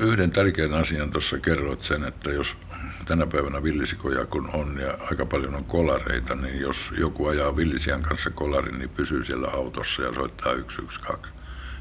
yhden 0.00 0.30
tärkeän 0.30 0.74
asian 0.74 1.10
tuossa 1.10 1.38
kerroit 1.38 1.80
sen, 1.80 2.04
että 2.04 2.30
jos 2.30 2.56
tänä 3.04 3.26
päivänä 3.26 3.62
villisikoja 3.62 4.26
kun 4.26 4.50
on 4.52 4.78
ja 4.80 4.98
aika 5.10 5.26
paljon 5.26 5.54
on 5.54 5.64
kolareita, 5.64 6.34
niin 6.34 6.60
jos 6.60 6.76
joku 6.98 7.26
ajaa 7.26 7.56
villisian 7.56 8.02
kanssa 8.02 8.30
kolarin, 8.30 8.78
niin 8.78 8.90
pysyy 8.90 9.24
siellä 9.24 9.48
autossa 9.48 10.02
ja 10.02 10.14
soittaa 10.14 10.52
112. 10.52 11.28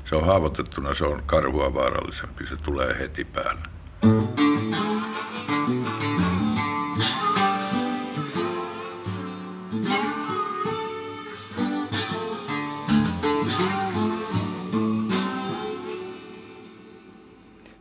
Se 0.10 0.16
on 0.16 0.26
haavoitettuna, 0.26 0.94
se 0.94 1.06
on 1.06 1.24
karhua 1.26 1.74
vaarallisempi, 1.74 2.48
se 2.48 2.56
tulee 2.58 3.00
heti 3.00 3.26
päälle. 3.26 3.77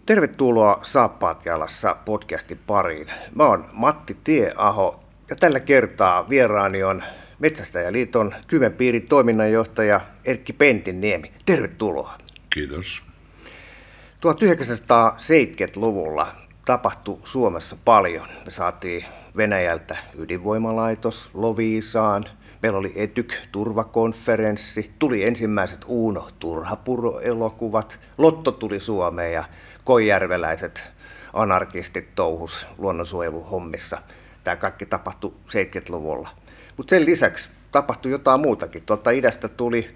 Tervetuloa 0.07 0.81
Saappaat 0.83 1.47
jalassa 1.47 1.97
podcastin 2.05 2.59
pariin. 2.67 3.07
Mä 3.35 3.45
oon 3.45 3.65
Matti 3.73 4.17
Tieaho 4.25 5.01
ja 5.31 5.37
tällä 5.37 5.61
kertaa 5.61 6.29
vieraani 6.29 6.83
on 6.83 7.03
Metsästäjäliiton 7.39 8.35
Kymenpiirin 8.47 9.09
toiminnanjohtaja 9.09 10.01
Erkki 10.25 10.53
Pentinniemi. 10.53 11.33
Tervetuloa. 11.47 12.19
Kiitos. 12.55 13.03
1970-luvulla 14.17 16.27
tapahtui 16.65 17.19
Suomessa 17.25 17.77
paljon. 17.85 18.29
Me 18.45 18.51
saatiin 18.51 19.05
Venäjältä 19.37 19.97
ydinvoimalaitos 20.19 21.31
Loviisaan, 21.35 22.25
meillä 22.63 22.79
oli 22.79 22.93
Etyk 22.97 23.35
turvakonferenssi, 23.53 24.91
tuli 24.99 25.25
ensimmäiset 25.25 25.81
Uuno 25.87 26.29
Turhapuro-elokuvat, 26.39 27.99
Lotto 28.19 28.53
tuli 28.53 28.81
Suomeen 28.81 29.33
ja 29.33 29.45
koijärveläiset 29.87 30.85
anarkistit 31.33 32.15
touhus 32.15 32.67
luonnonsuojeluhommissa. 32.79 33.99
Tämä 34.45 34.57
kaikki 34.57 34.87
tapahtui 34.87 35.35
70-luvulla. 35.49 36.29
Mutta 36.77 36.91
sen 36.91 37.07
lisäksi 37.07 37.51
tapahtui 37.73 38.13
jotain 38.13 38.41
muutakin. 38.41 38.83
Tuolta 38.83 39.11
idästä 39.11 39.49
tuli 39.49 39.91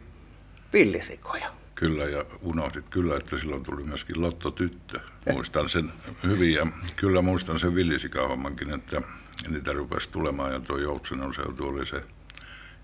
villisikoja. 0.72 1.50
Kyllä, 1.74 2.05
ja 2.05 2.24
unohdit 2.42 2.88
kyllä, 2.88 3.16
että 3.16 3.38
silloin 3.38 3.62
tuli 3.62 3.84
myöskin 3.84 4.22
Lotto-tyttö. 4.22 5.00
Muistan 5.32 5.69
sen 5.69 5.92
hyvin, 6.22 6.54
ja 6.54 6.66
kyllä 6.97 7.22
muistan 7.22 7.58
sen 7.58 7.75
villisikahommankin, 7.75 8.75
että 8.75 9.02
niitä 9.48 9.72
rupesi 9.72 10.10
tulemaan, 10.10 10.52
ja 10.52 10.60
tuo 10.60 10.78
Joutsenon 10.78 11.34
seutu 11.34 11.69
oli 11.69 11.86
se 11.86 12.02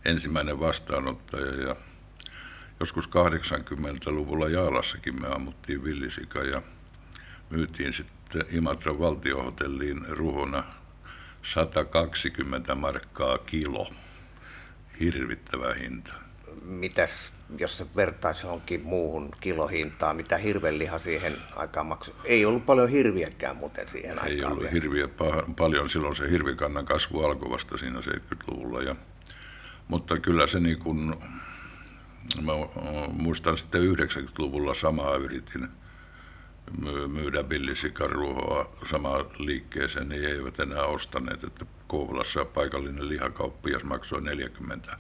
ensimmäinen 0.04 0.60
vastaanottaja, 0.60 1.68
ja 1.68 1.76
joskus 2.80 3.08
80-luvulla 3.08 4.48
Jaalassakin 4.48 5.20
me 5.20 5.28
ammuttiin 5.28 5.84
villisika, 5.84 6.38
ja 6.38 6.62
myytiin 7.50 7.92
sitten 7.92 8.44
Imatran 8.50 8.98
valtiohotelliin 8.98 10.06
ruhona 10.08 10.64
120 11.42 12.74
markkaa 12.74 13.38
kilo. 13.38 13.90
Hirvittävä 15.00 15.74
hinta. 15.74 16.12
Mitäs, 16.62 17.32
jos 17.58 17.78
se 17.78 17.86
vertaisi 17.96 18.46
johonkin 18.46 18.82
muuhun 18.84 19.30
kilohintaan, 19.40 20.16
mitä 20.16 20.36
hirveliha 20.36 20.98
siihen 20.98 21.36
aikaan 21.56 21.86
maksoi? 21.86 22.14
Ei 22.24 22.44
ollut 22.44 22.66
paljon 22.66 22.88
hirviäkään 22.88 23.56
muuten 23.56 23.88
siihen 23.88 24.10
Ei 24.10 24.18
aikaan. 24.34 24.52
ollut 24.52 24.62
vielä. 24.62 24.72
hirviä 24.74 25.06
pa- 25.06 25.54
paljon, 25.56 25.90
silloin 25.90 26.16
se 26.16 26.30
hirvikannan 26.30 26.84
kasvu 26.84 27.24
alkoi 27.24 27.50
vasta 27.50 27.78
siinä 27.78 28.00
70-luvulla. 28.00 28.82
Ja, 28.82 28.96
mutta 29.88 30.20
kyllä 30.20 30.46
se 30.46 30.60
niin 30.60 30.78
kuin, 30.78 31.14
mä 32.42 32.52
muistan 33.12 33.58
sitten 33.58 33.82
90-luvulla 33.82 34.74
samaa 34.74 35.16
yritin 35.16 35.68
my- 36.80 37.08
myydä 37.08 37.48
villisikaruohoa 37.48 38.76
samaan 38.90 39.24
liikkeeseen, 39.38 40.08
niin 40.08 40.24
eivät 40.24 40.60
enää 40.60 40.82
ostaneet, 40.84 41.44
että 41.44 41.66
Kouvolassa 41.86 42.44
paikallinen 42.44 43.08
lihakauppias 43.08 43.84
maksoi 43.84 44.22
40 44.22 44.98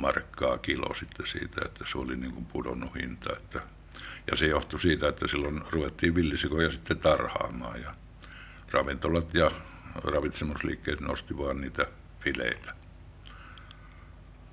markkaa 0.00 0.58
kilo 0.58 0.94
sitten 0.94 1.26
siitä, 1.26 1.60
että 1.64 1.84
se 1.92 1.98
oli 1.98 2.16
niin 2.16 2.32
kuin 2.32 2.46
pudonnut 2.46 2.94
hinta. 2.94 3.32
Että, 3.36 3.60
ja 4.30 4.36
se 4.36 4.46
johtui 4.46 4.80
siitä, 4.80 5.08
että 5.08 5.28
silloin 5.28 5.62
ruvettiin 5.70 6.14
villisikoja 6.14 6.70
sitten 6.70 6.98
tarhaamaan 6.98 7.80
ja 7.80 7.94
ravintolat 8.70 9.34
ja 9.34 9.50
ravitsemusliikkeet 10.04 11.00
nosti 11.00 11.38
vaan 11.38 11.60
niitä 11.60 11.86
fileitä. 12.20 12.74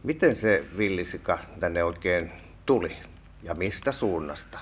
Miten 0.03 0.35
se 0.35 0.65
villisika 0.77 1.39
tänne 1.59 1.83
oikein 1.83 2.31
tuli 2.65 2.97
ja 3.43 3.55
mistä 3.55 3.91
suunnasta? 3.91 4.59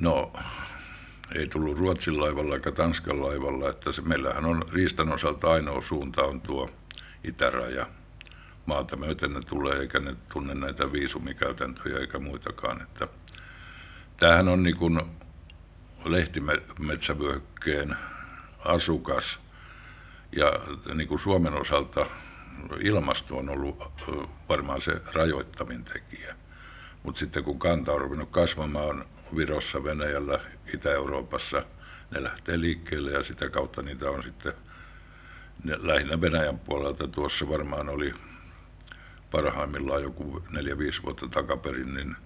No, 0.00 0.32
ei 1.34 1.46
tullut 1.46 1.78
Ruotsin 1.78 2.20
laivalla 2.20 2.54
eikä 2.54 2.72
Tanskan 2.72 3.22
laivalla, 3.22 3.70
että 3.70 3.92
se, 3.92 4.02
meillähän 4.02 4.44
on 4.44 4.64
riistan 4.72 5.12
osalta 5.12 5.52
ainoa 5.52 5.82
suunta 5.82 6.22
on 6.22 6.40
tuo 6.40 6.70
itäraja. 7.24 7.86
Maata 8.66 8.96
myöten 8.96 9.34
ne 9.34 9.40
tulee, 9.40 9.78
eikä 9.78 10.00
ne 10.00 10.16
tunne 10.32 10.54
näitä 10.54 10.92
viisumikäytäntöjä 10.92 11.98
eikä 11.98 12.18
muitakaan. 12.18 12.82
Että 12.82 13.08
tämähän 14.16 14.48
on 14.48 14.62
niin 14.62 14.76
kuin 14.76 15.00
lehtimetsävyöhykkeen 16.04 17.96
asukas 18.64 19.38
ja 20.36 20.52
niin 20.94 21.08
kuin 21.08 21.20
Suomen 21.20 21.60
osalta 21.60 22.06
ilmasto 22.80 23.36
on 23.36 23.48
ollut 23.48 24.02
varmaan 24.48 24.80
se 24.80 25.02
rajoittavin 25.14 25.84
tekijä. 25.84 26.36
Mutta 27.02 27.18
sitten 27.18 27.44
kun 27.44 27.58
kanta 27.58 27.92
on 27.92 28.00
ruvennut 28.00 28.30
kasvamaan 28.30 29.04
Virossa, 29.36 29.84
Venäjällä, 29.84 30.40
Itä-Euroopassa, 30.74 31.62
ne 32.10 32.22
lähtee 32.22 32.60
liikkeelle 32.60 33.10
ja 33.10 33.22
sitä 33.22 33.50
kautta 33.50 33.82
niitä 33.82 34.10
on 34.10 34.22
sitten 34.22 34.52
ne, 35.64 35.76
lähinnä 35.78 36.20
Venäjän 36.20 36.58
puolelta. 36.58 37.08
Tuossa 37.08 37.48
varmaan 37.48 37.88
oli 37.88 38.14
parhaimmillaan 39.30 40.02
joku 40.02 40.42
4-5 40.50 41.02
vuotta 41.04 41.28
takaperin, 41.28 41.94
niin 41.94 42.16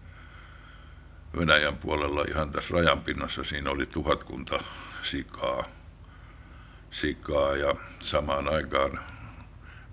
Venäjän 1.36 1.76
puolella 1.76 2.24
ihan 2.28 2.52
tässä 2.52 2.74
rajan 2.74 3.00
pinnassa 3.00 3.44
siinä 3.44 3.70
oli 3.70 3.86
tuhatkunta 3.86 4.60
sikaa, 5.02 5.64
sikaa 6.90 7.56
ja 7.56 7.74
samaan 8.00 8.48
aikaan 8.48 9.00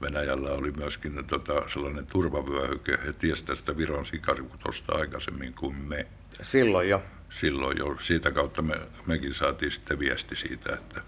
Venäjällä 0.01 0.51
oli 0.51 0.71
myöskin 0.71 1.25
tota, 1.27 1.69
sellainen 1.73 2.07
turvavyöhyke. 2.07 2.99
He 3.05 3.13
tiesivät 3.13 3.47
tästä 3.47 3.77
Viron 3.77 4.05
sikarutosta 4.05 4.95
aikaisemmin 4.95 5.53
kuin 5.53 5.75
me. 5.75 6.07
Silloin 6.41 6.90
jo. 6.90 7.03
Silloin 7.40 7.78
jo 7.78 7.97
siitä 8.02 8.31
kautta 8.31 8.62
me, 8.62 8.81
mekin 9.06 9.34
saatiin 9.34 9.72
sitten 9.72 10.00
viesti 10.00 10.36
siitä, 10.36 10.74
että 10.74 11.02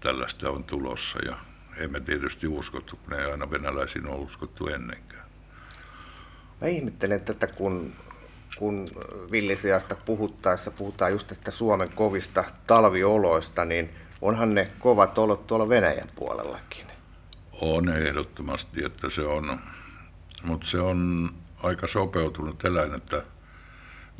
tällaista 0.00 0.50
on 0.50 0.64
tulossa. 0.64 1.18
Ja 1.24 1.38
emme 1.76 2.00
tietysti 2.00 2.46
uskottu, 2.46 2.96
kun 2.96 3.14
ei 3.14 3.30
aina 3.30 3.50
venäläisiin 3.50 4.06
ole 4.06 4.16
uskottu 4.16 4.66
ennenkään. 4.66 5.24
Mä 6.60 6.68
ihmettelen 6.68 7.20
tätä, 7.20 7.46
kun, 7.46 7.92
kun 8.58 8.90
villisiasta 9.30 9.96
puhuttaessa 10.04 10.70
puhutaan 10.70 11.12
just 11.12 11.26
tästä 11.26 11.50
Suomen 11.50 11.90
kovista 11.92 12.44
talvioloista, 12.66 13.64
niin 13.64 13.90
onhan 14.20 14.54
ne 14.54 14.68
kovat 14.78 15.18
olot 15.18 15.46
tuolla 15.46 15.68
Venäjän 15.68 16.08
puolellakin. 16.14 16.86
On 17.60 17.88
ehdottomasti, 17.88 18.84
että 18.84 19.10
se 19.10 19.20
on, 19.20 19.60
mutta 20.42 20.66
se 20.66 20.80
on 20.80 21.30
aika 21.62 21.86
sopeutunut 21.86 22.64
eläin, 22.64 22.94
että 22.94 23.22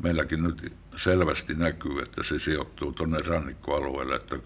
meilläkin 0.03 0.43
nyt 0.43 0.73
selvästi 0.97 1.53
näkyy, 1.53 2.01
että 2.01 2.23
se 2.23 2.39
sijoittuu 2.39 2.91
tuonne 2.91 3.21
rannikkoalueelle, 3.21 4.15
että 4.15 4.39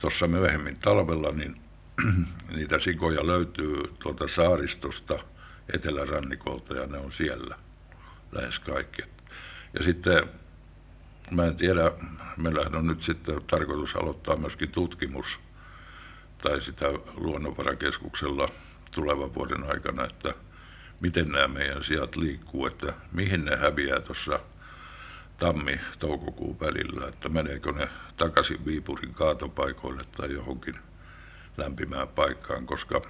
tuossa 0.00 0.26
myöhemmin 0.26 0.76
talvella 0.76 1.30
niin 1.30 1.56
niitä 2.56 2.78
sikoja 2.78 3.26
löytyy 3.26 3.94
tuolta 3.98 4.28
saaristosta 4.28 5.18
etelärannikolta 5.74 6.74
ja 6.74 6.86
ne 6.86 6.98
on 6.98 7.12
siellä 7.12 7.58
lähes 8.32 8.58
kaikki. 8.58 9.02
Ja 9.78 9.84
sitten 9.84 10.22
mä 11.30 11.44
en 11.44 11.56
tiedä, 11.56 11.92
meillähän 12.36 12.74
on 12.74 12.86
nyt 12.86 13.02
sitten 13.02 13.42
tarkoitus 13.46 13.96
aloittaa 13.96 14.36
myöskin 14.36 14.70
tutkimus 14.70 15.38
tai 16.42 16.60
sitä 16.60 16.86
luonnonvarakeskuksella 17.14 18.48
tulevan 18.90 19.34
vuoden 19.34 19.64
aikana, 19.70 20.04
että 20.04 20.34
miten 21.00 21.28
nämä 21.28 21.48
meidän 21.48 21.84
sijat 21.84 22.16
liikkuu, 22.16 22.66
että 22.66 22.92
mihin 23.12 23.44
ne 23.44 23.56
häviää 23.56 24.00
tuossa 24.00 24.40
tammi-toukokuun 25.38 26.60
välillä, 26.60 27.08
että 27.08 27.28
meneekö 27.28 27.72
ne 27.72 27.88
takaisin 28.16 28.64
Viipurin 28.64 29.14
kaatopaikoille 29.14 30.02
tai 30.16 30.32
johonkin 30.32 30.74
lämpimään 31.56 32.08
paikkaan, 32.08 32.66
koska 32.66 33.02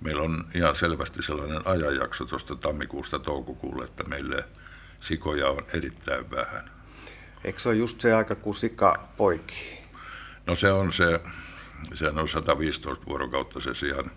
meillä 0.00 0.22
on 0.22 0.44
ihan 0.54 0.76
selvästi 0.76 1.22
sellainen 1.22 1.66
ajanjakso 1.66 2.24
tuosta 2.24 2.56
tammikuusta 2.56 3.18
toukokuulle, 3.18 3.84
että 3.84 4.04
meille 4.04 4.44
sikoja 5.00 5.48
on 5.48 5.66
erittäin 5.72 6.30
vähän. 6.30 6.70
Eikö 7.44 7.60
se 7.60 7.68
ole 7.68 7.76
just 7.76 8.00
se 8.00 8.14
aika, 8.14 8.34
kun 8.34 8.54
sika 8.54 9.08
poikii? 9.16 9.78
No 10.46 10.54
se 10.54 10.72
on 10.72 10.92
se, 10.92 11.20
sehän 11.94 12.18
on 12.18 12.28
115 12.28 13.06
vuorokautta 13.06 13.60
se 13.60 13.74
sijan, 13.74 14.10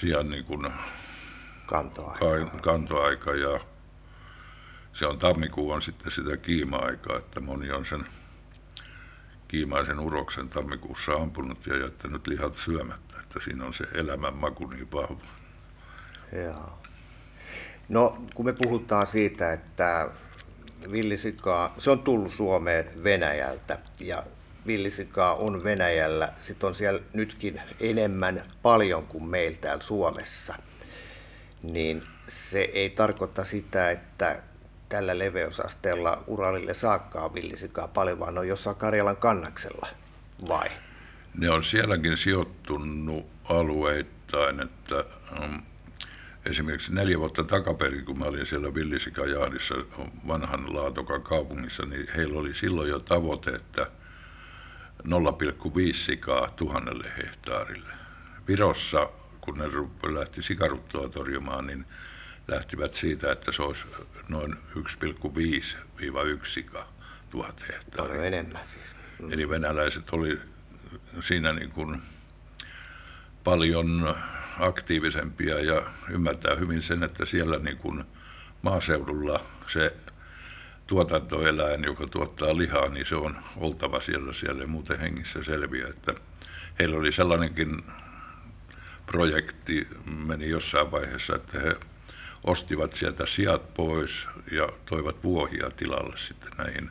sijan 0.00 0.30
niin 0.30 0.44
kuin 0.44 0.72
Kantoa. 1.68 2.16
ka- 2.20 2.58
kantoaika 2.62 3.34
ja, 3.34 3.60
se 4.92 5.06
on 5.06 5.18
tammikuu 5.18 5.70
on 5.70 5.82
sitten 5.82 6.12
sitä 6.12 6.36
kiima-aikaa, 6.36 7.18
että 7.18 7.40
moni 7.40 7.70
on 7.70 7.86
sen 7.86 8.06
kiimaisen 9.48 10.00
uroksen 10.00 10.48
tammikuussa 10.48 11.12
ampunut 11.12 11.66
ja 11.66 11.76
jättänyt 11.76 12.26
lihat 12.26 12.56
syömättä, 12.56 13.14
että 13.20 13.40
siinä 13.44 13.64
on 13.64 13.74
se 13.74 13.84
elämän 13.94 14.34
maku 14.34 14.66
niin 14.66 14.92
vahva. 14.92 15.26
Joo. 16.44 16.78
No, 17.88 18.22
kun 18.34 18.44
me 18.44 18.52
puhutaan 18.52 19.06
siitä, 19.06 19.52
että 19.52 20.08
villisikaa, 20.92 21.74
se 21.78 21.90
on 21.90 21.98
tullut 22.02 22.32
Suomeen 22.32 23.04
Venäjältä 23.04 23.78
ja 24.00 24.22
villisikaa 24.66 25.34
on 25.34 25.64
Venäjällä, 25.64 26.32
sitten 26.40 26.66
on 26.66 26.74
siellä 26.74 27.00
nytkin 27.12 27.60
enemmän 27.80 28.42
paljon 28.62 29.06
kuin 29.06 29.24
meillä 29.24 29.58
täällä 29.60 29.82
Suomessa, 29.82 30.54
niin 31.62 32.02
se 32.28 32.60
ei 32.60 32.90
tarkoita 32.90 33.44
sitä, 33.44 33.90
että 33.90 34.42
tällä 34.88 35.18
leveysasteella 35.18 36.24
Uralille 36.26 36.74
saakkaa 36.74 37.34
villisikaa 37.34 37.88
paljon, 37.88 38.20
vaan 38.20 38.38
on 38.38 38.48
jossain 38.48 38.76
Karjalan 38.76 39.16
kannaksella, 39.16 39.86
vai? 40.48 40.68
Ne 41.38 41.50
on 41.50 41.64
sielläkin 41.64 42.16
sijoittunut 42.16 43.26
alueittain, 43.44 44.60
että 44.60 45.04
um, 45.42 45.62
esimerkiksi 46.46 46.94
neljä 46.94 47.18
vuotta 47.18 47.44
takaperin, 47.44 48.04
kun 48.04 48.18
mä 48.18 48.24
olin 48.24 48.46
siellä 48.46 48.74
Villisikan-jahdissa 48.74 49.74
vanhan 50.26 50.74
Laatokan 50.76 51.22
kaupungissa, 51.22 51.86
niin 51.86 52.06
heillä 52.16 52.38
oli 52.40 52.54
silloin 52.54 52.90
jo 52.90 52.98
tavoite, 52.98 53.50
että 53.50 53.86
0,5 55.04 55.94
sikaa 55.94 56.50
tuhannelle 56.56 57.12
hehtaarille. 57.16 57.92
Virossa, 58.48 59.08
kun 59.48 59.58
ne 59.58 60.14
lähti 60.14 60.42
sikaruttoa 60.42 61.08
torjumaan, 61.08 61.66
niin 61.66 61.86
lähtivät 62.48 62.92
siitä, 62.92 63.32
että 63.32 63.52
se 63.52 63.62
olisi 63.62 63.84
noin 64.28 64.56
1,5-1 64.76 66.46
sika 66.46 66.86
tuhat 67.30 67.60
hehtaaria. 67.68 68.08
Paljon 68.08 68.24
enemmän 68.24 68.62
siis. 68.66 68.96
Mm. 69.18 69.32
Eli 69.32 69.48
venäläiset 69.48 70.10
oli 70.10 70.38
siinä 71.20 71.52
niin 71.52 71.70
kuin 71.70 72.02
paljon 73.44 74.14
aktiivisempia 74.58 75.60
ja 75.60 75.82
ymmärtää 76.10 76.54
hyvin 76.54 76.82
sen, 76.82 77.02
että 77.02 77.26
siellä 77.26 77.58
niin 77.58 77.78
kuin 77.78 78.04
maaseudulla 78.62 79.44
se 79.72 79.96
tuotantoeläin, 80.86 81.84
joka 81.84 82.06
tuottaa 82.06 82.58
lihaa, 82.58 82.88
niin 82.88 83.06
se 83.06 83.16
on 83.16 83.36
oltava 83.56 84.00
siellä, 84.00 84.32
siellä 84.32 84.66
muuten 84.66 85.00
hengissä 85.00 85.44
selviä. 85.44 85.88
Että 85.88 86.14
heillä 86.78 86.96
oli 86.96 87.12
sellainenkin 87.12 87.82
projekti, 89.08 89.88
meni 90.04 90.48
jossain 90.48 90.90
vaiheessa, 90.90 91.36
että 91.36 91.60
he 91.60 91.76
ostivat 92.44 92.92
sieltä 92.92 93.26
sijat 93.26 93.74
pois 93.74 94.26
ja 94.52 94.68
toivat 94.86 95.24
vuohia 95.24 95.70
tilalle 95.70 96.18
sitten 96.18 96.52
näihin 96.58 96.90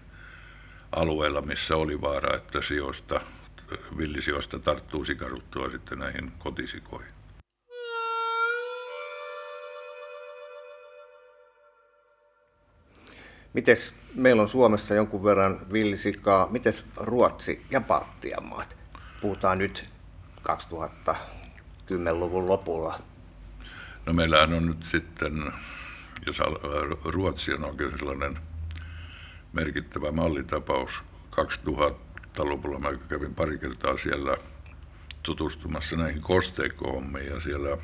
alueilla, 0.91 1.41
missä 1.41 1.75
oli 1.75 2.01
vaara, 2.01 2.35
että 2.35 2.61
sijoista, 2.61 3.21
villisijoista 3.97 4.59
tarttuu 4.59 5.05
sikaruttua 5.05 5.69
sitten 5.69 5.99
näihin 5.99 6.31
kotisikoihin. 6.39 7.11
Mites 13.53 13.93
meillä 14.15 14.41
on 14.41 14.49
Suomessa 14.49 14.93
jonkun 14.93 15.23
verran 15.23 15.71
villisikaa, 15.73 16.47
mites 16.51 16.85
Ruotsi 16.97 17.65
ja 17.71 17.81
Baltian 17.81 18.45
maat? 18.45 18.75
Puhutaan 19.21 19.57
nyt 19.57 19.85
2010-luvun 21.91 22.47
lopulla. 22.49 22.99
No 24.05 24.13
meillähän 24.13 24.53
on 24.53 24.65
nyt 24.65 24.83
sitten, 24.83 25.53
jos 26.25 26.37
Ruotsi 27.03 27.53
on 27.53 27.63
oikein 27.63 27.97
sellainen 27.99 28.39
merkittävä 29.53 30.11
mallitapaus, 30.11 30.91
2000-luvulla 31.31 32.79
mä 32.79 32.89
kävin 33.09 33.35
pari 33.35 33.57
kertaa 33.57 33.97
siellä 33.97 34.37
tutustumassa 35.23 35.95
näihin 35.95 36.21
kosteikkohommiin 36.21 37.25
ja 37.25 37.41
siellä 37.41 37.77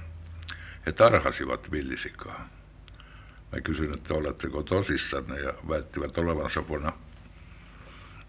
he 0.86 0.92
tarhasivat 0.92 1.72
villisikaa. 1.72 2.50
Mä 3.52 3.62
kysyin, 3.62 3.94
että 3.94 4.14
oletteko 4.14 4.64
tosissanne 4.64 5.40
ja 5.40 5.54
väittivät 5.70 6.18
olevansa 6.18 6.68
vuonna 6.68 6.94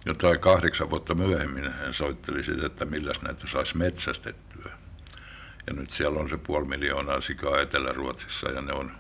jotain 0.07 0.41
kahdeksan 0.41 0.91
vuotta 0.91 1.15
myöhemmin 1.15 1.73
hän 1.73 1.95
soitteli 1.95 2.45
sitä, 2.45 2.67
että 2.67 2.85
milläs 2.85 3.23
näitä 3.23 3.49
saisi 3.49 3.77
metsästettyä. 3.77 4.84
Ja 5.67 5.73
nyt 5.73 5.91
siellä 5.91 6.21
on 6.21 6.29
se 6.29 6.37
puoli 6.37 6.65
miljoonaa 6.65 7.21
sikaa 7.21 7.61
Etelä-Ruotsissa 7.61 8.51
ja 8.51 8.61
ne 8.61 8.73
on 8.73 8.93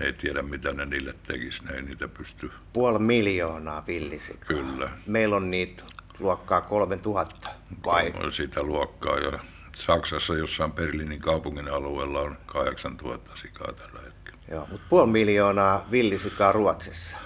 ne 0.00 0.06
ei 0.06 0.12
tiedä, 0.12 0.42
mitä 0.42 0.72
ne 0.72 0.86
niille 0.86 1.14
tekisi, 1.26 1.64
ne 1.64 1.74
ei 1.74 1.82
niitä 1.82 2.08
pysty. 2.08 2.50
Puoli 2.72 2.98
miljoonaa 2.98 3.84
villisikaa. 3.86 4.44
Kyllä. 4.46 4.90
Meillä 5.06 5.36
on 5.36 5.50
niitä 5.50 5.82
luokkaa 6.18 6.60
3000, 6.60 7.48
vai? 7.84 8.12
On 8.22 8.32
sitä 8.32 8.62
luokkaa 8.62 9.18
ja 9.18 9.38
Saksassa 9.76 10.34
jossain 10.34 10.72
Berliinin 10.72 11.20
kaupungin 11.20 11.68
alueella 11.68 12.20
on 12.20 12.38
8000 12.46 13.30
sikaa 13.42 13.72
tällä 13.72 14.00
hetkellä. 14.04 14.38
Joo, 14.50 14.66
mutta 14.70 14.86
puoli 14.90 15.10
miljoonaa 15.10 15.86
villisikaa 15.90 16.52
Ruotsissa. 16.52 17.16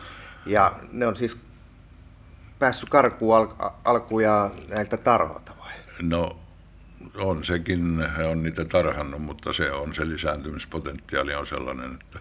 Ja 0.46 0.72
ne 0.92 1.06
on 1.06 1.16
siis 1.16 1.36
päässyt 2.58 2.88
karkuun 2.88 3.36
al- 3.36 3.70
alkuja 3.84 4.50
näiltä 4.68 4.96
tarhoilta 4.96 5.52
vai? 5.58 5.72
No 6.02 6.38
on 7.14 7.44
sekin, 7.44 8.04
he 8.16 8.24
on 8.24 8.42
niitä 8.42 8.64
tarhannut, 8.64 9.22
mutta 9.22 9.52
se 9.52 9.72
on 9.72 9.94
se 9.94 10.08
lisääntymispotentiaali 10.08 11.34
on 11.34 11.46
sellainen, 11.46 11.94
että, 11.94 12.18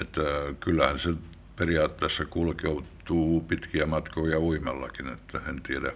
että 0.00 0.20
kyllähän 0.60 0.98
se 0.98 1.14
periaatteessa 1.56 2.24
kulkeutuu 2.24 3.40
pitkiä 3.40 3.86
matkoja 3.86 4.40
uimallakin, 4.40 5.08
että 5.08 5.40
en 5.48 5.62
tiedä. 5.62 5.92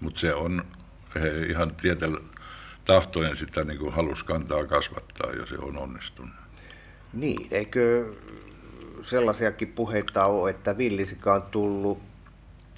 Mutta 0.00 0.20
se 0.20 0.34
on, 0.34 0.64
he 1.14 1.46
ihan 1.48 1.74
tietällä 1.74 2.20
tahtojen 2.84 3.36
sitä 3.36 3.64
niin 3.64 3.78
kuin 3.78 3.92
halus 3.92 4.24
kantaa 4.24 4.66
kasvattaa 4.66 5.30
ja 5.30 5.46
se 5.46 5.58
on 5.58 5.76
onnistunut. 5.76 6.34
Niin, 7.12 7.48
eikö 7.50 8.12
sellaisiakin 9.02 9.68
puheita 9.68 10.24
ole, 10.24 10.50
että 10.50 10.78
villisika 10.78 11.34
on 11.34 11.42
tullut 11.42 12.02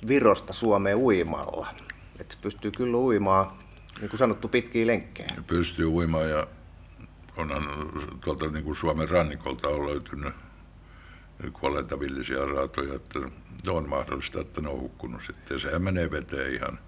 Virosta 0.08 0.52
Suomeen 0.52 0.96
uimalla? 0.96 1.74
Että 2.18 2.36
pystyy 2.42 2.70
kyllä 2.70 2.96
uimaan, 2.96 3.61
niin 4.02 4.10
kuin 4.10 4.18
sanottu, 4.18 4.48
pitkiä 4.48 4.86
lenkkejä. 4.86 5.32
Pystyy 5.46 5.86
uimaan 5.86 6.30
ja 6.30 6.46
onhan 7.36 7.62
tuolta 8.24 8.46
niin 8.46 8.64
kuin 8.64 8.76
Suomen 8.76 9.08
rannikolta 9.08 9.68
on 9.68 9.86
löytynyt 9.86 10.34
kuolleita 11.52 12.00
villisiä 12.00 12.44
raatoja, 12.44 12.94
että 12.94 13.18
on 13.68 13.88
mahdollista, 13.88 14.40
että 14.40 14.60
ne 14.60 14.68
on 14.68 14.80
hukkunut 14.80 15.22
sitten. 15.26 15.60
Sehän 15.60 15.82
menee 15.82 16.10
veteen 16.10 16.54
ihan, 16.54 16.78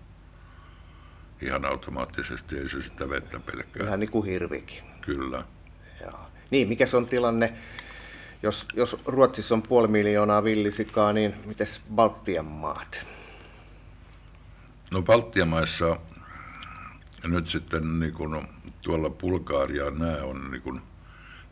ihan 1.43 1.65
automaattisesti, 1.65 2.59
ei 2.59 2.69
se 2.69 2.83
sitä 2.83 3.09
vettä 3.09 3.41
pelkää. 3.41 3.87
Ihan 3.87 4.01
niin 4.01 4.11
kuin 4.11 4.27
hirvikin. 4.27 4.85
Kyllä. 5.01 5.45
Joo. 6.01 6.21
Niin, 6.51 6.69
mikä 6.69 6.87
se 6.87 6.97
on 6.97 7.07
tilanne, 7.07 7.53
jos, 8.43 8.69
jos 8.77 8.97
Ruotsissa 9.07 9.55
on 9.55 9.63
puoli 9.63 9.89
miljoonaa 9.89 10.45
villisikaa, 10.45 11.13
niin 11.13 11.35
miten 11.45 11.67
Baltian 11.95 12.45
maat? 12.45 13.07
No 14.91 15.03
Baltian 15.03 15.49
maissa 15.49 15.99
nyt 17.29 17.49
sitten 17.49 18.01
niin 18.01 18.13
kuin 18.13 18.47
tuolla 18.83 19.11
Bulgaria 19.11 19.91
nämä 19.91 20.17
on 20.23 20.51
niin 20.51 20.63
kuin 20.63 20.81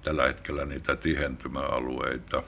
tällä 0.02 0.26
hetkellä 0.26 0.64
niitä 0.64 0.97
tihentymäalueita. 0.97 2.43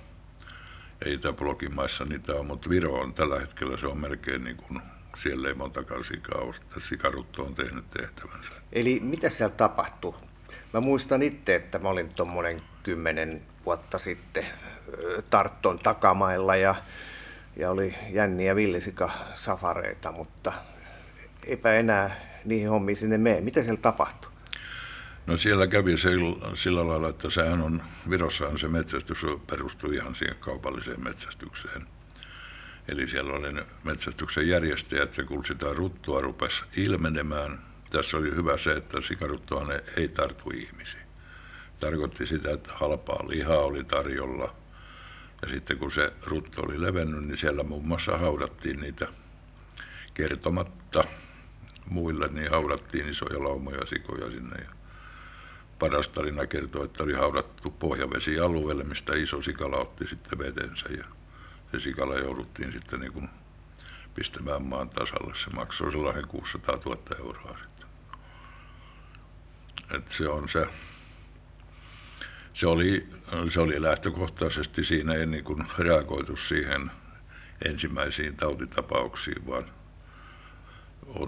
Ei 1.04 1.14
Itä-Blogin 1.14 1.74
maissa 1.74 2.04
niitä 2.04 2.32
ole, 2.32 2.42
mutta 2.42 2.70
Viro 2.70 2.92
on 2.92 3.14
tällä 3.14 3.40
hetkellä, 3.40 3.76
se 3.76 3.86
on 3.86 3.98
melkein 3.98 4.44
niin 4.44 4.56
kuin, 4.56 4.80
siellä 5.22 5.48
ei 5.48 5.54
montakaan 5.54 6.04
sikaa 6.04 6.40
ole, 6.40 6.54
sikarutto 6.88 7.42
on 7.44 7.54
tehnyt 7.54 7.90
tehtävänsä. 7.90 8.48
Eli 8.72 9.00
mitä 9.00 9.30
siellä 9.30 9.54
tapahtui? 9.56 10.14
Mä 10.72 10.80
muistan 10.80 11.22
itse, 11.22 11.54
että 11.54 11.78
mä 11.78 11.88
olin 11.88 12.14
tuommoinen 12.14 12.62
kymmenen 12.82 13.42
vuotta 13.66 13.98
sitten 13.98 14.46
Tartton 15.30 15.78
takamailla 15.78 16.56
ja, 16.56 16.74
ja 17.56 17.70
oli 17.70 17.94
jänniä 18.10 18.56
villisika-safareita, 18.56 20.12
mutta 20.12 20.52
eipä 21.46 21.74
enää 21.74 22.33
niihin 22.44 22.68
hommiin 22.68 22.96
sinne 22.96 23.18
mene. 23.18 23.40
Mitä 23.40 23.62
siellä 23.62 23.80
tapahtui? 23.80 24.30
No 25.26 25.36
siellä 25.36 25.66
kävi 25.66 25.98
sillä, 25.98 26.56
sillä 26.56 26.88
lailla, 26.88 27.08
että 27.08 27.30
sehän 27.30 27.60
on, 27.62 27.82
Virossahan 28.10 28.58
se 28.58 28.68
metsästys 28.68 29.18
perustuu 29.46 29.90
ihan 29.90 30.14
siihen 30.14 30.36
kaupalliseen 30.40 31.04
metsästykseen. 31.04 31.86
Eli 32.88 33.08
siellä 33.08 33.32
oli 33.32 33.52
ne 33.52 33.66
metsästyksen 33.84 34.48
järjestäjät 34.48 35.16
ja 35.16 35.24
kun 35.24 35.44
sitä 35.44 35.66
ruttua 35.72 36.20
rupesi 36.20 36.62
ilmenemään, 36.76 37.58
tässä 37.90 38.16
oli 38.16 38.30
hyvä 38.30 38.58
se, 38.58 38.72
että 38.72 39.00
sikaruttua 39.00 39.64
ne 39.64 39.84
ei 39.96 40.08
tartu 40.08 40.50
ihmisiin. 40.50 41.02
Tarkoitti 41.80 42.26
sitä, 42.26 42.50
että 42.50 42.70
halpaa 42.74 43.28
lihaa 43.28 43.58
oli 43.58 43.84
tarjolla. 43.84 44.54
Ja 45.42 45.48
sitten 45.48 45.78
kun 45.78 45.92
se 45.92 46.12
rutto 46.26 46.62
oli 46.62 46.82
levennyt, 46.82 47.24
niin 47.24 47.38
siellä 47.38 47.62
muun 47.62 47.86
muassa 47.86 48.18
haudattiin 48.18 48.80
niitä 48.80 49.06
kertomatta 50.14 51.04
muille, 51.86 52.28
niin 52.28 52.50
haudattiin 52.50 53.08
isoja 53.08 53.44
laumoja 53.44 53.86
sikoja 53.86 54.30
sinne. 54.30 54.62
Ja 54.64 54.70
paras 55.78 56.08
tarina 56.08 56.46
kertoo, 56.46 56.84
että 56.84 57.02
oli 57.02 57.12
haudattu 57.12 57.70
pohjavesialueelle, 57.70 58.84
mistä 58.84 59.14
iso 59.14 59.42
sikala 59.42 59.76
otti 59.76 60.08
sitten 60.08 60.38
vetensä 60.38 60.88
ja 60.98 61.04
se 61.72 61.80
sikala 61.80 62.18
jouduttiin 62.18 62.72
sitten 62.72 63.00
niin 63.00 63.12
kuin 63.12 63.28
pistämään 64.14 64.62
maan 64.62 64.88
tasalle. 64.88 65.34
Se 65.44 65.50
maksoi 65.50 65.92
sellainen 65.92 66.28
600 66.28 66.78
000 66.86 66.98
euroa 67.18 67.58
sitten. 67.62 67.86
Et 69.96 70.12
se 70.12 70.28
on 70.28 70.48
se, 70.48 70.66
se 72.54 72.66
oli, 72.66 73.08
se 73.48 73.60
oli 73.60 73.82
lähtökohtaisesti 73.82 74.84
siinä 74.84 75.14
ei 75.14 75.26
niin 75.26 75.44
kuin 75.44 75.66
reagoitu 75.78 76.36
siihen 76.36 76.90
ensimmäisiin 77.64 78.36
tautitapauksiin, 78.36 79.46
vaan 79.46 79.64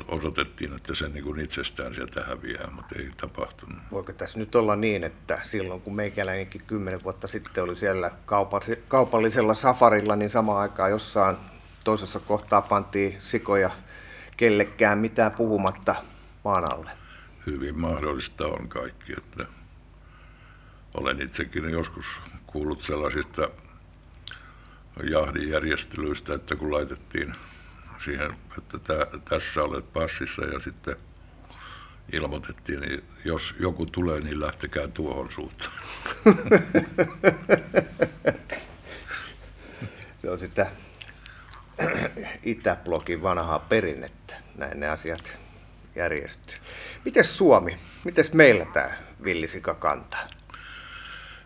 odotettiin, 0.09 0.77
että 0.77 0.95
se 0.95 1.09
niin 1.09 1.25
kuin 1.25 1.41
itsestään 1.41 1.95
sieltä 1.95 2.25
häviää, 2.25 2.71
mutta 2.71 2.95
ei 2.99 3.11
tapahtunut. 3.17 3.79
Voiko 3.93 4.13
tässä 4.13 4.39
nyt 4.39 4.55
olla 4.55 4.77
niin, 4.77 5.05
että 5.05 5.41
silloin 5.43 5.81
kun 5.81 5.95
meikäläinenkin 5.95 6.63
kymmenen 6.67 7.05
vuotta 7.05 7.29
sitten 7.29 7.65
oli 7.65 7.77
siellä 7.77 8.11
kaupallisella 8.89 9.55
safarilla, 9.55 10.17
niin 10.17 10.31
samaan 10.31 10.61
aikaan 10.61 10.91
jossain 10.91 11.37
toisessa 11.85 12.21
kohtaa 12.21 12.63
pantiin 12.63 13.17
sikoja 13.21 13.71
kellekään 14.37 14.99
mitään 14.99 15.33
puhumatta 15.33 15.95
maan 16.45 16.73
alle? 16.73 16.91
Hyvin 17.47 17.79
mahdollista 17.79 18.47
on 18.47 18.69
kaikki, 18.69 19.13
että 19.13 19.47
olen 20.95 21.23
itsekin 21.23 21.71
joskus 21.71 22.07
kuullut 22.47 22.83
sellaisista 22.83 23.49
jahdinjärjestelyistä, 25.11 26.35
että 26.35 26.57
kun 26.57 26.73
laitettiin 26.73 27.35
siihen, 28.05 28.37
että 28.59 28.79
tä, 28.79 29.07
tässä 29.29 29.63
olet 29.63 29.93
passissa 29.93 30.45
ja 30.45 30.61
sitten 30.61 30.97
ilmoitettiin, 32.13 32.81
niin 32.81 33.05
jos 33.25 33.55
joku 33.61 33.87
tulee, 33.87 34.21
niin 34.21 34.41
lähtekää 34.41 34.89
tuohon 34.89 35.33
suuntaan. 35.33 35.73
Se 40.23 40.31
on 40.31 40.39
sitä 40.39 40.71
Itäblogin 42.43 43.23
vanhaa 43.23 43.59
perinnettä, 43.59 44.35
näin 44.55 44.81
ne 44.81 44.89
asiat 44.89 45.39
järjestyy. 45.97 46.59
Mites 47.05 47.39
Suomi? 47.39 47.79
Mites 48.05 48.33
meillä 48.33 48.65
tämä 48.65 48.91
villisika 49.25 49.75
kantaa? 49.75 50.29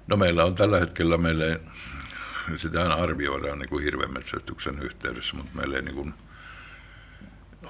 No 0.07 0.17
meillä 0.17 0.45
on 0.45 0.55
tällä 0.55 0.81
hetkellä, 0.81 1.19
meille, 1.19 1.61
sitä 2.57 2.95
arvioidaan 2.95 3.59
niin 3.59 3.69
kuin 3.69 3.85
hirvemetsästyksen 3.85 4.83
yhteydessä, 4.83 5.37
mutta 5.37 5.51
meillä 5.55 5.77
ei 5.77 5.83
niin 5.83 5.95
kuin, 5.95 6.15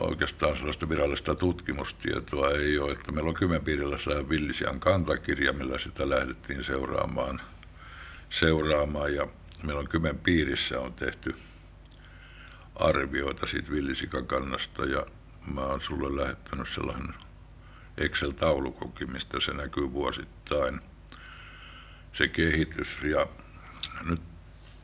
oikeastaan 0.01 0.57
sellaista 0.57 0.89
virallista 0.89 1.35
tutkimustietoa 1.35 2.51
ei 2.51 2.79
ole, 2.79 2.93
että 2.93 3.13
meillä 3.13 3.29
on 3.29 3.35
Kymenpiirilässä 3.35 4.29
villisian 4.29 4.81
kantakirja, 4.81 5.53
millä 5.53 5.79
sitä 5.79 6.11
lähdettiin 6.11 6.65
seuraamaan, 6.65 7.41
seuraamaan. 8.31 9.15
Ja 9.15 9.27
meillä 9.63 9.81
on 9.81 9.89
Kymen 9.89 10.19
piirissä 10.19 10.81
on 10.81 10.93
tehty 10.93 11.35
arvioita 12.77 13.47
siitä 13.47 13.71
villisikakannasta 13.71 14.85
ja 14.85 15.07
mä 15.55 15.61
oon 15.61 15.81
sulle 15.81 16.23
lähettänyt 16.23 16.69
sellainen 16.69 17.15
Excel-taulukokin, 17.99 19.13
mistä 19.13 19.41
se 19.41 19.53
näkyy 19.53 19.93
vuosittain. 19.93 20.81
Se 22.13 22.29
kehitys. 22.29 22.89
Ja 23.03 23.27
nyt 24.09 24.21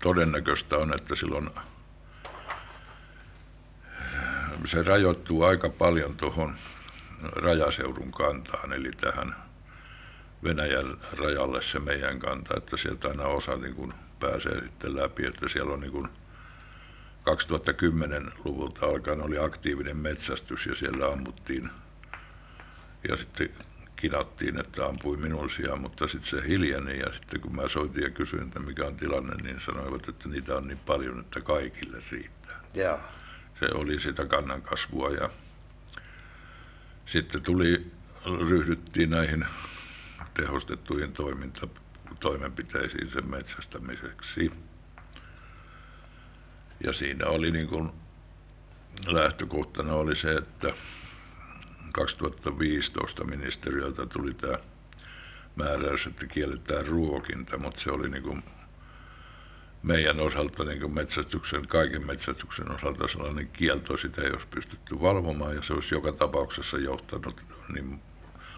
todennäköistä 0.02 0.76
on, 0.76 0.94
että 0.94 1.16
silloin 1.16 1.50
se 4.64 4.82
rajoittuu 4.82 5.42
aika 5.42 5.68
paljon 5.68 6.16
tuohon 6.16 6.54
rajaseudun 7.22 8.12
kantaan, 8.12 8.72
eli 8.72 8.90
tähän 9.00 9.36
Venäjän 10.44 10.96
rajalle 11.12 11.62
se 11.62 11.78
meidän 11.78 12.18
kanta, 12.18 12.54
että 12.56 12.76
sieltä 12.76 13.08
aina 13.08 13.24
osa 13.24 13.56
niin 13.56 13.74
kuin 13.74 13.92
pääsee 14.20 14.60
sitten 14.60 14.96
läpi, 14.96 15.26
että 15.26 15.48
siellä 15.48 15.72
on 15.72 15.80
niin 15.80 15.92
kuin 15.92 16.08
2010-luvulta 17.30 18.86
alkaen 18.86 19.22
oli 19.22 19.38
aktiivinen 19.38 19.96
metsästys 19.96 20.66
ja 20.66 20.76
siellä 20.76 21.06
ammuttiin 21.06 21.70
ja 23.08 23.16
sitten 23.16 23.50
kinattiin, 23.96 24.60
että 24.60 24.86
ampui 24.86 25.16
minun 25.16 25.50
sijaan, 25.50 25.80
mutta 25.80 26.08
sitten 26.08 26.30
se 26.30 26.48
hiljeni 26.48 26.98
ja 26.98 27.12
sitten 27.12 27.40
kun 27.40 27.56
mä 27.56 27.68
soitin 27.68 28.02
ja 28.02 28.10
kysyin, 28.10 28.42
että 28.42 28.60
mikä 28.60 28.86
on 28.86 28.96
tilanne, 28.96 29.34
niin 29.42 29.60
sanoivat, 29.66 30.08
että 30.08 30.28
niitä 30.28 30.56
on 30.56 30.68
niin 30.68 30.80
paljon, 30.86 31.20
että 31.20 31.40
kaikille 31.40 32.02
riittää. 32.10 32.60
Yeah. 32.76 33.00
Se 33.60 33.66
oli 33.74 34.00
sitä 34.00 34.26
kannan 34.26 34.62
kasvua 34.62 35.10
ja 35.10 35.30
sitten 37.06 37.42
tuli, 37.42 37.92
ryhdyttiin 38.48 39.10
näihin 39.10 39.46
tehostettuihin 40.34 41.12
toiminta, 41.12 41.68
toimenpiteisiin 42.20 43.10
sen 43.10 43.30
metsästämiseksi. 43.30 44.52
Ja 46.84 46.92
siinä 46.92 47.26
oli 47.26 47.50
niin 47.50 47.68
kuin 47.68 47.90
lähtökohtana 49.06 49.94
oli 49.94 50.16
se, 50.16 50.32
että 50.34 50.72
2015 51.92 53.24
ministeriöltä 53.24 54.06
tuli 54.06 54.34
tämä 54.34 54.58
määräys, 55.56 56.06
että 56.06 56.26
kielletään 56.26 56.86
ruokinta, 56.86 57.58
mutta 57.58 57.80
se 57.80 57.90
oli 57.90 58.08
niin 58.08 58.22
kuin 58.22 58.42
meidän 59.82 60.20
osalta, 60.20 60.64
niin 60.64 60.80
kuin 60.80 60.94
metsästyksen, 60.94 61.68
kaiken 61.68 62.06
metsästyksen 62.06 62.70
osalta 62.70 63.08
sellainen 63.08 63.48
kielto, 63.48 63.96
sitä 63.96 64.22
ei 64.22 64.30
olisi 64.30 64.46
pystytty 64.46 65.00
valvomaan 65.00 65.54
ja 65.54 65.62
se 65.62 65.72
olisi 65.72 65.94
joka 65.94 66.12
tapauksessa 66.12 66.78
johtanut 66.78 67.40
niin 67.74 68.00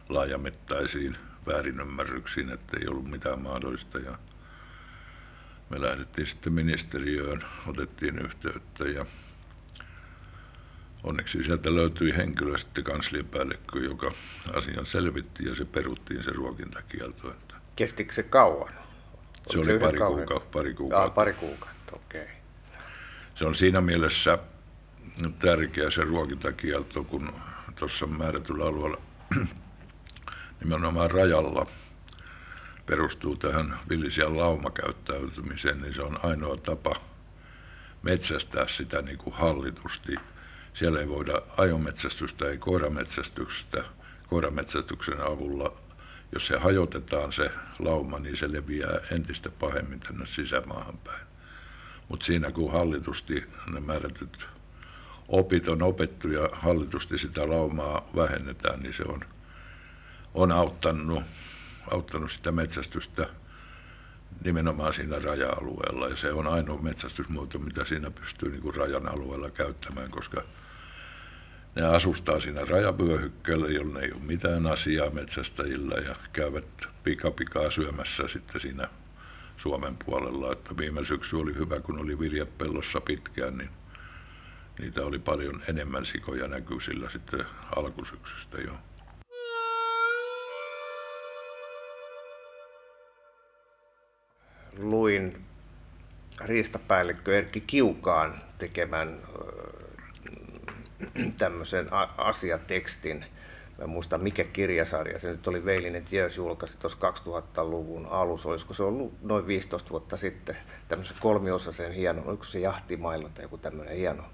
laajamittaisiin 0.08 1.16
väärinymmärryksiin, 1.46 2.50
että 2.50 2.76
ei 2.80 2.88
ollut 2.88 3.10
mitään 3.10 3.42
mahdollista 3.42 3.98
ja 3.98 4.18
me 5.70 5.80
lähdettiin 5.80 6.26
sitten 6.26 6.52
ministeriöön, 6.52 7.44
otettiin 7.66 8.18
yhteyttä 8.18 8.84
ja 8.84 9.06
onneksi 11.02 11.44
sieltä 11.44 11.74
löytyi 11.74 12.16
henkilö 12.16 12.58
sitten 12.58 12.84
kansliapäällikkö, 12.84 13.78
joka 13.78 14.12
asian 14.52 14.86
selvitti 14.86 15.44
ja 15.44 15.54
se 15.54 15.64
peruttiin 15.64 16.24
se 16.24 16.30
ruokintakielto. 16.30 17.34
Kestikö 17.76 18.12
se 18.12 18.22
kauan? 18.22 18.87
Se 19.50 19.58
oli 19.58 19.78
pari, 19.78 19.98
kuuka, 19.98 20.40
pari 20.40 20.74
kuukautta. 20.74 21.04
Aa, 21.04 21.10
pari 21.10 21.32
kuukautta, 21.32 21.96
okei. 21.96 22.22
Okay. 22.22 22.34
Se 23.34 23.44
on 23.44 23.54
siinä 23.54 23.80
mielessä 23.80 24.38
tärkeä 25.38 25.90
se 25.90 26.02
ruokintakielto, 26.02 27.04
kun 27.04 27.32
tuossa 27.78 28.06
määrätyllä 28.06 28.66
alueella 28.66 29.00
nimenomaan 30.60 31.10
rajalla 31.10 31.66
perustuu 32.86 33.36
tähän 33.36 33.78
villisian 33.88 34.36
laumakäyttäytymiseen, 34.36 35.82
niin 35.82 35.94
se 35.94 36.02
on 36.02 36.18
ainoa 36.22 36.56
tapa 36.56 36.96
metsästää 38.02 38.68
sitä 38.68 39.02
niin 39.02 39.18
kuin 39.18 39.34
hallitusti. 39.36 40.14
Siellä 40.74 41.00
ei 41.00 41.08
voida 41.08 41.42
ajometsästystä, 41.56 42.48
ei 42.48 42.58
koirametsästystä. 42.58 43.84
Koirametsästyksen 44.26 45.20
avulla, 45.20 45.72
jos 46.32 46.46
se 46.46 46.58
hajotetaan 46.58 47.32
se 47.32 47.50
lauma, 47.78 48.18
niin 48.18 48.36
se 48.36 48.52
leviää 48.52 49.00
entistä 49.10 49.50
pahemmin 49.50 50.00
tänne 50.00 50.26
sisämaahan 50.26 50.98
päin. 50.98 51.26
Mutta 52.08 52.26
siinä 52.26 52.50
kun 52.50 52.72
hallitusti 52.72 53.44
ne 53.72 53.80
määrätyt 53.80 54.46
opit 55.28 55.68
on 55.68 55.82
opettu 55.82 56.28
ja 56.28 56.48
hallitusti 56.52 57.18
sitä 57.18 57.48
laumaa 57.48 58.08
vähennetään, 58.16 58.80
niin 58.80 58.94
se 58.94 59.02
on, 59.02 59.20
on 60.34 60.52
auttanut 60.52 61.22
auttanut 61.90 62.32
sitä 62.32 62.52
metsästystä 62.52 63.28
nimenomaan 64.44 64.94
siinä 64.94 65.18
raja-alueella. 65.18 66.08
Ja 66.08 66.16
se 66.16 66.32
on 66.32 66.46
ainoa 66.46 66.82
metsästysmuoto, 66.82 67.58
mitä 67.58 67.84
siinä 67.84 68.10
pystyy 68.10 68.50
niin 68.50 68.62
kuin 68.62 68.74
rajan 68.74 69.08
alueella 69.08 69.50
käyttämään, 69.50 70.10
koska 70.10 70.42
ne 71.78 71.86
asustaa 71.86 72.40
siinä 72.40 72.64
rajavyöhykkeellä, 72.64 73.68
jolle 73.68 74.00
ei 74.00 74.12
ole 74.12 74.20
mitään 74.20 74.66
asiaa 74.66 75.10
metsästäjillä 75.10 75.94
ja 75.94 76.16
käyvät 76.32 76.64
pikapikaa 77.04 77.70
syömässä 77.70 78.28
sitten 78.28 78.60
siinä 78.60 78.88
Suomen 79.56 79.96
puolella. 80.06 80.52
Että 80.52 80.76
viime 80.76 81.04
syksy 81.04 81.36
oli 81.36 81.54
hyvä, 81.54 81.80
kun 81.80 81.98
oli 81.98 82.18
viljat 82.18 82.58
pellossa 82.58 83.00
pitkään, 83.00 83.58
niin 83.58 83.70
niitä 84.78 85.04
oli 85.04 85.18
paljon 85.18 85.62
enemmän 85.68 86.06
sikoja 86.06 86.48
näkyisillä 86.48 87.10
sitten 87.10 87.44
alkusyksystä 87.76 88.58
jo. 88.58 88.72
luin 94.78 95.44
riistapäällikkö 96.44 97.38
Erkki 97.38 97.60
Kiukaan 97.60 98.42
tekemän 98.58 99.18
tämmöisen 101.38 101.88
asiatekstin. 102.16 103.24
Mä 103.78 103.84
en 103.84 103.90
muista 103.90 104.18
mikä 104.18 104.44
kirjasarja 104.44 105.18
se 105.18 105.30
nyt 105.30 105.48
oli. 105.48 105.64
Veilinen 105.64 106.04
Tiös 106.04 106.36
julkaisi 106.36 106.78
tuossa 106.78 106.98
2000-luvun 107.00 108.06
alussa. 108.06 108.48
Olisiko 108.48 108.74
se 108.74 108.82
ollut 108.82 109.22
noin 109.22 109.46
15 109.46 109.90
vuotta 109.90 110.16
sitten. 110.16 110.56
Tämmöisen 110.88 111.16
kolmiosaisen 111.20 111.92
hieno, 111.92 112.22
oliko 112.26 112.44
se 112.44 112.58
Jahtimailla 112.58 113.28
tai 113.28 113.44
joku 113.44 113.58
tämmöinen 113.58 113.96
hieno, 113.96 114.24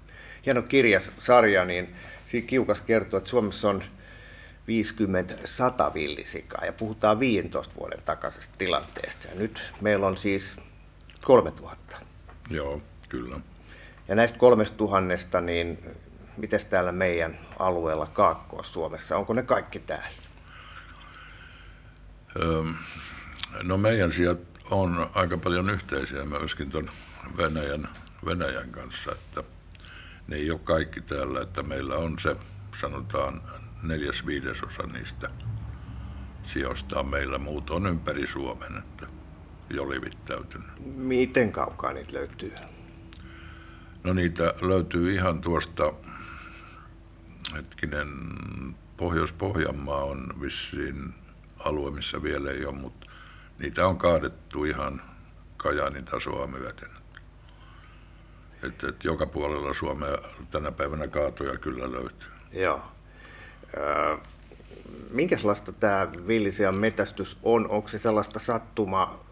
hieno 0.45 0.61
kirjasarja. 0.61 1.65
Niin 1.65 1.95
siinä 2.27 2.47
Kiukas 2.47 2.81
kertoo, 2.81 3.17
että 3.17 3.29
Suomessa 3.29 3.69
on 3.69 3.83
50-100 5.89 5.93
villisikaa 5.93 6.65
ja 6.65 6.73
puhutaan 6.73 7.19
15 7.19 7.75
vuoden 7.79 8.01
takaisesta 8.05 8.55
tilanteesta. 8.57 9.27
Ja 9.27 9.35
nyt 9.35 9.73
meillä 9.81 10.07
on 10.07 10.17
siis 10.17 10.57
3000. 11.23 11.97
Joo, 12.49 12.81
kyllä. 13.09 13.39
Ja 14.07 14.15
näistä 14.15 14.37
3000, 14.37 15.41
niin 15.41 15.79
miten 16.37 16.59
täällä 16.69 16.91
meidän 16.91 17.39
alueella 17.59 18.05
Kaakkois-Suomessa, 18.05 19.17
onko 19.17 19.33
ne 19.33 19.43
kaikki 19.43 19.79
täällä? 19.79 20.07
Öö, 22.41 22.63
no 23.63 23.77
meidän 23.77 24.13
sijat 24.13 24.39
on 24.71 25.09
aika 25.13 25.37
paljon 25.37 25.69
yhteisiä 25.69 26.25
myöskin 26.25 26.69
tuon 26.69 26.89
Venäjän, 27.37 27.89
Venäjän 28.25 28.69
kanssa, 28.69 29.11
että 29.11 29.43
ne 30.27 30.35
ei 30.35 30.51
ole 30.51 30.59
kaikki 30.63 31.01
täällä, 31.01 31.41
että 31.41 31.63
meillä 31.63 31.95
on 31.95 32.19
se 32.19 32.35
sanotaan 32.81 33.41
neljäs 33.83 34.25
viidesosa 34.25 34.83
niistä 34.83 35.29
sijoista 36.53 36.99
on 36.99 37.07
meillä, 37.07 37.37
muut 37.37 37.69
on 37.69 37.87
ympäri 37.87 38.27
Suomen, 38.27 38.77
että 38.77 39.07
jo 39.69 39.89
livittäytynyt. 39.89 40.95
Miten 40.95 41.51
kaukaa 41.51 41.93
niitä 41.93 42.13
löytyy? 42.13 42.53
No 44.03 44.13
niitä 44.13 44.53
löytyy 44.61 45.13
ihan 45.13 45.41
tuosta, 45.41 45.93
hetkinen, 47.53 48.07
Pohjois-Pohjanmaa 48.97 50.03
on 50.03 50.33
vissiin 50.41 51.13
alue, 51.59 51.91
missä 51.91 52.23
vielä 52.23 52.51
ei 52.51 52.65
ole, 52.65 52.75
mutta 52.75 53.07
niitä 53.59 53.87
on 53.87 53.97
kaadettu 53.97 54.65
ihan 54.65 55.01
Kajaanin 55.57 56.05
tasoa 56.05 56.47
myöten. 56.47 56.89
Että, 58.63 58.89
että 58.89 59.07
joka 59.07 59.25
puolella 59.25 59.73
Suomea 59.73 60.17
tänä 60.51 60.71
päivänä 60.71 61.07
kaatoja 61.07 61.57
kyllä 61.57 61.91
löytyy. 61.91 62.29
Joo. 62.53 62.81
Öö, 63.77 64.17
minkälaista 65.11 65.71
tämä 65.71 66.07
villisian 66.27 66.75
metästys 66.75 67.37
on? 67.43 67.69
Onko 67.69 67.87
se 67.87 67.97
sellaista 67.97 68.39
sattuma 68.39 69.25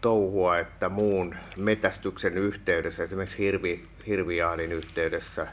touhua, 0.00 0.58
että 0.58 0.88
muun 0.88 1.34
metästyksen 1.56 2.38
yhteydessä, 2.38 3.04
esimerkiksi 3.04 3.38
hirvi, 3.38 3.88
hirvijahdin 4.06 4.72
yhteydessä, 4.72 5.46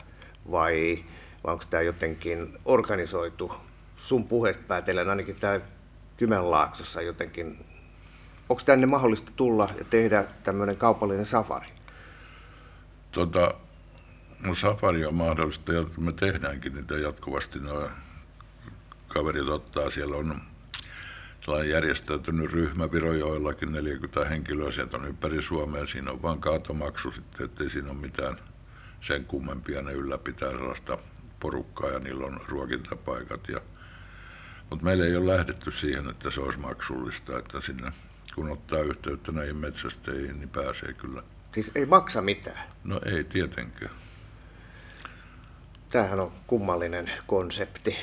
vai, 0.51 1.03
vai 1.43 1.53
onko 1.53 1.65
tämä 1.69 1.83
jotenkin 1.83 2.57
organisoitu? 2.65 3.53
Sun 3.97 4.27
puheesta 4.27 4.63
päätellen 4.67 5.09
ainakin 5.09 5.35
tämä 5.35 5.59
Kymenlaaksossa 6.17 7.01
jotenkin, 7.01 7.65
onko 8.49 8.63
tänne 8.65 8.85
mahdollista 8.85 9.31
tulla 9.35 9.69
ja 9.77 9.85
tehdä 9.85 10.25
tämmöinen 10.43 10.77
kaupallinen 10.77 11.25
safari? 11.25 11.67
Tota, 13.11 13.53
no 14.43 14.55
safari 14.55 15.05
on 15.05 15.15
mahdollista 15.15 15.73
ja 15.73 15.85
me 15.97 16.11
tehdäänkin 16.11 16.75
niitä 16.75 16.97
jatkuvasti. 16.97 17.59
No, 17.59 17.89
kaverit 19.07 19.49
ottaa, 19.49 19.91
siellä 19.91 20.15
on 20.15 20.41
sellainen 21.45 21.69
järjestäytynyt 21.69 22.51
ryhmä 22.51 22.91
Virojoillakin, 22.91 23.71
40 23.71 24.25
henkilöä, 24.25 24.71
sieltä 24.71 24.97
on 24.97 25.07
ympäri 25.07 25.41
Suomea, 25.41 25.87
siinä 25.87 26.11
on 26.11 26.21
vain 26.21 26.41
kaatomaksu 26.41 27.11
sitten, 27.11 27.45
ettei 27.45 27.69
siinä 27.69 27.91
ole 27.91 27.97
mitään 27.97 28.37
sen 29.01 29.25
kummempia, 29.25 29.81
ne 29.81 29.93
ylläpitää 29.93 30.51
sellaista 30.51 30.97
porukkaa 31.43 31.89
ja 31.89 31.99
niillä 31.99 32.25
on 32.25 32.41
ruokintapaikat. 32.47 33.49
Ja, 33.49 33.61
mutta 34.69 34.85
meillä 34.85 35.05
ei 35.05 35.15
ole 35.15 35.37
lähdetty 35.37 35.71
siihen, 35.71 36.09
että 36.09 36.31
se 36.31 36.41
olisi 36.41 36.59
maksullista, 36.59 37.39
että 37.39 37.61
sinne 37.61 37.91
kun 38.35 38.51
ottaa 38.51 38.79
yhteyttä 38.79 39.31
näihin 39.31 39.57
metsästäjiin, 39.57 40.39
niin 40.39 40.49
pääsee 40.49 40.93
kyllä. 40.93 41.23
Siis 41.53 41.71
ei 41.75 41.85
maksa 41.85 42.21
mitään? 42.21 42.67
No 42.83 43.01
ei 43.05 43.23
tietenkään. 43.23 43.91
Tämähän 45.89 46.19
on 46.19 46.31
kummallinen 46.47 47.11
konsepti. 47.27 47.97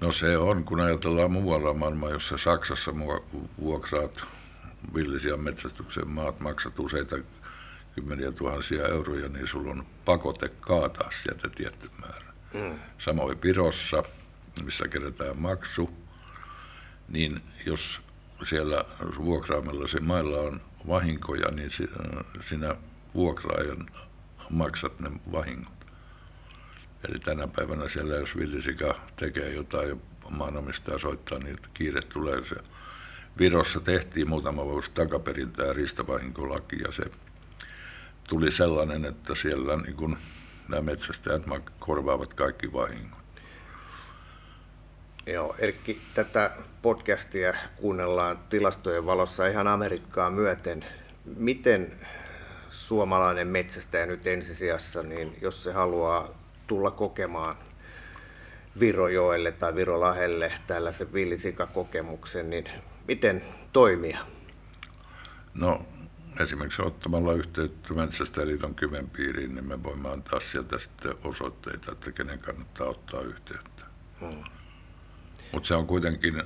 No 0.00 0.12
se 0.12 0.36
on, 0.36 0.64
kun 0.64 0.80
ajatellaan 0.80 1.32
muualla 1.32 1.74
maailmaa, 1.74 2.10
jossa 2.10 2.38
Saksassa 2.38 2.92
vuokraat 3.60 4.24
villisiä 4.94 5.36
metsästyksen 5.36 6.08
maat, 6.08 6.40
maksat 6.40 6.78
useita 6.78 7.16
kymmeniä 7.94 8.32
tuhansia 8.32 8.88
euroja, 8.88 9.28
niin 9.28 9.48
sulla 9.48 9.70
on 9.70 9.86
pakote 10.04 10.48
kaataa 10.48 11.10
sieltä 11.22 11.48
tietty 11.48 11.90
määrä. 12.00 12.32
Mm. 12.54 12.78
Samoin 12.98 13.42
Virossa, 13.42 14.02
missä 14.64 14.88
kerätään 14.88 15.38
maksu, 15.38 15.90
niin 17.08 17.42
jos 17.66 18.00
siellä 18.48 18.84
vuokraamalla 19.18 19.86
mailla 20.00 20.40
on 20.40 20.60
vahinkoja, 20.88 21.50
niin 21.50 21.70
sinä 22.48 22.76
vuokraajan 23.14 23.90
maksat 24.50 25.00
ne 25.00 25.10
vahingot. 25.32 25.72
Eli 27.08 27.18
tänä 27.18 27.46
päivänä 27.46 27.88
siellä, 27.88 28.14
jos 28.14 28.36
villisika 28.36 28.94
tekee 29.16 29.54
jotain 29.54 29.88
ja 29.88 29.96
maanomistaja 30.30 30.98
soittaa, 30.98 31.38
niin 31.38 31.58
kiire 31.74 32.00
tulee 32.02 32.44
se. 32.48 32.54
Virossa 33.38 33.80
tehtiin 33.80 34.28
muutama 34.28 34.64
vuosi 34.64 34.90
takaperin 34.90 35.52
tämä 35.52 35.72
ristavahinkolaki 35.72 36.76
ja 36.76 36.92
se 36.92 37.02
tuli 38.32 38.52
sellainen, 38.52 39.04
että 39.04 39.34
siellä 39.34 39.76
niin 39.76 39.96
kun 39.96 40.16
nämä 40.68 40.82
metsästäjät 40.82 41.42
korvaavat 41.78 42.34
kaikki 42.34 42.72
vahingot. 42.72 43.18
Joo, 45.26 45.54
Erkki, 45.58 46.00
tätä 46.14 46.50
podcastia 46.82 47.54
kuunnellaan 47.76 48.38
tilastojen 48.48 49.06
valossa 49.06 49.46
ihan 49.46 49.66
Amerikkaa 49.66 50.30
myöten. 50.30 50.84
Miten 51.36 51.92
suomalainen 52.70 53.48
metsästäjä 53.48 54.06
nyt 54.06 54.26
ensisijassa, 54.26 55.02
niin 55.02 55.38
jos 55.42 55.62
se 55.62 55.72
haluaa 55.72 56.28
tulla 56.66 56.90
kokemaan 56.90 57.56
Virojoelle 58.80 59.52
tai 59.52 59.74
Virolahelle 59.74 60.52
tällaisen 60.66 61.12
villisikakokemuksen, 61.12 62.50
niin 62.50 62.68
miten 63.08 63.42
toimia? 63.72 64.18
No 65.54 65.86
esimerkiksi 66.42 66.82
ottamalla 66.82 67.32
yhteyttä 67.32 67.94
Metsästäjäliiton 67.94 68.74
kymen 68.74 69.10
piiriin, 69.10 69.54
niin 69.54 69.68
me 69.68 69.82
voimme 69.82 70.08
antaa 70.08 70.40
sieltä 70.40 70.78
sitten 70.78 71.14
osoitteita, 71.24 71.92
että 71.92 72.12
kenen 72.12 72.38
kannattaa 72.38 72.86
ottaa 72.86 73.20
yhteyttä. 73.20 73.84
Hmm. 74.20 74.44
Mutta 75.52 75.68
se 75.68 75.74
on 75.74 75.86
kuitenkin 75.86 76.42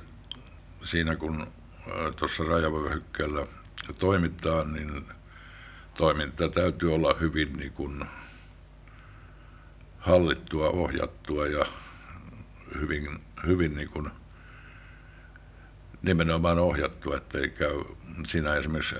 siinä, 0.83 1.15
kun 1.15 1.47
tuossa 2.15 2.43
rajavyöhykkeellä 2.43 3.47
toimittaa, 3.99 4.63
niin 4.63 5.05
toiminta 5.97 6.49
täytyy 6.49 6.93
olla 6.93 7.15
hyvin 7.19 7.53
niin 7.53 7.71
kuin 7.71 8.05
hallittua, 9.99 10.69
ohjattua 10.69 11.47
ja 11.47 11.65
hyvin, 12.79 13.21
hyvin 13.45 13.75
niin 13.75 13.89
kuin 13.89 14.09
nimenomaan 16.01 16.59
ohjattua, 16.59 17.17
että 17.17 17.37
ei 17.37 17.49
käy 17.49 17.83
siinä 18.27 18.55
esimerkiksi 18.55 18.95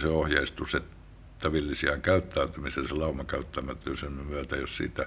se 0.00 0.06
ohjeistus, 0.06 0.74
että 0.74 1.52
villisiän 1.52 2.02
käyttäytymisen, 2.02 2.88
se 2.88 2.94
laumakäyttämättömyyden 2.94 4.12
myötä, 4.12 4.56
jos 4.56 4.76
siitä 4.76 5.06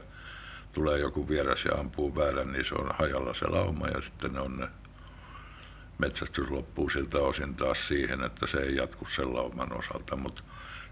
tulee 0.73 0.99
joku 0.99 1.29
vieras 1.29 1.65
ja 1.65 1.75
ampuu 1.75 2.15
väärän, 2.15 2.51
niin 2.51 2.65
se 2.65 2.75
on 2.75 2.95
hajalla 2.99 3.33
se 3.33 3.47
lauma 3.47 3.88
ja 3.88 4.01
sitten 4.01 4.33
ne 4.33 4.39
on 4.39 4.57
ne 4.57 4.67
metsästys 5.97 6.49
loppuu 6.49 6.89
siltä 6.89 7.17
osin 7.17 7.55
taas 7.55 7.88
siihen, 7.88 8.23
että 8.23 8.47
se 8.47 8.57
ei 8.57 8.75
jatku 8.75 9.07
sen 9.15 9.33
lauman 9.33 9.77
osalta, 9.77 10.15
mutta 10.15 10.43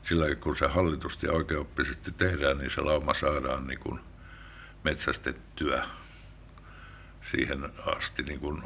sillä 0.04 0.36
kun 0.36 0.58
se 0.58 0.68
hallitusti 0.68 1.28
ja 1.28 1.34
oikeoppisesti 1.34 2.12
tehdään, 2.12 2.58
niin 2.58 2.72
se 2.72 2.82
lauma 2.82 3.14
saadaan 3.14 3.68
niin 3.68 3.80
kuin 3.80 4.00
metsästettyä 4.84 5.86
siihen 7.32 7.70
asti 7.86 8.24
niin 8.24 8.40
kuin 8.40 8.64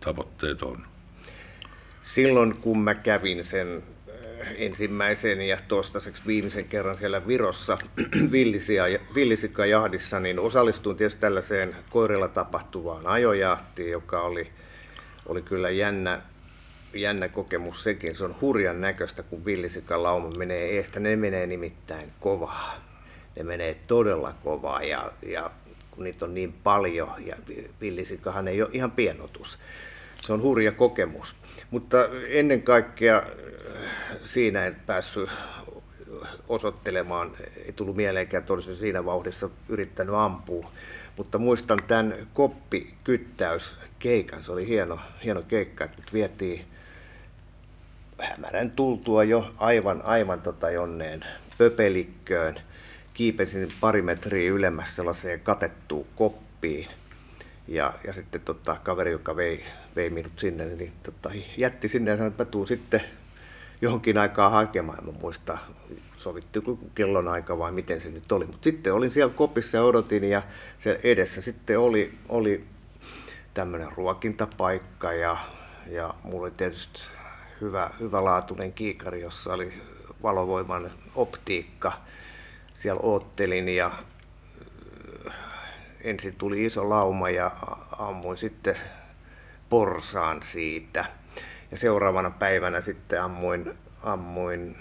tavoitteet 0.00 0.62
on. 0.62 0.86
Silloin 2.02 2.56
kun 2.56 2.78
mä 2.78 2.94
kävin 2.94 3.44
sen 3.44 3.82
ensimmäisen 4.56 5.42
ja 5.42 5.58
toistaiseksi 5.68 6.22
viimeisen 6.26 6.64
kerran 6.64 6.96
siellä 6.96 7.26
Virossa 7.26 7.78
villisikkajahdissa, 9.14 10.20
niin 10.20 10.38
osallistuin 10.38 10.96
tietysti 10.96 11.20
tällaiseen 11.20 11.76
koirilla 11.90 12.28
tapahtuvaan 12.28 13.06
ajojahtiin, 13.06 13.90
joka 13.90 14.20
oli, 14.20 14.50
oli 15.26 15.42
kyllä 15.42 15.70
jännä, 15.70 16.22
jännä 16.94 17.28
kokemus 17.28 17.82
sekin. 17.82 18.14
Se 18.14 18.24
on 18.24 18.36
hurjan 18.40 18.80
näköistä, 18.80 19.22
kun 19.22 19.42
lauma 19.96 20.30
menee 20.30 20.76
eestä. 20.76 21.00
Ne 21.00 21.16
menee 21.16 21.46
nimittäin 21.46 22.12
kovaa. 22.20 22.84
Ne 23.36 23.42
menee 23.42 23.76
todella 23.86 24.34
kovaa 24.44 24.82
ja, 24.82 25.12
ja 25.26 25.50
kun 25.90 26.04
niitä 26.04 26.24
on 26.24 26.34
niin 26.34 26.52
paljon 26.52 27.26
ja 27.26 27.36
villisikahan 27.80 28.48
ei 28.48 28.62
ole 28.62 28.70
ihan 28.72 28.90
pienotus. 28.90 29.58
Se 30.26 30.32
on 30.32 30.42
hurja 30.42 30.72
kokemus. 30.72 31.36
Mutta 31.70 31.96
ennen 32.28 32.62
kaikkea 32.62 33.16
äh, 33.16 33.22
siinä 34.24 34.66
en 34.66 34.76
päässyt 34.86 35.30
osoittelemaan, 36.48 37.30
ei 37.66 37.72
tullut 37.72 37.96
mieleenkään, 37.96 38.40
että 38.40 38.52
olisin 38.52 38.76
siinä 38.76 39.04
vauhdissa 39.04 39.50
yrittänyt 39.68 40.14
ampua. 40.14 40.70
Mutta 41.16 41.38
muistan 41.38 41.82
tämän 41.86 42.26
koppikyttäyskeikan, 42.34 44.42
se 44.42 44.52
oli 44.52 44.68
hieno, 44.68 44.98
hieno 45.24 45.42
keikka, 45.42 45.84
että 45.84 46.02
vietiin 46.12 46.64
hämärän 48.18 48.70
tultua 48.70 49.24
jo 49.24 49.50
aivan, 49.56 50.02
aivan 50.04 50.40
tota 50.40 50.70
jonneen 50.70 51.24
pöpelikköön. 51.58 52.60
Kiipesin 53.14 53.72
pari 53.80 54.02
metriä 54.02 54.52
ylemmäs 54.52 54.96
sellaiseen 54.96 55.40
katettuun 55.40 56.06
koppiin. 56.16 56.88
Ja, 57.68 57.94
ja 58.06 58.12
sitten 58.12 58.40
tota, 58.40 58.76
kaveri, 58.82 59.12
joka 59.12 59.36
vei, 59.36 59.64
vei 59.96 60.10
minut 60.10 60.38
sinne, 60.38 60.66
niin 60.66 60.92
tota, 61.02 61.30
jätti 61.56 61.88
sinne 61.88 62.10
ja 62.10 62.16
sanoi, 62.16 62.28
että 62.28 62.44
mä 62.44 62.50
tuun 62.50 62.66
sitten 62.66 63.00
johonkin 63.80 64.18
aikaa 64.18 64.50
hakemaan. 64.50 65.06
Mä 65.06 65.12
muista, 65.20 65.58
sovitti 66.16 66.60
kellon 66.94 67.28
aika 67.28 67.58
vai 67.58 67.72
miten 67.72 68.00
se 68.00 68.10
nyt 68.10 68.32
oli. 68.32 68.46
Mutta 68.46 68.64
sitten 68.64 68.94
olin 68.94 69.10
siellä 69.10 69.34
kopissa 69.34 69.76
ja 69.76 69.84
odotin 69.84 70.24
ja 70.24 70.42
se 70.78 71.00
edessä 71.02 71.40
sitten 71.40 71.78
oli, 71.78 72.14
oli 72.28 72.64
tämmöinen 73.54 73.92
ruokintapaikka 73.96 75.12
ja, 75.12 75.36
ja 75.90 76.14
mulla 76.22 76.42
oli 76.42 76.50
tietysti 76.56 77.00
hyvä, 77.60 77.90
hyvälaatuinen 78.00 78.72
kiikari, 78.72 79.20
jossa 79.20 79.52
oli 79.52 79.72
valovoiman 80.22 80.90
optiikka. 81.14 81.92
Siellä 82.78 83.00
oottelin 83.02 83.68
ja 83.68 83.92
äh, 85.28 85.34
ensin 86.00 86.34
tuli 86.38 86.64
iso 86.64 86.88
lauma 86.88 87.30
ja 87.30 87.50
ammuin 87.98 88.38
sitten 88.38 88.76
porsaan 89.68 90.42
siitä. 90.42 91.04
Ja 91.70 91.76
seuraavana 91.76 92.30
päivänä 92.30 92.80
sitten 92.80 93.22
ammuin, 93.22 93.74
ammuin 94.02 94.76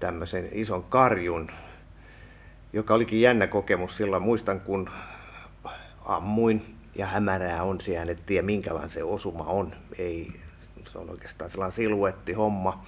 tämmöisen 0.00 0.48
ison 0.52 0.84
karjun, 0.84 1.50
joka 2.72 2.94
olikin 2.94 3.20
jännä 3.20 3.46
kokemus 3.46 3.96
silloin. 3.96 4.22
Muistan, 4.22 4.60
kun 4.60 4.90
ammuin 6.04 6.76
ja 6.94 7.06
hämärää 7.06 7.62
on 7.62 7.80
siellä, 7.80 8.12
et 8.12 8.26
tiedä 8.26 8.46
minkälainen 8.46 8.90
se 8.90 9.02
osuma 9.02 9.44
on. 9.44 9.74
Ei, 9.98 10.32
se 10.92 10.98
on 10.98 11.10
oikeastaan 11.10 11.50
sellainen 11.50 11.76
siluetti 11.76 12.32
homma. 12.32 12.86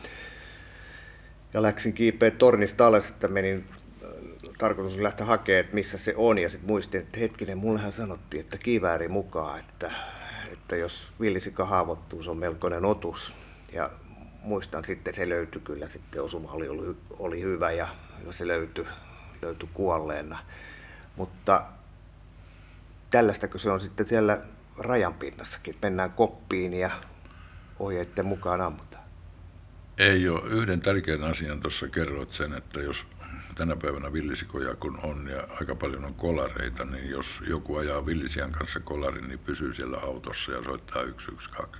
Ja 1.54 1.62
läksin 1.62 1.92
kiipeä 1.92 2.30
tornista 2.30 2.86
alas, 2.86 3.08
että 3.08 3.28
menin 3.28 3.64
tarkoitus 4.58 4.98
lähteä 4.98 5.26
hakemaan, 5.26 5.60
että 5.60 5.74
missä 5.74 5.98
se 5.98 6.14
on. 6.16 6.38
Ja 6.38 6.48
sitten 6.48 6.70
muistin, 6.70 7.00
että 7.00 7.20
hetkinen, 7.20 7.58
mullehan 7.58 7.92
sanottiin, 7.92 8.40
että 8.40 8.58
kivääri 8.58 9.08
mukaan, 9.08 9.60
että, 9.60 9.90
että 10.64 10.76
jos 10.76 11.12
villisika 11.20 11.64
haavoittuu, 11.64 12.22
se 12.22 12.30
on 12.30 12.36
melkoinen 12.36 12.84
otus. 12.84 13.34
Ja 13.72 13.90
muistan 14.42 14.84
sitten, 14.84 15.14
se 15.14 15.28
löytyi 15.28 15.60
kyllä, 15.60 15.88
sitten 15.88 16.22
osuma 16.22 16.52
oli, 16.52 16.68
oli, 16.68 16.96
oli 17.18 17.40
hyvä 17.40 17.72
ja, 17.72 17.88
se 18.30 18.46
löytyi, 18.46 18.86
löytyi 19.42 19.68
kuolleena. 19.74 20.38
Mutta 21.16 21.64
tällaista, 23.10 23.48
kun 23.48 23.60
se 23.60 23.70
on 23.70 23.80
sitten 23.80 24.08
siellä 24.08 24.40
rajan 24.78 25.14
pinnassakin, 25.14 25.74
että 25.74 25.86
mennään 25.86 26.12
koppiin 26.12 26.74
ja 26.74 26.90
ohjeiden 27.78 28.26
mukaan 28.26 28.60
ammutaan. 28.60 29.04
Ei 29.98 30.28
ole. 30.28 30.50
Yhden 30.50 30.80
tärkeän 30.80 31.24
asian 31.24 31.60
tuossa 31.60 31.88
kerroit 31.88 32.32
sen, 32.32 32.52
että 32.52 32.80
jos 32.80 32.96
tänä 33.54 33.76
päivänä 33.76 34.12
villisikoja 34.12 34.74
kun 34.74 34.98
on 35.02 35.28
ja 35.28 35.46
aika 35.60 35.74
paljon 35.74 36.04
on 36.04 36.14
kolareita, 36.14 36.84
niin 36.84 37.10
jos 37.10 37.26
joku 37.48 37.76
ajaa 37.76 38.06
villisian 38.06 38.52
kanssa 38.52 38.80
kolarin, 38.80 39.28
niin 39.28 39.38
pysyy 39.38 39.74
siellä 39.74 39.98
autossa 39.98 40.52
ja 40.52 40.64
soittaa 40.64 41.02
112. 41.02 41.78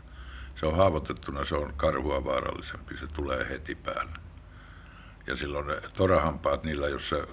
Se 0.61 0.67
on 0.67 0.77
haavoitettuna, 0.77 1.45
se 1.45 1.55
on 1.55 1.75
karhua 1.77 2.25
vaarallisempi, 2.25 2.99
se 2.99 3.07
tulee 3.07 3.49
heti 3.51 3.75
päälle. 3.75 4.19
Ja 5.27 5.37
silloin 5.37 5.67
ne 5.67 5.81
torahampaat, 5.95 6.65
niillä 6.65 6.89
jos 6.89 7.09
se 7.09 7.27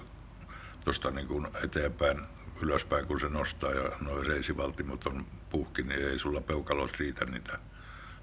tuosta 0.84 1.10
niin 1.10 1.26
kuin 1.26 1.48
eteenpäin 1.64 2.20
ylöspäin, 2.62 3.06
kun 3.06 3.20
se 3.20 3.28
nostaa 3.28 3.72
ja 3.72 3.90
noin 4.00 4.26
reisivaltimot 4.26 5.06
on 5.06 5.26
puhki, 5.50 5.82
niin 5.82 6.08
ei 6.08 6.18
sulla 6.18 6.40
peukalot 6.40 6.98
riitä 6.98 7.24
niitä 7.24 7.58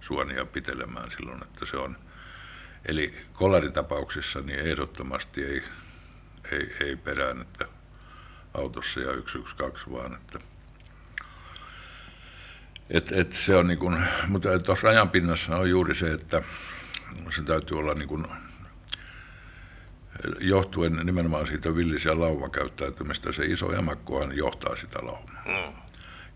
suonia 0.01 0.45
pitelemään 0.45 1.11
silloin, 1.11 1.43
että 1.43 1.65
se 1.65 1.77
on. 1.77 1.97
Eli 2.85 3.13
kolaritapauksissa 3.33 4.41
niin 4.41 4.59
ehdottomasti 4.59 5.43
ei, 5.43 5.63
ei, 6.51 6.75
ei 6.83 6.95
perään, 6.95 7.41
että 7.41 7.65
autossa 8.53 8.99
ja 8.99 9.13
112 9.13 9.91
vaan, 9.91 10.15
että 10.15 10.39
et, 12.89 13.11
et 13.11 13.31
se 13.31 13.55
on 13.55 13.67
niin 13.67 13.79
kuin, 13.79 13.97
mutta 14.27 14.59
tuossa 14.59 14.87
rajanpinnassa 14.87 15.55
on 15.55 15.69
juuri 15.69 15.95
se, 15.95 16.11
että 16.11 16.41
se 17.35 17.41
täytyy 17.41 17.77
olla 17.77 17.93
niin 17.93 18.07
kuin 18.07 18.27
johtuen 20.39 20.99
nimenomaan 21.03 21.47
siitä 21.47 21.75
villisiä 21.75 22.19
laumakäyttäytymistä, 22.19 23.31
se 23.31 23.45
iso 23.45 23.73
emakkohan 23.73 24.37
johtaa 24.37 24.75
sitä 24.75 24.99
laumaa. 25.01 25.43
Mm. 25.45 25.73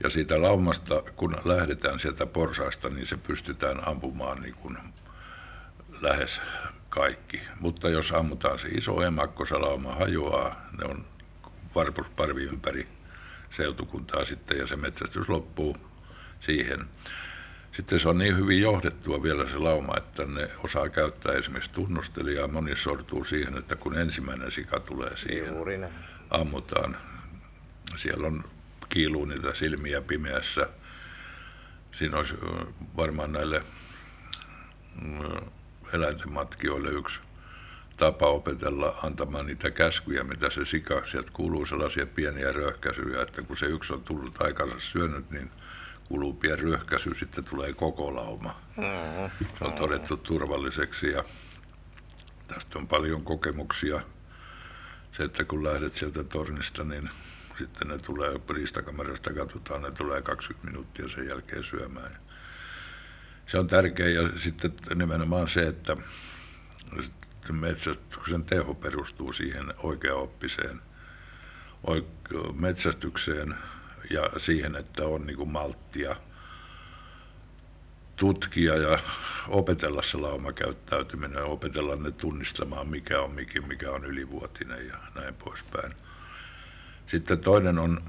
Ja 0.04 0.10
siitä 0.10 0.42
laumasta, 0.42 1.04
kun 1.16 1.38
lähdetään 1.46 2.00
sieltä 2.00 2.26
porsaista, 2.26 2.90
niin 2.90 3.08
se 3.08 3.18
pystytään 3.18 3.88
ampumaan 3.88 4.42
niin 4.42 4.56
kuin 4.56 4.78
lähes 6.02 6.42
kaikki. 6.94 7.42
Mutta 7.60 7.90
jos 7.90 8.12
ammutaan 8.12 8.60
se 8.60 8.68
iso 8.68 9.02
emakko, 9.02 9.46
se 9.46 9.56
lauma 9.56 9.96
hajoaa, 9.96 10.62
ne 10.78 10.86
on 10.86 11.06
varpusparvi 11.76 12.44
ympäri 12.44 12.88
seutukuntaa 13.58 14.26
sitten 14.26 14.58
ja 14.58 14.68
se 14.68 14.76
metsästys 14.76 15.30
loppuu 15.30 15.78
siihen. 16.40 16.86
Sitten 17.76 18.00
se 18.00 18.10
on 18.10 18.18
niin 18.18 18.38
hyvin 18.38 18.62
johdettua 18.62 19.24
vielä 19.24 19.50
se 19.50 19.58
lauma, 19.58 19.94
että 19.98 20.26
ne 20.26 20.50
osaa 20.64 20.90
käyttää 20.90 21.34
esimerkiksi 21.34 21.72
tunnustelijaa. 21.72 22.48
Moni 22.48 22.76
sortuu 22.76 23.26
siihen, 23.26 23.58
että 23.58 23.76
kun 23.76 23.98
ensimmäinen 23.98 24.52
sika 24.52 24.80
tulee 24.80 25.18
siihen, 25.18 25.54
ammutaan. 26.30 26.98
Siellä 27.96 28.28
on 28.28 28.44
kiiluu 28.90 29.26
niitä 29.26 29.54
silmiä 29.56 30.02
pimeässä. 30.02 30.70
Siinä 31.98 32.18
olisi 32.18 32.34
varmaan 32.98 33.32
näille 33.32 33.64
eläinten 35.94 36.32
matkijoille 36.32 36.90
yksi 36.90 37.20
tapa 37.98 38.28
opetella 38.28 39.00
antamaan 39.04 39.46
niitä 39.46 39.72
käskyjä, 39.72 40.24
mitä 40.24 40.50
se 40.50 40.66
sika, 40.66 41.06
sieltä 41.06 41.30
kuuluu 41.34 41.66
sellaisia 41.66 42.06
pieniä 42.06 42.52
röhkäisyjä, 42.52 43.22
että 43.22 43.42
kun 43.42 43.58
se 43.58 43.66
yksi 43.66 43.94
on 43.94 44.04
tullut 44.04 44.42
aikansa 44.42 44.76
syönyt, 44.80 45.32
niin– 45.32 45.52
kuluu 46.14 46.34
pieni 46.34 46.62
ryöhkäisy, 46.62 47.16
sitten 47.20 47.44
tulee 47.44 47.74
koko 47.74 48.16
lauma. 48.16 48.62
Se 49.60 49.66
on 49.66 49.74
todettu 49.74 50.18
turvalliseksi 50.18 51.12
ja 51.12 51.24
tästä 52.48 52.80
on 52.80 52.88
paljon 52.88 53.24
kokemuksia. 53.24 54.02
Se, 55.18 55.24
että 55.24 55.44
kun 55.44 55.64
lähdet 55.64 55.94
sieltä 55.94 56.24
tornista, 56.24 56.84
niin 56.84 57.10
sitten 57.58 57.88
ne 57.88 57.98
tulee 57.98 58.40
riistakamerasta, 58.50 59.34
katsotaan, 59.34 59.82
ne 59.82 59.92
tulee 59.92 60.22
20 60.22 60.68
minuuttia 60.68 61.10
sen 61.10 61.28
jälkeen 61.28 61.64
syömään. 61.64 62.20
Se 63.54 63.60
on 63.60 63.68
tärkeä 63.68 64.10
ja 64.10 64.30
sitten 64.40 64.74
nimenomaan 64.96 65.48
se, 65.48 65.68
että 65.68 65.98
metsästyksen 67.52 68.44
teho 68.44 68.74
perustuu 68.74 69.34
siihen 69.34 69.74
oikeaoppiseen 69.78 70.82
metsästykseen, 72.54 73.56
ja 74.10 74.30
siihen, 74.38 74.76
että 74.76 75.06
on 75.06 75.28
niin 75.28 75.38
kuin 75.38 75.50
malttia 75.50 76.16
tutkia 78.16 78.76
ja 78.76 79.00
opetella 79.48 80.02
se 80.02 80.18
laumakäyttäytyminen 80.18 81.38
ja 81.38 81.46
opetella 81.46 81.96
ne 81.96 82.12
tunnistamaan, 82.12 82.88
mikä 82.88 83.22
on 83.22 83.32
mikin, 83.32 83.68
mikä 83.68 83.92
on 83.92 84.06
ylivuotinen 84.06 84.88
ja 84.88 84.98
näin 85.16 85.36
poispäin. 85.36 85.94
Sitten 87.08 87.40
toinen 87.40 87.80
on 87.80 88.04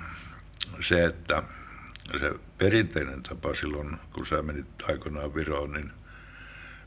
se, 0.80 1.04
että 1.04 1.42
se 2.20 2.32
perinteinen 2.58 3.22
tapa 3.22 3.54
silloin, 3.54 3.96
kun 4.12 4.26
sä 4.26 4.42
menit 4.42 4.66
aikoinaan 4.88 5.34
Viroon, 5.34 5.72
niin 5.72 5.92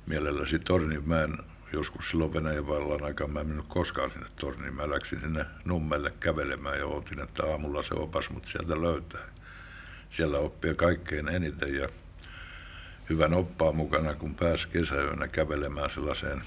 mielelläsi 0.05 0.59
Torninmäen 0.59 1.37
joskus 1.73 2.09
silloin 2.09 2.33
Venäjän 2.33 2.67
vallan 2.67 3.03
aikaan 3.03 3.31
mä 3.31 3.39
en 3.39 3.47
mennyt 3.47 3.65
koskaan 3.67 4.11
sinne 4.11 4.27
torniin. 4.39 4.73
Mä 4.73 4.89
läksin 4.89 5.21
sinne 5.21 5.45
nummelle 5.65 6.13
kävelemään 6.19 6.79
ja 6.79 6.85
ootin, 6.85 7.19
että 7.19 7.43
aamulla 7.43 7.83
se 7.83 7.93
opas 7.93 8.29
mut 8.29 8.45
sieltä 8.45 8.81
löytää. 8.81 9.21
Siellä 10.09 10.37
oppii 10.37 10.75
kaikkein 10.75 11.27
eniten 11.27 11.75
ja 11.75 11.89
hyvän 13.09 13.33
oppaa 13.33 13.71
mukana, 13.71 14.13
kun 14.13 14.35
pääsi 14.35 14.67
kesäyönä 14.67 15.27
kävelemään 15.27 15.89
sellaiseen 15.89 16.41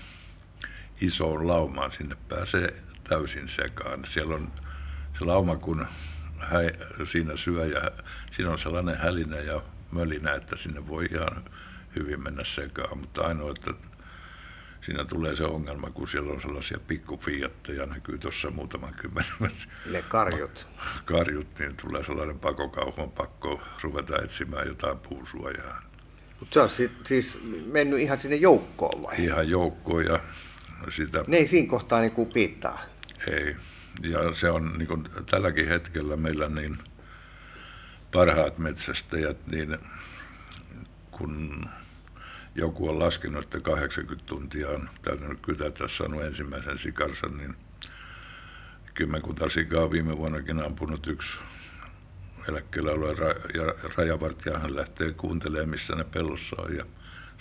isoon 1.00 1.48
laumaan. 1.48 1.92
Sinne 1.92 2.16
pääsee 2.28 2.74
täysin 3.09 3.48
sekaan. 3.48 4.04
Siellä 4.09 4.35
on 4.35 4.52
se 5.18 5.24
lauma, 5.24 5.56
kun 5.56 5.87
hä, 6.40 6.59
siinä 7.05 7.37
syö 7.37 7.66
ja 7.66 7.90
siinä 8.33 8.50
on 8.50 8.59
sellainen 8.59 8.98
hälinä 8.98 9.37
ja 9.37 9.62
mölinä, 9.92 10.33
että 10.35 10.57
sinne 10.57 10.88
voi 10.88 11.09
ihan 11.12 11.44
hyvin 11.96 12.22
mennä 12.22 12.44
sekaan. 12.44 12.98
Mutta 12.98 13.22
ainoa, 13.22 13.50
että 13.50 13.70
siinä 14.87 15.05
tulee 15.05 15.37
se 15.37 15.44
ongelma, 15.44 15.90
kun 15.90 16.09
siellä 16.09 16.33
on 16.33 16.42
sellaisia 16.42 16.79
pikkufiatteja, 16.87 17.87
näkyy 17.87 18.18
tuossa 18.18 18.50
muutaman 18.50 18.94
kymmenen 18.94 19.53
Ne 19.90 20.03
karjut. 20.03 20.66
Karjut, 21.05 21.59
niin 21.59 21.76
tulee 21.76 22.05
sellainen 22.05 22.38
pakokauhon 22.38 23.11
pakko 23.11 23.61
ruveta 23.83 24.22
etsimään 24.22 24.68
jotain 24.68 24.98
puusuojaa. 24.98 25.83
Mutta 26.40 26.55
se 26.55 26.61
on 26.61 26.70
si- 26.70 26.90
siis 27.05 27.40
mennyt 27.72 28.00
ihan 28.00 28.18
sinne 28.18 28.37
joukkoon 28.37 29.03
vai? 29.03 29.24
Ihan 29.24 29.48
joukkoon 29.48 30.05
ja 30.05 30.20
sitä... 30.96 31.24
Ne 31.26 31.37
ei 31.37 31.46
siinä 31.46 31.68
kohtaa 31.68 32.00
niin 32.00 32.12
kuin 32.12 32.33
piittaa? 32.33 32.81
Ei. 33.29 33.57
Ja 34.03 34.35
se 34.35 34.50
on 34.50 34.74
niin 34.79 34.88
kuin 34.88 35.05
tälläkin 35.31 35.68
hetkellä 35.68 36.16
meillä 36.16 36.48
niin 36.48 36.79
parhaat 38.12 38.59
metsästäjät, 38.59 39.46
niin 39.46 39.79
kun 41.11 41.64
joku 42.55 42.88
on 42.88 42.98
laskenut, 42.98 43.44
että 43.44 43.61
80 43.61 44.26
tuntia 44.26 44.68
on 44.68 44.90
täytynyt 45.03 45.38
kytätä 45.42 45.88
saanut 45.88 46.22
ensimmäisen 46.22 46.79
sikansa, 46.79 47.26
niin 47.26 47.57
kymmenkunta 48.94 49.48
sikaa 49.48 49.90
viime 49.90 50.16
vuonnakin 50.16 50.64
ampunut 50.64 51.07
yksi 51.07 51.38
eläkkeellä 52.48 52.90
oleva 52.92 53.12
ra- 53.12 53.57
ja 53.57 53.90
rajavartija, 53.96 54.59
hän 54.59 54.76
lähtee 54.76 55.12
kuuntelemaan, 55.12 55.68
missä 55.68 55.94
ne 55.94 56.05
pellossa 56.05 56.57
on 56.59 56.76
ja 56.76 56.85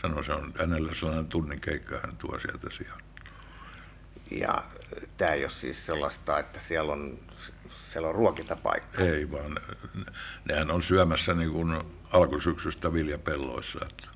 sanoi, 0.01 0.25
se 0.25 0.33
on 0.33 0.53
hänellä 0.59 0.93
sellainen 0.93 1.27
tunnin 1.27 1.61
keikka, 1.61 1.99
hän 2.03 2.17
tuo 2.17 2.39
sieltä 2.39 2.69
sijaan. 2.69 3.01
Ja 4.31 4.63
tämä 5.17 5.31
ei 5.31 5.43
ole 5.43 5.49
siis 5.49 5.85
sellaista, 5.85 6.39
että 6.39 6.59
siellä 6.59 6.93
on, 6.93 7.19
siellä 7.91 8.07
on 8.09 8.15
ruokintapaikka. 8.15 9.03
Ei, 9.03 9.31
vaan 9.31 9.59
nehän 10.45 10.71
on 10.71 10.83
syömässä 10.83 11.33
niin 11.33 11.51
kuin 11.51 11.83
alkusyksystä 12.11 12.93
viljapelloissa. 12.93 13.79
Että 13.89 14.09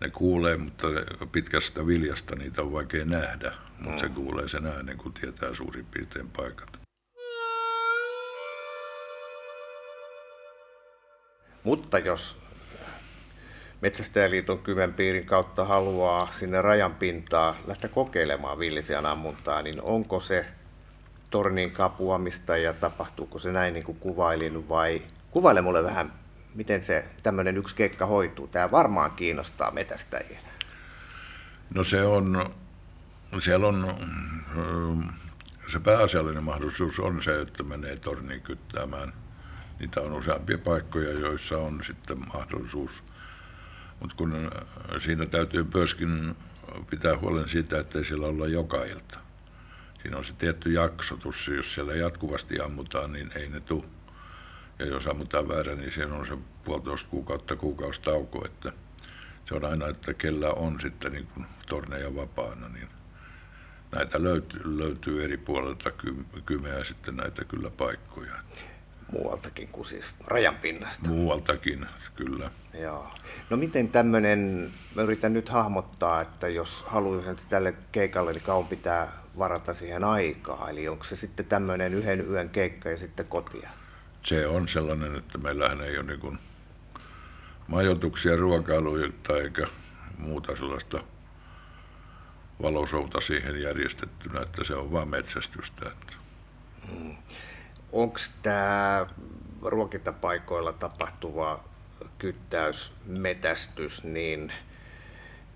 ne 0.00 0.10
kuulee, 0.10 0.56
mutta 0.56 0.86
pitkästä 1.32 1.86
viljasta 1.86 2.36
niitä 2.36 2.62
on 2.62 2.72
vaikea 2.72 3.04
nähdä, 3.04 3.52
mutta 3.78 3.90
mm. 3.90 3.98
se 3.98 4.08
kuulee 4.08 4.48
sen 4.48 4.66
äänen, 4.66 4.98
kun 4.98 5.12
tietää 5.12 5.54
suurin 5.54 5.86
piirtein 5.86 6.30
paikat. 6.30 6.78
Mutta 11.64 11.98
jos 11.98 12.36
Metsästäjäliiton 13.80 14.58
Kymenpiirin 14.58 15.26
kautta 15.26 15.64
haluaa 15.64 16.28
sinne 16.32 16.62
rajan 16.62 16.94
pintaa 16.94 17.56
lähteä 17.66 17.90
kokeilemaan 17.90 18.58
villisian 18.58 19.06
ammuntaa, 19.06 19.62
niin 19.62 19.82
onko 19.82 20.20
se 20.20 20.46
tornin 21.30 21.70
kapuamista 21.70 22.56
ja 22.56 22.72
tapahtuuko 22.72 23.38
se 23.38 23.52
näin 23.52 23.74
niin 23.74 23.84
kuin 23.84 23.98
kuvailin 23.98 24.68
vai 24.68 25.02
kuvaile 25.30 25.62
mulle 25.62 25.82
vähän, 25.82 26.12
miten 26.54 26.84
se 26.84 27.04
tämmöinen 27.22 27.56
yksi 27.56 27.74
keikka 27.74 28.06
hoituu. 28.06 28.46
Tämä 28.46 28.70
varmaan 28.70 29.10
kiinnostaa 29.10 29.70
metästäjiä. 29.70 30.40
No 31.74 31.84
se 31.84 32.02
on, 32.02 32.54
siellä 33.40 33.66
on, 33.66 33.94
se 35.72 35.80
pääasiallinen 35.80 36.44
mahdollisuus 36.44 37.00
on 37.00 37.22
se, 37.22 37.40
että 37.40 37.62
menee 37.62 37.96
torniin 37.96 38.40
kyttäämään. 38.40 39.12
Niitä 39.80 40.00
on 40.00 40.12
useampia 40.12 40.58
paikkoja, 40.58 41.12
joissa 41.12 41.58
on 41.58 41.82
sitten 41.86 42.18
mahdollisuus 42.34 42.90
mutta 44.00 44.16
kun 44.16 44.34
äh, 44.34 45.02
siinä 45.02 45.26
täytyy 45.26 45.66
myöskin 45.74 46.36
pitää 46.90 47.18
huolen 47.18 47.48
siitä, 47.48 47.78
että 47.80 47.98
ei 47.98 48.04
siellä 48.04 48.26
olla 48.26 48.46
joka 48.46 48.84
ilta. 48.84 49.18
Siinä 50.02 50.16
on 50.16 50.24
se 50.24 50.32
tietty 50.32 50.72
jaksotus, 50.72 51.48
jos 51.48 51.74
siellä 51.74 51.94
jatkuvasti 51.94 52.60
ammutaan, 52.60 53.12
niin 53.12 53.30
ei 53.34 53.48
ne 53.48 53.60
tule. 53.60 53.84
Ja 54.78 54.86
jos 54.86 55.06
ammutaan 55.06 55.48
väärä, 55.48 55.74
niin 55.74 55.92
siinä 55.92 56.14
on 56.14 56.26
se 56.26 56.38
puolitoista 56.64 57.08
kuukautta 57.08 57.56
kuukaustauko, 57.56 58.46
että 58.46 58.72
se 59.48 59.54
on 59.54 59.64
aina, 59.64 59.88
että 59.88 60.14
kellä 60.14 60.50
on 60.50 60.80
sitten 60.80 61.12
niin 61.12 61.26
kuin 61.26 61.46
torneja 61.66 62.14
vapaana, 62.14 62.68
niin 62.68 62.88
näitä 63.92 64.22
löytyy, 64.22 64.78
löytyy 64.78 65.24
eri 65.24 65.36
puolilta 65.36 65.90
kymeä 66.46 66.84
sitten 66.84 67.16
näitä 67.16 67.44
kyllä 67.44 67.70
paikkoja 67.70 68.34
muualtakin 69.12 69.68
kuin 69.68 69.86
siis 69.86 70.14
rajan 70.26 70.54
pinnasta. 70.54 71.08
Muualtakin, 71.08 71.86
kyllä. 72.16 72.50
Joo. 72.80 73.08
No 73.50 73.56
miten 73.56 73.88
tämmöinen, 73.88 74.70
mä 74.94 75.02
yritän 75.02 75.32
nyt 75.32 75.48
hahmottaa, 75.48 76.20
että 76.20 76.48
jos 76.48 76.84
haluaisin 76.86 77.36
tälle 77.48 77.74
keikalle, 77.92 78.32
niin 78.32 78.42
kauan 78.42 78.66
pitää 78.66 79.12
varata 79.38 79.74
siihen 79.74 80.04
aikaa. 80.04 80.70
Eli 80.70 80.88
onko 80.88 81.04
se 81.04 81.16
sitten 81.16 81.46
tämmöinen 81.46 81.94
yhden 81.94 82.30
yön 82.30 82.50
keikka 82.50 82.88
ja 82.88 82.96
sitten 82.96 83.26
kotia? 83.26 83.70
Se 84.22 84.46
on 84.46 84.68
sellainen, 84.68 85.16
että 85.16 85.38
meillähän 85.38 85.80
ei 85.80 85.98
ole 85.98 86.06
niin 86.06 86.20
kuin 86.20 86.38
majoituksia, 87.66 88.36
ruokailuja 88.36 89.08
eikä 89.42 89.66
muuta 90.18 90.56
sellaista 90.56 91.00
valosouta 92.62 93.20
siihen 93.20 93.62
järjestettynä, 93.62 94.40
että 94.40 94.64
se 94.64 94.74
on 94.74 94.92
vain 94.92 95.08
metsästystä. 95.08 95.86
Että... 95.86 96.14
Hmm 96.90 97.16
onko 97.92 98.18
tämä 98.42 99.06
ruokintapaikoilla 99.62 100.72
tapahtuva 100.72 101.64
kyttäys, 102.18 102.92
metästys, 103.06 104.04
niin, 104.04 104.52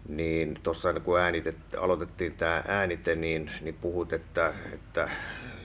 niin 0.09 0.55
tuossa 0.63 1.01
kun 1.01 1.21
äänitet, 1.21 1.59
aloitettiin 1.79 2.35
tämä 2.35 2.63
äänite, 2.69 3.15
niin, 3.15 3.51
niin 3.61 3.75
puhut, 3.81 4.13
että, 4.13 4.53
että 4.73 5.11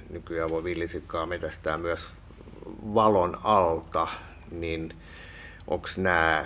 nykyään 0.09 0.49
voi 0.49 0.63
villisikkaa 0.63 1.25
metästää 1.25 1.77
myös 1.77 2.07
valon 2.93 3.37
alta, 3.43 4.07
niin 4.51 4.95
onko 5.67 5.87
nämä 5.97 6.45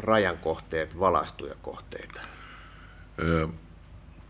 rajan 0.00 0.38
kohteet 0.38 0.98
valaistuja 1.00 1.54
kohteita? 1.62 2.20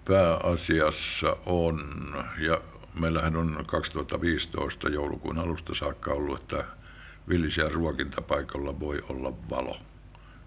Pääasiassa 0.05 1.37
on, 1.47 1.81
ja 2.39 2.61
meillähän 3.01 3.37
on 3.37 3.65
2015 3.67 4.89
joulukuun 4.89 5.39
alusta 5.39 5.75
saakka 5.75 6.13
ollut, 6.13 6.41
että 6.43 6.65
villisiä 7.29 7.69
ruokintapaikalla 7.69 8.81
voi 8.81 9.05
olla 9.09 9.33
valo 9.51 9.79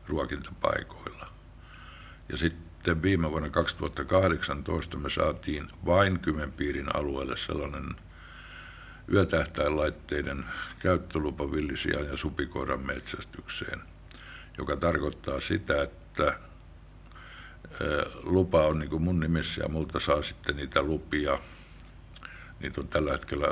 ruokintapaikoilla. 0.07 1.27
Ja 2.29 2.37
sitten 2.37 3.01
viime 3.01 3.31
vuonna 3.31 3.49
2018 3.49 4.97
me 4.97 5.09
saatiin 5.09 5.67
vain 5.85 6.19
Kymenpiirin 6.19 6.95
alueelle 6.95 7.37
sellainen 7.37 7.95
yötähtäinlaitteiden 9.13 10.45
käyttölupa 10.79 11.51
villisiä 11.51 11.99
ja 11.99 12.17
supikoiran 12.17 12.85
metsästykseen, 12.85 13.81
joka 14.57 14.75
tarkoittaa 14.75 15.41
sitä, 15.41 15.81
että 15.83 16.39
lupa 18.23 18.65
on 18.67 18.79
niin 18.79 18.89
kuin 18.89 19.01
mun 19.01 19.19
nimissä 19.19 19.61
ja 19.61 19.69
multa 19.69 19.99
saa 19.99 20.23
sitten 20.23 20.55
niitä 20.55 20.81
lupia 20.81 21.39
Niitä 22.59 22.81
on 22.81 22.87
tällä 22.87 23.11
hetkellä 23.11 23.47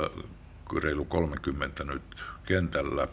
reilu 0.83 1.05
30 1.05 1.83
nyt 1.83 2.03
kentällä. 2.45 3.07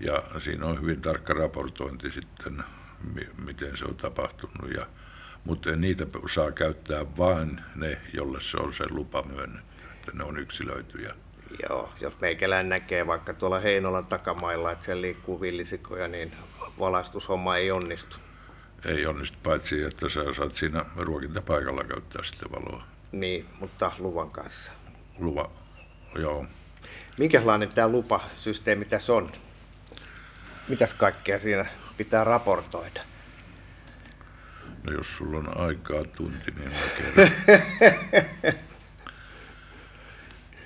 Ja 0.00 0.22
siinä 0.38 0.66
on 0.66 0.80
hyvin 0.80 1.02
tarkka 1.02 1.34
raportointi 1.34 2.10
sitten, 2.10 2.64
miten 3.44 3.76
se 3.76 3.84
on 3.84 3.94
tapahtunut. 3.94 4.70
Ja, 4.76 4.86
mutta 5.44 5.76
niitä 5.76 6.06
saa 6.34 6.52
käyttää 6.52 7.16
vain 7.16 7.60
ne, 7.74 8.00
jolle 8.14 8.40
se 8.40 8.56
on 8.56 8.74
se 8.74 8.84
lupa 8.90 9.22
myönnetty, 9.22 9.82
että 9.94 10.12
ne 10.14 10.24
on 10.24 10.38
yksilöityjä. 10.38 11.14
Joo, 11.68 11.92
jos 12.00 12.20
meikäläinen 12.20 12.68
näkee 12.68 13.06
vaikka 13.06 13.34
tuolla 13.34 13.60
Heinolan 13.60 14.06
takamailla, 14.06 14.72
että 14.72 14.84
siellä 14.84 15.02
liikkuu 15.02 15.40
villisikoja, 15.40 16.08
niin 16.08 16.32
valaistushomma 16.78 17.56
ei 17.56 17.70
onnistu. 17.70 18.16
Ei 18.84 19.06
onnistu, 19.06 19.38
paitsi 19.42 19.82
että 19.82 20.08
sä 20.08 20.34
saat 20.34 20.52
siinä 20.52 20.84
ruokintapaikalla 20.96 21.84
käyttää 21.84 22.22
sitten 22.24 22.50
valoa. 22.52 22.84
Niin, 23.12 23.46
mutta 23.60 23.92
luvan 23.98 24.30
kanssa 24.30 24.72
luva, 25.18 25.50
joo. 26.18 26.46
Minkälainen 27.18 27.68
tämä 27.68 27.88
lupasysteemi 27.88 28.84
tässä 28.84 29.12
on? 29.12 29.30
Mitäs 30.68 30.94
kaikkea 30.94 31.38
siinä 31.38 31.66
pitää 31.96 32.24
raportoida? 32.24 33.00
No 34.82 34.92
jos 34.92 35.06
sulla 35.18 35.38
on 35.38 35.58
aikaa 35.58 36.04
tunti, 36.04 36.50
niin 36.50 36.70
mä 36.70 36.76
kerron. 36.96 37.30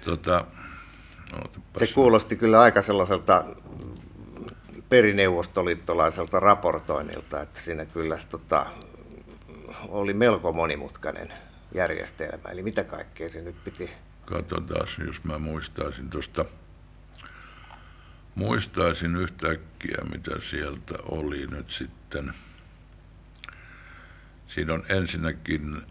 tota, 0.04 0.44
Se 1.78 1.86
kuulosti 1.86 2.36
kyllä 2.36 2.60
aika 2.60 2.82
sellaiselta 2.82 3.44
perineuvostoliittolaiselta 4.88 6.40
raportoinnilta, 6.40 7.42
että 7.42 7.60
siinä 7.60 7.84
kyllä 7.84 8.18
tota, 8.30 8.66
oli 9.88 10.14
melko 10.14 10.52
monimutkainen 10.52 11.32
järjestelmä. 11.74 12.48
Eli 12.50 12.62
mitä 12.62 12.84
kaikkea 12.84 13.28
se 13.28 13.40
nyt 13.40 13.64
piti 13.64 13.90
Katsotaan, 14.26 14.88
jos 15.06 15.24
mä 15.24 15.38
muistaisin 15.38 16.10
tuosta, 16.10 16.44
muistaisin 18.34 19.16
yhtäkkiä, 19.16 19.98
mitä 20.12 20.30
sieltä 20.50 20.94
oli 21.02 21.46
nyt 21.46 21.70
sitten. 21.70 22.34
Siinä 24.46 24.74
on 24.74 24.84
ensinnäkin, 24.88 25.82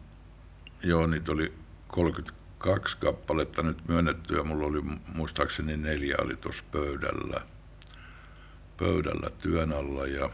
joo, 0.83 1.07
niitä 1.07 1.31
oli 1.31 1.53
32 1.87 2.97
kappaletta 2.97 3.61
nyt 3.61 3.87
myönnettyä. 3.87 4.43
Mulla 4.43 4.65
oli 4.65 4.81
muistaakseni 5.13 5.77
neljä 5.77 6.15
oli 6.21 6.35
tuossa 6.35 6.63
pöydällä, 6.71 7.41
pöydällä 8.77 9.29
työn 9.29 9.71
alla 9.73 10.07
ja, 10.07 10.29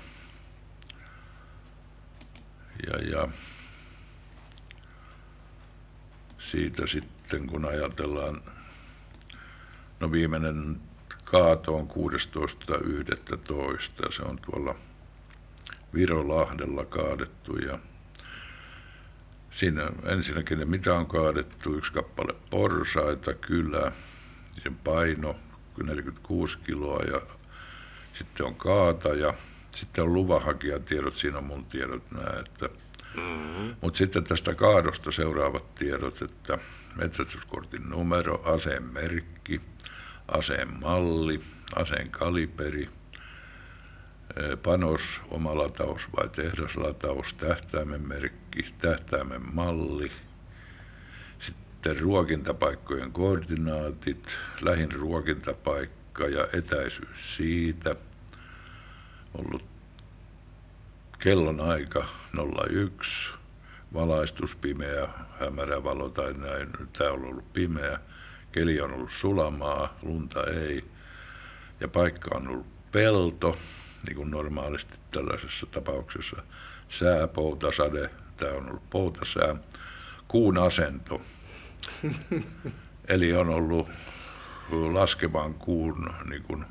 ja, 2.88 3.10
ja 3.10 3.28
siitä 6.40 6.88
sitten, 6.88 7.21
kun 7.40 7.66
ajatellaan, 7.66 8.42
no 10.00 10.12
viimeinen 10.12 10.82
kaato 11.24 11.76
on 11.76 11.88
16.11. 11.88 14.12
Se 14.12 14.22
on 14.22 14.40
tuolla 14.46 14.76
Virolahdella 15.94 16.86
kaadettu 16.86 17.58
ja 17.58 17.80
siinä 19.52 19.92
ensinnäkin 20.06 20.70
mitä 20.70 20.96
on 20.96 21.08
kaadettu, 21.08 21.76
yksi 21.76 21.94
kappale 21.94 22.36
porsaita, 22.50 23.34
kylä, 23.34 23.92
sen 24.64 24.76
paino 24.76 25.36
46 25.84 26.58
kiloa 26.58 27.04
ja 27.04 27.22
sitten 28.14 28.46
on 28.46 28.56
kaata 28.56 29.10
ja 29.10 29.34
sitten 29.72 30.04
on 30.04 30.14
luvanhakijatiedot, 30.14 31.16
siinä 31.16 31.38
on 31.38 31.44
mun 31.44 31.66
tiedot 31.66 32.12
nämä, 32.12 32.40
että 32.40 32.70
Mm-hmm. 33.16 33.76
Mutta 33.82 33.98
sitten 33.98 34.24
tästä 34.24 34.56
kaadosta 34.56 35.12
seuraavat 35.12 35.76
tiedot, 35.76 36.22
että 36.22 36.58
metsästyskortin 36.96 37.90
numero, 37.90 38.42
aseen 38.44 38.84
merkki, 38.84 39.62
aseen 40.28 40.68
malli, 40.80 41.42
aseen 41.76 42.10
kaliberi, 42.10 42.90
panos, 44.64 45.02
oma 45.30 45.58
lataus 45.58 46.02
vai 46.18 46.30
tehdaslataus, 46.30 47.34
tähtäimen 47.34 48.08
merkki, 48.08 48.66
tähtäimen 48.78 49.42
malli, 49.54 50.12
sitten 51.40 52.00
ruokintapaikkojen 52.00 53.12
koordinaatit, 53.12 54.28
lähin 54.62 54.92
ruokintapaikka 54.92 56.28
ja 56.28 56.48
etäisyys 56.54 57.38
siitä, 57.38 57.96
ollut 59.34 59.71
kellon 61.22 61.60
aika 61.60 62.06
01, 62.70 63.34
valaistus 63.94 64.56
pimeä, 64.56 65.08
hämärä 65.40 65.84
valo 65.84 66.10
tai 66.10 66.34
näin, 66.34 66.70
tämä 66.98 67.12
on 67.12 67.26
ollut 67.26 67.54
pimeä, 67.54 68.00
keli 68.52 68.82
on 68.82 68.94
ollut 68.94 69.12
sulamaa, 69.12 69.98
lunta 70.02 70.44
ei, 70.44 70.84
ja 71.80 71.88
paikka 71.88 72.38
on 72.38 72.48
ollut 72.48 72.92
pelto, 72.92 73.58
niin 74.08 74.16
kuin 74.16 74.32
normaalisti 74.32 74.94
tällaisessa 75.12 75.66
tapauksessa, 75.66 76.44
sää, 76.90 77.28
poutasade, 77.28 78.10
tämä 78.38 78.52
on 78.52 78.70
ollut 78.70 78.90
poutasää, 78.90 79.56
kuun 80.28 80.58
asento, 80.58 81.22
eli 83.08 83.34
on 83.34 83.50
ollut 83.50 83.90
laskevan 84.70 85.54
kuun, 85.54 86.14
niin 86.30 86.44
kuin, 86.44 86.66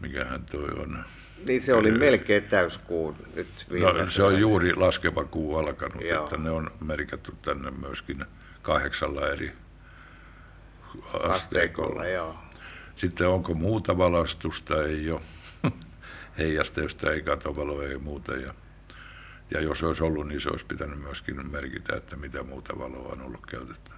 mikähän 0.00 0.44
toi 0.44 0.68
on, 0.82 1.04
niin 1.46 1.62
se 1.62 1.74
oli 1.74 1.90
melkein 1.90 2.42
täyskuu 2.42 3.16
nyt 3.34 3.66
no, 3.80 4.10
se 4.10 4.22
on 4.22 4.40
juuri 4.40 4.74
laskeva 4.74 5.24
kuu 5.24 5.56
alkanut, 5.56 6.04
Joo. 6.04 6.24
että 6.24 6.36
ne 6.36 6.50
on 6.50 6.70
merkitty 6.80 7.32
tänne 7.42 7.70
myöskin 7.70 8.24
kahdeksalla 8.62 9.28
eri 9.28 9.52
asteikolla. 11.12 11.34
asteikolla 11.34 12.06
joo. 12.06 12.36
Sitten 12.96 13.28
onko 13.28 13.54
muuta 13.54 13.98
valastusta, 13.98 14.84
ei 14.84 15.10
ole 15.10 15.20
heijasteista, 16.38 17.12
ei 17.12 17.22
katovaloa, 17.22 17.84
ei 17.84 17.98
muuta. 17.98 18.32
Ja, 18.32 18.54
ja 19.50 19.60
jos 19.60 19.82
olisi 19.82 20.02
ollut, 20.02 20.28
niin 20.28 20.40
se 20.40 20.48
olisi 20.48 20.66
pitänyt 20.66 21.00
myöskin 21.00 21.50
merkitä, 21.50 21.96
että 21.96 22.16
mitä 22.16 22.42
muuta 22.42 22.78
valoa 22.78 23.12
on 23.12 23.22
ollut 23.22 23.46
käytetty. 23.46 23.90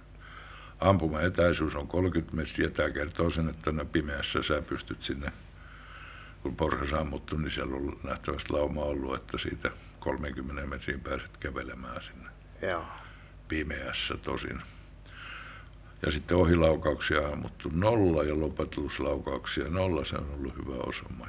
Ampuma 0.79 1.21
etäisyys 1.21 1.75
on 1.75 1.87
30 1.87 2.35
metriä. 2.35 2.69
Tämä 2.69 2.89
kertoo 2.89 3.29
sen, 3.29 3.49
että 3.49 3.85
pimeässä 3.91 4.43
sä 4.43 4.61
pystyt 4.61 5.03
sinne 5.03 5.31
kun 6.43 6.55
porhas 6.55 6.93
ammuttu, 6.93 7.37
niin 7.37 7.51
siellä 7.51 7.75
on 7.75 7.99
nähtävästi 8.03 8.53
lauma 8.53 8.81
ollut, 8.81 9.15
että 9.15 9.37
siitä 9.37 9.71
30 9.99 10.65
metriin 10.65 10.99
pääset 10.99 11.37
kävelemään 11.39 12.01
sinne. 12.03 12.29
Joo. 12.61 12.85
Pimeässä 13.47 14.17
tosin. 14.17 14.61
Ja 16.05 16.11
sitten 16.11 16.37
ohilaukauksia 16.37 17.27
ammuttu 17.27 17.69
nolla 17.73 18.23
ja 18.23 18.39
lopetuslaukauksia 18.39 19.69
nolla, 19.69 20.05
se 20.05 20.15
on 20.15 20.29
ollut 20.33 20.57
hyvä 20.57 20.75
osuma. 20.75 21.27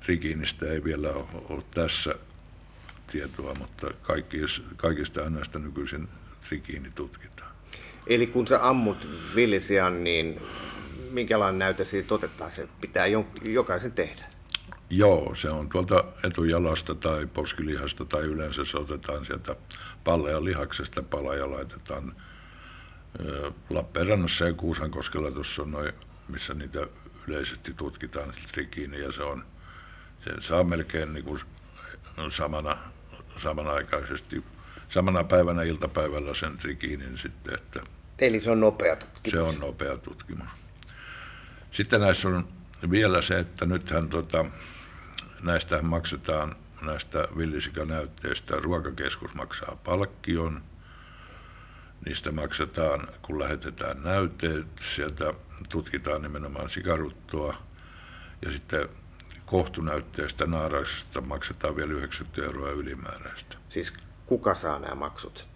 Trikiinistä 0.00 0.66
ei 0.66 0.84
vielä 0.84 1.08
ole, 1.48 1.62
tässä 1.74 2.14
tietoa, 3.12 3.54
mutta 3.54 3.90
kaikista, 4.02 4.62
kaikista 4.76 5.30
näistä 5.30 5.58
nykyisin 5.58 6.08
trikiini 6.48 6.90
tutkitaan. 6.94 7.50
Eli 8.06 8.26
kun 8.26 8.48
sä 8.48 8.68
ammut 8.68 9.08
villisian, 9.34 10.04
niin 10.04 10.40
minkälainen 11.10 11.58
näyte 11.58 11.84
siitä 11.84 12.14
otetaan, 12.14 12.50
se 12.50 12.68
pitää 12.80 13.06
jokaisen 13.42 13.92
tehdä. 13.92 14.24
Joo, 14.90 15.34
se 15.34 15.50
on 15.50 15.68
tuolta 15.68 16.04
etujalasta 16.24 16.94
tai 16.94 17.26
poskilihasta 17.26 18.04
tai 18.04 18.22
yleensä 18.22 18.64
se 18.64 18.76
otetaan 18.76 19.26
sieltä 19.26 19.56
pallea 20.04 20.44
lihaksesta 20.44 21.02
pala 21.02 21.34
ja 21.34 21.50
laitetaan 21.50 22.16
Lappeenrannassa 23.70 24.44
ja 24.44 24.52
Kuusankoskella 24.52 25.30
tuossa 25.30 25.62
on 25.62 25.70
noin, 25.70 25.92
missä 26.28 26.54
niitä 26.54 26.86
yleisesti 27.26 27.74
tutkitaan 27.74 28.34
trikiini 28.52 29.00
ja 29.00 29.12
se 29.12 29.22
on, 29.22 29.44
se 30.24 30.30
saa 30.40 30.64
melkein 30.64 31.12
niin 31.12 31.24
kuin 31.24 31.40
samana, 32.30 32.78
samanaikaisesti, 33.42 34.44
samana 34.88 35.24
päivänä 35.24 35.62
iltapäivällä 35.62 36.34
sen 36.34 36.58
trikiinin 36.58 37.18
sitten, 37.18 37.54
että 37.54 37.80
Eli 38.18 38.40
se 38.40 38.50
on 38.50 38.60
nopea 38.60 38.96
tutkimus. 38.96 39.30
Se 39.30 39.40
on 39.40 39.60
nopea 39.60 39.96
tutkimus. 39.96 40.46
Sitten 41.76 42.00
näissä 42.00 42.28
on 42.28 42.48
vielä 42.90 43.22
se, 43.22 43.38
että 43.38 43.66
nythän 43.66 44.08
tota, 44.08 44.44
näistä 45.42 45.82
maksetaan 45.82 46.56
näistä 46.82 47.28
villisikanäytteistä. 47.36 48.56
Ruokakeskus 48.56 49.34
maksaa 49.34 49.76
palkkion. 49.84 50.62
Niistä 52.06 52.32
maksetaan, 52.32 53.08
kun 53.22 53.38
lähetetään 53.38 54.02
näytteet, 54.02 54.66
sieltä 54.94 55.34
tutkitaan 55.68 56.22
nimenomaan 56.22 56.70
sikaruttoa. 56.70 57.56
Ja 58.42 58.52
sitten 58.52 58.88
kohtunäytteestä 59.46 60.46
naaraksesta 60.46 61.20
maksetaan 61.20 61.76
vielä 61.76 61.92
90 61.92 62.42
euroa 62.42 62.70
ylimääräistä. 62.70 63.56
Siis 63.68 63.92
kuka 64.26 64.54
saa 64.54 64.78
nämä 64.78 64.94
maksut? 64.94 65.46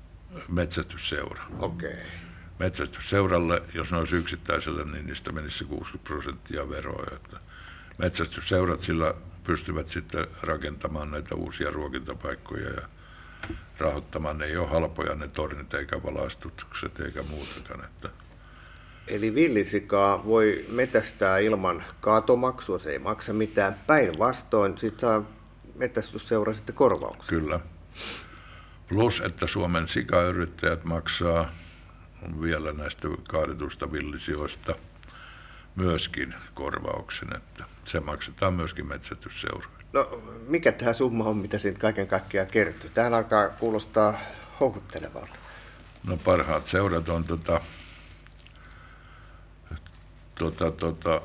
Metsästysseura. 0.48 1.44
Okei. 1.58 1.90
Okay 1.92 2.29
metsästysseuralle, 2.60 3.62
jos 3.74 3.90
ne 3.90 3.98
olisi 3.98 4.16
yksittäiselle, 4.16 4.84
niin 4.84 5.06
niistä 5.06 5.32
menisi 5.32 5.64
60 5.64 6.08
prosenttia 6.08 6.70
veroa. 6.70 7.06
Että 7.12 7.36
metsästysseurat 7.98 8.80
sillä 8.80 9.14
pystyvät 9.44 9.88
sitten 9.88 10.26
rakentamaan 10.42 11.10
näitä 11.10 11.34
uusia 11.34 11.70
ruokintapaikkoja 11.70 12.70
ja 12.70 12.82
rahoittamaan. 13.78 14.38
Ne 14.38 14.44
ei 14.44 14.56
ole 14.56 14.68
halpoja 14.68 15.14
ne 15.14 15.28
tornit 15.28 15.74
eikä 15.74 16.02
valaistukset 16.02 17.00
eikä 17.00 17.22
muutakaan. 17.22 17.84
Että 17.84 18.08
Eli 19.06 19.34
villisikaa 19.34 20.24
voi 20.24 20.64
metästää 20.68 21.38
ilman 21.38 21.84
kaatomaksua, 22.00 22.78
se 22.78 22.92
ei 22.92 22.98
maksa 22.98 23.32
mitään. 23.32 23.76
Päinvastoin 23.86 24.78
sitten 24.78 25.00
saa 25.00 25.22
metästysseura 25.74 26.54
sitten 26.54 26.74
korvauksia. 26.74 27.38
Kyllä. 27.38 27.60
Plus, 28.88 29.22
että 29.26 29.46
Suomen 29.46 29.88
sikayrittäjät 29.88 30.84
maksaa 30.84 31.50
vielä 32.40 32.72
näistä 32.72 33.08
kaadetusta 33.28 33.92
villisioista 33.92 34.74
myöskin 35.76 36.34
korvauksen, 36.54 37.36
että 37.36 37.64
se 37.84 38.00
maksetaan 38.00 38.54
myöskin 38.54 38.86
metsästysseuroille. 38.86 39.80
No 39.92 40.22
mikä 40.48 40.72
tämä 40.72 40.92
summa 40.92 41.24
on, 41.24 41.36
mitä 41.36 41.58
siitä 41.58 41.78
kaiken 41.78 42.06
kaikkiaan 42.06 42.46
kertyy? 42.46 42.90
Tähän 42.90 43.14
alkaa 43.14 43.48
kuulostaa 43.48 44.18
houkuttelevalta. 44.60 45.38
No 46.06 46.16
parhaat 46.16 46.66
seurat 46.66 47.08
on 47.08 47.24
tota, 47.24 47.60
tota, 50.34 50.70
tota, 50.70 51.20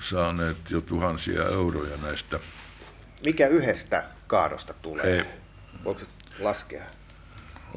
saaneet 0.00 0.70
jo 0.70 0.80
tuhansia 0.80 1.44
euroja 1.44 1.96
näistä. 2.02 2.40
Mikä 3.24 3.46
yhdestä 3.46 4.04
kaadosta 4.26 4.74
tulee? 4.74 5.16
Ei. 5.16 5.24
Voiko 5.84 6.00
laskea? 6.38 6.84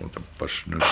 Otapas 0.04 0.64
nyt. 0.66 0.84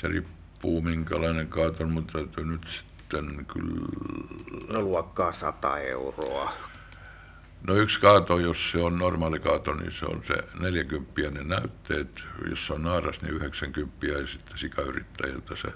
Se 0.00 0.08
riippuu 0.08 0.82
minkälainen 0.82 1.48
kaaton, 1.48 1.92
mutta 1.92 2.12
täytyy 2.12 2.44
nyt 2.44 2.66
sitten 2.68 3.46
kyllä... 3.46 3.86
No 4.68 4.82
luokkaa 4.82 5.32
100 5.32 5.78
euroa. 5.78 6.52
No 7.66 7.74
yksi 7.74 8.00
kaato, 8.00 8.38
jos 8.38 8.70
se 8.70 8.78
on 8.78 8.98
normaali 8.98 9.40
kaato, 9.40 9.74
niin 9.74 9.92
se 9.92 10.06
on 10.06 10.22
se 10.26 10.34
40 10.60 11.30
ne 11.30 11.44
näytteet. 11.44 12.22
Jos 12.50 12.66
se 12.66 12.72
on 12.72 12.82
naaras, 12.82 13.22
niin 13.22 13.34
90 13.34 14.06
ja 14.06 14.26
sitten 14.26 14.58
sikayrittäjiltä 14.58 15.56
se, 15.56 15.68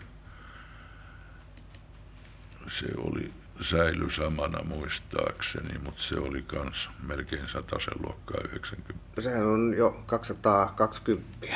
se 2.68 2.87
oli 2.96 3.33
säily 3.61 4.11
samana 4.11 4.62
muistaakseni, 4.62 5.79
mutta 5.79 6.03
se 6.03 6.18
oli 6.18 6.42
kans 6.42 6.90
melkein 7.03 7.46
sen 7.49 8.03
luokkaa 8.03 8.41
90. 8.45 8.95
No 9.16 9.22
sehän 9.22 9.47
on 9.47 9.74
jo 9.76 10.03
220. 10.07 11.47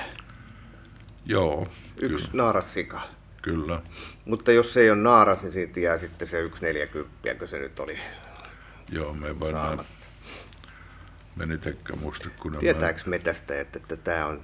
Joo. 1.24 1.68
Yksi 1.96 2.30
kyllä. 2.30 2.42
naarassika. 2.42 3.00
Kyllä. 3.42 3.82
Mutta 4.24 4.52
jos 4.52 4.72
se 4.72 4.80
ei 4.80 4.90
ole 4.90 5.02
naaras, 5.02 5.42
niin 5.42 5.52
siitä 5.52 5.80
jää 5.80 5.98
sitten 5.98 6.28
se 6.28 6.40
yksi 6.40 6.62
neljäkymppiä, 6.62 7.34
kun 7.34 7.48
se 7.48 7.58
nyt 7.58 7.80
oli 7.80 7.98
Joo, 8.92 9.14
me 9.14 9.40
varmaan 9.40 9.84
meni 11.36 11.58
tekkä 11.58 11.96
muista. 11.96 12.28
Kun 12.38 12.56
Tietääkö 12.58 13.00
me 13.06 13.18
tästä, 13.18 13.60
että, 13.60 13.78
että 13.78 13.96
tämä 13.96 14.26
on 14.26 14.42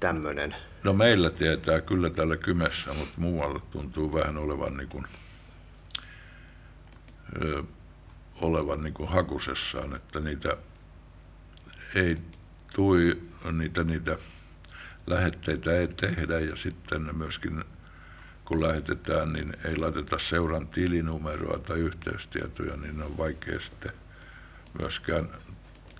tämmöinen? 0.00 0.56
No 0.84 0.92
meillä 0.92 1.30
tietää 1.30 1.80
kyllä 1.80 2.10
täällä 2.10 2.36
Kymessä, 2.36 2.94
mutta 2.94 3.14
muualla 3.16 3.60
tuntuu 3.70 4.12
vähän 4.12 4.36
olevan 4.36 4.76
niin 4.76 4.88
kuin, 4.88 5.06
ö, 7.42 7.62
olevan 8.40 8.82
niin 8.82 8.94
kuin 8.94 9.08
hakusessaan, 9.08 9.96
että 9.96 10.20
niitä 10.20 10.56
ei 11.94 12.16
tui 12.72 13.22
niitä, 13.52 13.84
niitä 13.84 14.18
lähetteitä 15.10 15.78
ei 15.78 15.88
tehdä 15.88 16.40
ja 16.40 16.56
sitten 16.56 17.16
myöskin 17.16 17.64
kun 18.44 18.62
lähetetään, 18.62 19.32
niin 19.32 19.52
ei 19.64 19.76
laiteta 19.76 20.18
seuran 20.18 20.68
tilinumeroa 20.68 21.58
tai 21.58 21.78
yhteystietoja, 21.78 22.76
niin 22.76 23.02
on 23.02 23.18
vaikea 23.18 23.60
sitten 23.60 23.92
myöskään 24.78 25.28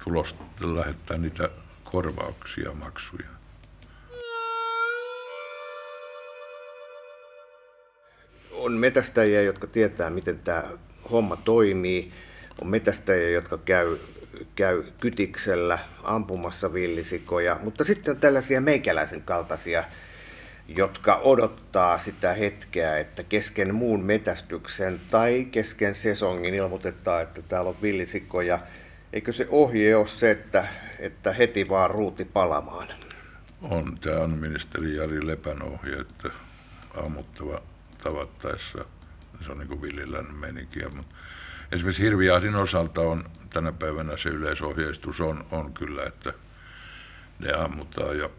tulosta 0.04 0.44
lähettää 0.60 1.18
niitä 1.18 1.48
korvauksia, 1.84 2.72
maksuja. 2.72 3.28
On 8.52 8.72
metästäjiä, 8.72 9.42
jotka 9.42 9.66
tietää, 9.66 10.10
miten 10.10 10.38
tämä 10.38 10.62
homma 11.10 11.36
toimii. 11.36 12.12
On 12.62 12.68
metästäjiä, 12.68 13.30
jotka 13.30 13.58
käy, 13.58 13.96
käy 14.54 14.82
kytiksellä 15.00 15.78
ampumassa 16.02 16.72
villisikoja, 16.72 17.58
mutta 17.62 17.84
sitten 17.84 18.14
on 18.14 18.20
tällaisia 18.20 18.60
meikäläisen 18.60 19.22
kaltaisia 19.22 19.84
jotka 20.76 21.16
odottaa 21.16 21.98
sitä 21.98 22.34
hetkeä, 22.34 22.98
että 22.98 23.22
kesken 23.22 23.74
muun 23.74 24.04
metästyksen 24.04 25.00
tai 25.10 25.44
kesken 25.50 25.94
sesongin 25.94 26.54
ilmoitetaan, 26.54 27.22
että 27.22 27.42
täällä 27.42 27.68
on 27.68 27.82
villisikkoja. 27.82 28.58
Eikö 29.12 29.32
se 29.32 29.46
ohje 29.50 29.96
ole 29.96 30.06
se, 30.06 30.30
että, 30.30 30.68
että 30.98 31.32
heti 31.32 31.68
vaan 31.68 31.90
ruuti 31.90 32.24
palamaan? 32.24 32.88
On. 33.62 33.98
Tämä 34.00 34.20
on 34.20 34.30
ministeri 34.30 34.96
Jari 34.96 35.26
Lepän 35.26 35.62
ohje, 35.62 35.96
että 35.96 36.30
ammuttava 37.04 37.62
tavattaessa 38.02 38.84
se 39.44 39.52
on 39.52 39.58
niin 39.58 39.68
kuin 39.68 39.82
villilän. 39.82 40.26
Mutta 40.96 41.14
esimerkiksi 41.72 42.02
hirviahdin 42.02 42.54
osalta 42.54 43.00
on 43.00 43.24
tänä 43.50 43.72
päivänä 43.72 44.16
se 44.16 44.28
yleisohjeistus 44.28 45.20
on, 45.20 45.46
on 45.50 45.72
kyllä, 45.72 46.04
että 46.04 46.32
ne 47.38 47.52
ammutaan. 47.52 48.18
Ja 48.18 48.30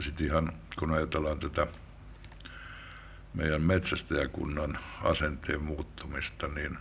sitten 0.00 0.26
ihan 0.26 0.52
kun 0.78 0.92
ajatellaan 0.92 1.38
tätä 1.38 1.66
meidän 3.34 3.62
metsästäjäkunnan 3.62 4.78
asenteen 5.02 5.62
muuttumista, 5.62 6.48
niin 6.48 6.78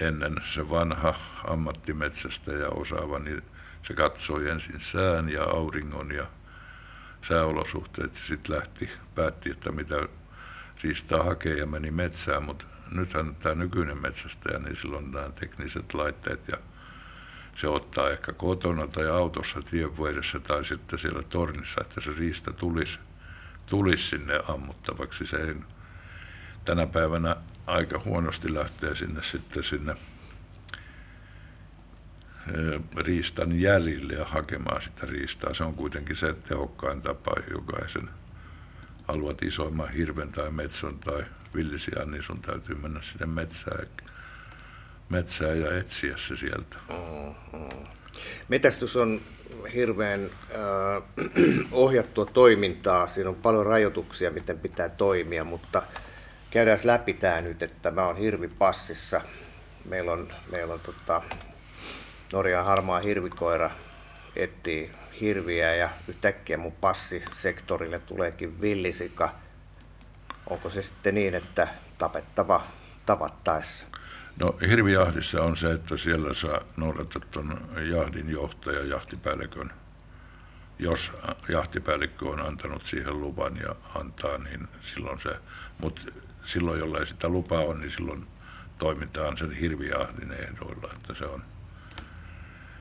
ennen 0.00 0.36
se 0.54 0.70
vanha 0.70 1.14
ammattimetsästäjä 1.44 2.68
osaava, 2.68 3.18
niin 3.18 3.42
se 3.86 3.94
katsoi 3.94 4.50
ensin 4.50 4.80
sään 4.80 5.28
ja 5.28 5.44
auringon 5.44 6.12
ja 6.12 6.26
sääolosuhteet 7.28 8.14
ja 8.14 8.20
sitten 8.24 8.56
lähti, 8.56 8.90
päätti, 9.14 9.50
että 9.50 9.72
mitä 9.72 10.08
riistaa 10.82 11.22
hakee 11.22 11.58
ja 11.58 11.66
meni 11.66 11.90
metsään, 11.90 12.42
mutta 12.42 12.64
nythän 12.90 13.34
tämä 13.34 13.54
nykyinen 13.54 14.02
metsästäjä, 14.02 14.58
niin 14.58 14.76
silloin 14.76 15.10
nämä 15.10 15.30
tekniset 15.40 15.94
laitteet 15.94 16.48
ja 16.48 16.56
se 17.56 17.68
ottaa 17.68 18.10
ehkä 18.10 18.32
kotona 18.32 18.86
tai 18.86 19.08
autossa 19.08 19.62
tien 19.62 19.98
vieressä 19.98 20.40
tai 20.40 20.64
sitten 20.64 20.98
siellä 20.98 21.22
tornissa, 21.22 21.80
että 21.80 22.00
se 22.00 22.12
riista 22.18 22.52
tulisi, 22.52 22.98
tulisi 23.66 24.08
sinne 24.08 24.40
ammuttavaksi. 24.48 25.26
Se 25.26 25.36
ei 25.36 25.54
tänä 26.64 26.86
päivänä 26.86 27.36
aika 27.66 27.98
huonosti 28.04 28.54
lähtee 28.54 28.94
sinne 28.94 29.22
sitten 29.22 29.64
sinne 29.64 29.94
riistan 32.96 33.60
jäljille 33.60 34.12
ja 34.12 34.24
hakemaan 34.24 34.82
sitä 34.82 35.06
riistaa. 35.06 35.54
Se 35.54 35.64
on 35.64 35.74
kuitenkin 35.74 36.16
se 36.16 36.34
tehokkain 36.48 37.02
tapa, 37.02 37.32
jokaisen 37.50 38.10
haluat 39.10 39.42
isoimman 39.42 39.92
hirven 39.92 40.32
tai 40.32 40.50
metson 40.50 40.98
tai 40.98 41.24
villisian, 41.54 42.10
niin 42.10 42.22
sun 42.22 42.42
täytyy 42.42 42.74
mennä 42.74 43.02
sinne 43.02 43.26
metsään 43.26 43.86
metsään 45.10 45.60
ja 45.60 45.78
etsiä 45.78 46.16
se 46.16 46.36
sieltä. 46.36 46.76
Mm, 46.88 47.58
mm. 47.60 47.86
Metästys 48.48 48.96
on 48.96 49.20
hirveän 49.74 50.30
äh, 50.50 51.02
ohjattua 51.72 52.26
toimintaa. 52.26 53.08
Siinä 53.08 53.30
on 53.30 53.36
paljon 53.36 53.66
rajoituksia, 53.66 54.30
miten 54.30 54.58
pitää 54.58 54.88
toimia, 54.88 55.44
mutta 55.44 55.82
käydään 56.50 56.78
läpi 56.84 57.14
tämä 57.14 57.40
nyt, 57.40 57.62
että 57.62 57.90
mä 57.90 58.06
oon 58.06 58.16
hirvipassissa. 58.16 59.20
Meillä 59.84 60.12
on, 60.12 60.32
meillä 60.50 60.74
on 60.74 60.80
tota, 60.80 61.22
Norjan 62.32 62.64
harmaa 62.64 63.00
hirvikoira 63.00 63.70
etsii 64.36 64.90
hirviä 65.20 65.74
ja 65.74 65.88
yhtäkkiä 66.08 66.56
mun 66.56 66.72
passisektorille 66.72 67.98
tuleekin 67.98 68.60
villisika. 68.60 69.34
Onko 70.46 70.70
se 70.70 70.82
sitten 70.82 71.14
niin, 71.14 71.34
että 71.34 71.68
tapettava 71.98 72.62
tavattaessa? 73.06 73.84
No 74.36 74.58
hirvijahdissa 74.68 75.42
on 75.42 75.56
se, 75.56 75.72
että 75.72 75.96
siellä 75.96 76.34
saa 76.34 76.60
noudata 76.76 77.20
tuon 77.20 77.70
jahdin 77.90 78.30
johtaja 78.30 78.84
jahtipäällikön. 78.84 79.72
Jos 80.78 81.12
jahtipäällikkö 81.48 82.28
on 82.28 82.40
antanut 82.40 82.86
siihen 82.86 83.20
luvan 83.20 83.56
ja 83.56 83.74
antaa, 83.94 84.38
niin 84.38 84.68
silloin 84.82 85.20
se, 85.20 85.30
mutta 85.78 86.02
silloin 86.44 86.78
jollei 86.78 87.06
sitä 87.06 87.28
lupaa 87.28 87.60
on, 87.60 87.80
niin 87.80 87.90
silloin 87.90 88.26
toimitaan 88.78 89.36
sen 89.36 89.50
hirvijahdin 89.50 90.32
ehdoilla, 90.32 90.92
että 90.92 91.14
se 91.14 91.24
on, 91.24 91.42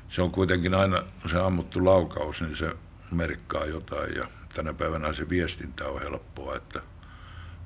se 0.10 0.22
on 0.22 0.32
kuitenkin 0.32 0.74
aina 0.74 1.04
se 1.32 1.40
ammuttu 1.40 1.86
laukaus, 1.86 2.42
niin 2.42 2.58
se 2.58 2.76
merkkaa 3.12 3.66
jotain 3.66 4.16
ja 4.16 4.28
tänä 4.56 4.74
päivänä 4.74 5.14
se 5.14 5.30
viestintä 5.30 5.86
on 5.88 6.02
helppoa, 6.02 6.56
että 6.56 6.82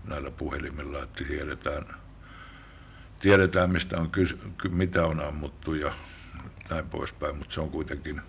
näillä 0.04 0.32
puhelimilla, 0.32 1.04
että 1.04 1.24
tiedetään 1.24 1.86
tiedetään, 3.24 3.70
mistä 3.70 3.98
on 3.98 4.10
kysy- 4.10 4.39
mitä 4.70 5.06
on 5.06 5.20
ammuttu 5.20 5.74
ja 5.74 5.94
näin 6.70 6.89
poispäin, 6.89 7.38
mutta 7.38 7.54
se 7.54 7.62
on 7.62 7.70
kuitenkin, 7.70 8.22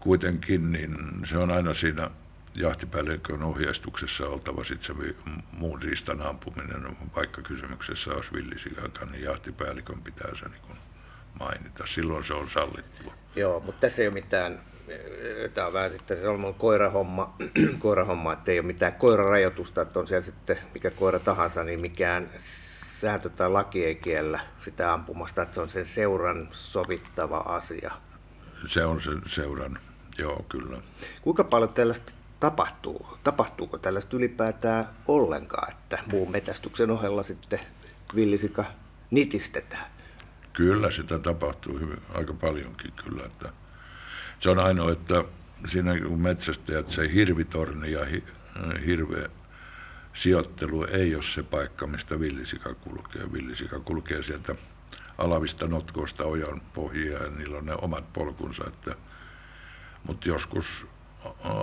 kuitenkin 0.00 0.72
niin 0.72 0.96
se 1.24 1.38
on 1.38 1.50
aina 1.50 1.74
siinä 1.74 2.10
jahtipäällikön 2.54 3.42
ohjeistuksessa 3.42 4.28
oltava 4.28 4.64
sitten 4.64 4.96
se 4.96 5.14
muun 5.52 5.82
riistan 5.82 6.22
ampuminen, 6.22 6.96
vaikka 7.16 7.42
kysymyksessä 7.42 8.10
olisi 8.10 8.32
villisikakaan, 8.32 9.12
niin 9.12 9.24
jahtipäällikön 9.24 10.02
pitää 10.02 10.30
se 10.34 10.48
niin 10.48 10.78
mainita. 11.38 11.86
Silloin 11.86 12.24
se 12.24 12.34
on 12.34 12.50
sallittua. 12.50 13.12
Joo, 13.36 13.60
mutta 13.60 13.80
tässä 13.80 14.02
ei 14.02 14.08
ole 14.08 14.14
mitään, 14.14 14.60
tämä 15.54 15.66
on 15.66 15.72
vähän 15.72 15.90
sitten 15.90 16.16
se 16.16 16.28
on 16.28 16.54
koirahomma, 16.54 17.36
koirahomma, 17.78 18.32
että 18.32 18.50
ei 18.52 18.58
ole 18.58 18.66
mitään 18.66 18.92
koirarajoitusta, 18.92 19.82
että 19.82 20.00
on 20.00 20.06
siellä 20.06 20.24
sitten 20.24 20.58
mikä 20.74 20.90
koira 20.90 21.18
tahansa, 21.18 21.64
niin 21.64 21.80
mikään 21.80 22.30
sääntö 23.00 23.28
tai 23.28 23.50
laki 23.50 23.84
ei 23.84 23.94
kiellä 23.94 24.40
sitä 24.64 24.92
ampumasta, 24.92 25.42
että 25.42 25.54
se 25.54 25.60
on 25.60 25.70
sen 25.70 25.86
seuran 25.86 26.48
sovittava 26.52 27.38
asia. 27.38 27.90
Se 28.68 28.84
on 28.84 29.00
sen 29.00 29.22
seuran, 29.26 29.78
joo 30.18 30.44
kyllä. 30.48 30.82
Kuinka 31.22 31.44
paljon 31.44 31.72
tällaista 31.72 32.12
tapahtuu? 32.40 33.06
Tapahtuuko 33.24 33.78
tällaista 33.78 34.16
ylipäätään 34.16 34.88
ollenkaan, 35.08 35.72
että 35.72 35.98
muun 36.12 36.30
metästyksen 36.30 36.90
ohella 36.90 37.22
sitten 37.22 37.60
villisika 38.14 38.64
nitistetään? 39.10 39.93
Kyllä 40.54 40.90
sitä 40.90 41.18
tapahtuu 41.18 41.78
hyvin, 41.78 42.02
aika 42.14 42.32
paljonkin 42.32 42.92
kyllä. 42.92 43.26
Että 43.26 43.52
se 44.40 44.50
on 44.50 44.58
ainoa, 44.58 44.92
että 44.92 45.24
siinä 45.68 46.00
kun 46.00 46.20
metsästäjät 46.20 46.88
se 46.88 47.12
hirvitorni 47.14 47.92
ja 47.92 48.00
hirveä 48.86 49.28
sijoittelu 50.14 50.84
ei 50.84 51.14
ole 51.14 51.22
se 51.22 51.42
paikka, 51.42 51.86
mistä 51.86 52.20
villisika 52.20 52.74
kulkee. 52.74 53.32
Villisika 53.32 53.80
kulkee 53.80 54.22
sieltä 54.22 54.54
alavista 55.18 55.66
notkoista 55.66 56.24
ojan 56.24 56.62
pohjia 56.74 57.22
ja 57.22 57.30
niillä 57.30 57.58
on 57.58 57.66
ne 57.66 57.74
omat 57.74 58.12
polkunsa. 58.12 58.64
Että, 58.66 58.96
mutta 60.06 60.28
joskus 60.28 60.86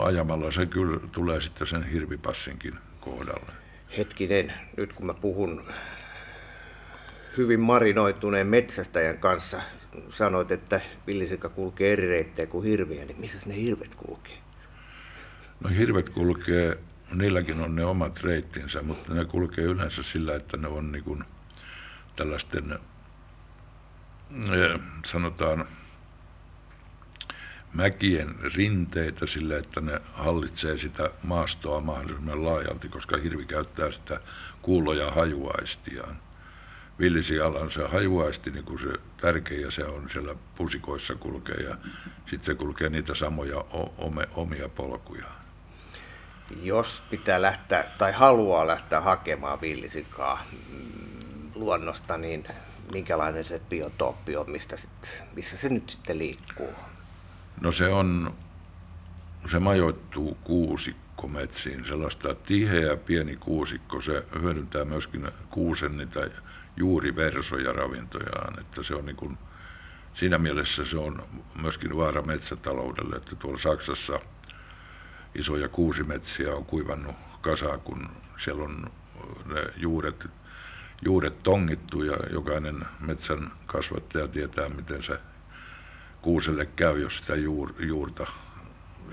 ajamalla 0.03 0.51
se 0.51 0.65
kyllä 0.65 0.99
tulee 1.11 1.41
sitten 1.41 1.67
sen 1.67 1.83
hirvipassinkin 1.83 2.73
kohdalle. 2.99 3.51
Hetkinen, 3.97 4.53
nyt 4.77 4.93
kun 4.93 5.05
mä 5.05 5.13
puhun 5.13 5.65
hyvin 7.37 7.59
marinoituneen 7.59 8.47
metsästäjän 8.47 9.17
kanssa, 9.17 9.61
sanoit, 10.09 10.51
että 10.51 10.81
villisika 11.07 11.49
kulkee 11.49 11.91
eri 11.91 12.07
reittejä 12.07 12.47
kuin 12.47 12.65
hirviä, 12.65 13.05
niin 13.05 13.19
missä 13.19 13.39
ne 13.45 13.55
hirvet 13.55 13.95
kulkee? 13.95 14.37
No 15.59 15.69
hirvet 15.69 16.09
kulkee 16.09 16.77
niilläkin 17.13 17.61
on 17.61 17.75
ne 17.75 17.85
omat 17.85 18.19
reittinsä, 18.23 18.81
mutta 18.81 19.13
ne 19.13 19.25
kulkee 19.25 19.63
yleensä 19.63 20.03
sillä, 20.03 20.35
että 20.35 20.57
ne 20.57 20.67
on 20.67 20.91
niin 20.91 21.03
kuin 21.03 21.23
tällaisten, 22.15 22.79
eh, 24.31 24.79
sanotaan, 25.05 25.67
mäkien 27.73 28.35
rinteitä 28.55 29.27
sillä, 29.27 29.57
että 29.57 29.81
ne 29.81 30.01
hallitsee 30.13 30.77
sitä 30.77 31.11
maastoa 31.23 31.81
mahdollisimman 31.81 32.45
laajalti, 32.45 32.89
koska 32.89 33.17
hirvi 33.17 33.45
käyttää 33.45 33.91
sitä 33.91 34.19
kuulo- 34.61 34.93
ja 34.93 35.11
hajuaistiaan. 35.11 36.17
Se 37.73 37.87
hajuaisti 37.87 38.51
niin 38.51 38.65
kuin 38.65 38.79
se 38.79 38.93
tärkeä 39.17 39.59
ja 39.59 39.71
se 39.71 39.85
on 39.85 40.09
siellä 40.11 40.35
pusikoissa 40.55 41.15
kulkee 41.15 41.55
ja 41.55 41.75
sitten 42.17 42.45
se 42.45 42.55
kulkee 42.55 42.89
niitä 42.89 43.15
samoja 43.15 43.65
omia 44.35 44.69
polkuja. 44.69 45.25
Jos 46.61 47.03
pitää 47.09 47.41
lähteä 47.41 47.85
tai 47.97 48.11
haluaa 48.11 48.67
lähteä 48.67 49.01
hakemaan 49.01 49.61
villisikaa 49.61 50.45
mm, 50.51 51.51
luonnosta, 51.55 52.17
niin 52.17 52.43
minkälainen 52.91 53.45
se 53.45 53.61
biotooppi 53.69 54.37
on, 54.37 54.51
mistä 54.51 54.77
sit, 54.77 55.23
missä 55.35 55.57
se 55.57 55.69
nyt 55.69 55.89
sitten 55.89 56.17
liikkuu? 56.17 56.73
No 57.61 57.71
se 57.71 57.87
on, 57.87 58.33
se 59.51 59.59
majoittuu 59.59 60.37
kuusikkometsiin, 60.43 61.85
sellaista 61.85 62.35
tiheä 62.35 62.97
pieni 62.97 63.35
kuusikko, 63.35 64.01
se 64.01 64.23
hyödyntää 64.41 64.85
myöskin 64.85 65.31
kuusen 65.49 65.97
niitä 65.97 66.29
juuriversoja 66.75 67.73
ravintojaan, 67.73 68.59
että 68.59 68.83
se 68.83 68.95
on 68.95 69.05
niin 69.05 69.15
kuin, 69.15 69.37
siinä 70.13 70.37
mielessä 70.37 70.85
se 70.85 70.97
on 70.97 71.23
myöskin 71.61 71.97
vaara 71.97 72.21
metsätaloudelle, 72.21 73.15
että 73.15 73.35
tuolla 73.35 73.59
Saksassa 73.59 74.19
isoja 75.35 75.69
kuusimetsiä 75.69 76.55
on 76.55 76.65
kuivannut 76.65 77.15
kasaan, 77.41 77.81
kun 77.81 78.09
siellä 78.37 78.63
on 78.63 78.91
ne 79.45 79.63
juuret, 79.77 80.27
juuret 81.05 81.43
tongittu 81.43 82.03
ja 82.03 82.17
jokainen 82.33 82.85
metsän 82.99 83.51
kasvattaja 83.65 84.27
tietää, 84.27 84.69
miten 84.69 85.03
se 85.03 85.19
kuuselle 86.21 86.65
käy, 86.65 87.01
jos 87.01 87.17
sitä 87.17 87.35
juur, 87.35 87.73
juurta, 87.79 88.27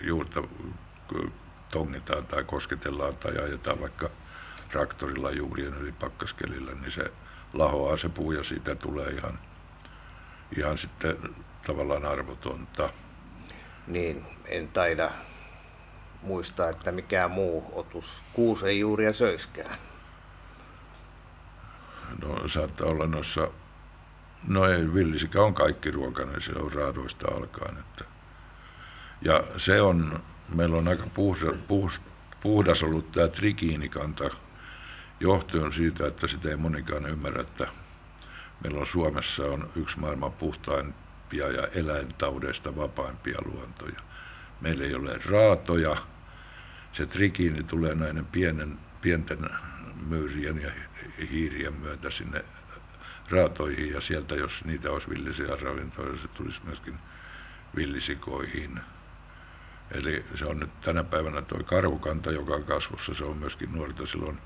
juurta 0.03 0.43
tongitaan 1.71 2.27
tai 2.27 2.45
kosketellaan 2.45 3.17
tai 3.17 3.39
ajetaan 3.39 3.81
vaikka 3.81 4.11
traktorilla 4.73 5.31
juurien 5.31 5.75
yli 5.75 5.93
pakkaskelillä, 5.93 6.73
niin 6.73 6.93
se 6.93 7.13
lahoaa 7.53 7.97
se 7.97 8.09
puu 8.09 8.33
ja 8.33 8.45
siitä 8.45 8.75
tulee 8.75 9.11
ihan, 9.11 9.39
ihan 10.57 10.79
sitten 10.79 11.17
tavallaan 11.67 12.05
arvotonta. 12.05 12.91
Niin, 13.87 14.25
en 14.45 14.69
taida 14.69 15.11
muistaa, 16.23 16.69
että 16.69 16.93
mikään 16.93 17.31
muu 17.31 17.65
otus 17.73 18.23
kuusen 18.33 18.79
juuria 18.79 19.13
söiskään. 19.13 19.79
No 22.23 22.49
saattaa 22.49 22.89
olla 22.89 23.07
noissa, 23.07 23.49
no 24.49 24.65
ei, 24.65 24.95
villisikä 24.95 25.43
on 25.43 25.55
kaikki 25.55 25.91
ruokainen, 25.91 26.43
se 26.43 26.53
on 26.53 26.73
raadoista 26.73 27.35
alkaen. 27.35 27.79
Että. 27.79 28.05
Ja 29.23 29.45
se 29.57 29.81
on, 29.81 30.23
meillä 30.55 30.77
on 30.77 30.89
aika 30.89 31.07
puhdas, 31.15 31.57
puhdas, 31.69 32.01
puhdas 32.41 32.83
ollut 32.83 33.13
tämä 33.13 33.29
trikiinikanta 33.29 34.31
johtuen 35.21 35.73
siitä, 35.73 36.07
että 36.07 36.27
sitä 36.27 36.49
ei 36.49 36.57
monikaan 36.57 37.07
ymmärrä, 37.07 37.41
että 37.41 37.67
meillä 38.63 38.81
on 38.81 38.87
Suomessa 38.87 39.45
on 39.45 39.71
yksi 39.77 39.99
maailman 39.99 40.33
puhtaimpia 40.33 41.49
ja 41.49 41.67
eläintaudeista 41.67 42.77
vapaimpia 42.77 43.39
luontoja. 43.45 44.01
Meillä 44.61 44.85
ei 44.85 44.95
ole 44.95 45.21
raatoja. 45.31 45.97
Se 46.93 47.07
trikiini 47.07 47.63
tulee 47.63 47.95
näiden 47.95 48.27
pienen, 48.27 48.79
pienten 49.01 49.51
myyrien 50.07 50.63
ja 50.63 50.71
hiirien 51.31 51.75
myötä 51.75 52.11
sinne 52.11 52.45
raatoihin 53.31 53.91
ja 53.91 54.01
sieltä, 54.01 54.35
jos 54.35 54.65
niitä 54.65 54.91
olisi 54.91 55.11
villisiä 55.11 55.57
ravintoja, 55.63 56.19
se 56.19 56.29
tulisi 56.29 56.61
myöskin 56.65 56.95
villisikoihin. 57.77 58.81
Eli 59.91 60.25
se 60.35 60.45
on 60.45 60.61
nyt 60.61 60.81
tänä 60.81 61.05
päivänä 61.05 61.43
tuo 61.43 61.59
karhukanta, 61.65 62.33
joka 62.33 62.55
on 62.55 62.65
kasvussa, 62.65 63.15
se 63.15 63.25
on 63.25 63.37
myöskin 63.37 63.73
nuorta 63.73 64.07
silloin 64.07 64.39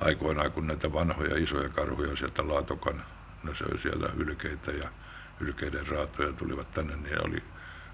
aikoinaan, 0.00 0.52
kun 0.52 0.66
näitä 0.66 0.92
vanhoja 0.92 1.38
isoja 1.38 1.68
karhuja 1.68 2.16
sieltä 2.16 2.48
Laatokan, 2.48 3.04
ne 3.42 3.54
söi 3.54 3.78
siellä 3.78 4.08
hylkeitä 4.16 4.70
ja 4.70 4.88
hylkeiden 5.40 5.86
raatoja 5.86 6.32
tulivat 6.32 6.70
tänne, 6.70 6.96
niin 6.96 7.26
oli 7.26 7.42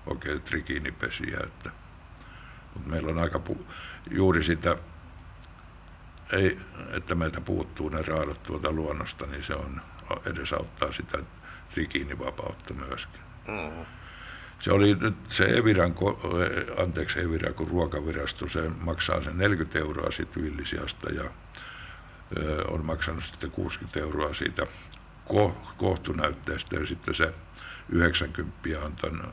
oikein 0.07 0.43
trikiinipesiä. 0.43 1.39
Että, 1.45 1.71
mutta 2.75 2.91
meillä 2.91 3.11
on 3.11 3.19
aika 3.19 3.41
pu- 3.49 3.65
juuri 4.11 4.45
sitä, 4.45 4.77
ei, 6.33 6.59
että 6.91 7.15
meiltä 7.15 7.41
puuttuu 7.41 7.89
ne 7.89 8.03
raadot 8.03 8.43
tuolta 8.43 8.73
luonnosta, 8.73 9.27
niin 9.27 9.45
se 9.45 9.55
on, 9.55 9.81
edesauttaa 10.27 10.93
sitä 10.93 11.19
trikiinivapautta 11.75 12.75
myöskin. 12.75 13.21
Mm-hmm. 13.49 13.87
Se 14.59 14.73
oli 14.73 14.95
nyt 14.95 15.15
se 15.29 15.45
Eviran, 15.45 15.95
anteeksi 16.83 17.21
Evira, 17.21 17.53
kun 17.53 17.69
ruokavirasto, 17.69 18.49
se 18.49 18.69
maksaa 18.81 19.23
sen 19.23 19.39
40 19.39 19.79
euroa 19.79 20.11
sitten 20.11 20.43
villisiasta 20.43 21.13
ja 21.13 21.25
on 22.69 22.85
maksanut 22.85 23.25
sitten 23.25 23.51
60 23.51 24.01
euroa 24.01 24.35
siitä 24.35 24.67
kohtunäytteestä 25.77 26.77
ja 26.77 26.87
sitten 26.87 27.15
se 27.15 27.35
90 27.89 28.59
on 28.85 28.97
tämän 28.97 29.33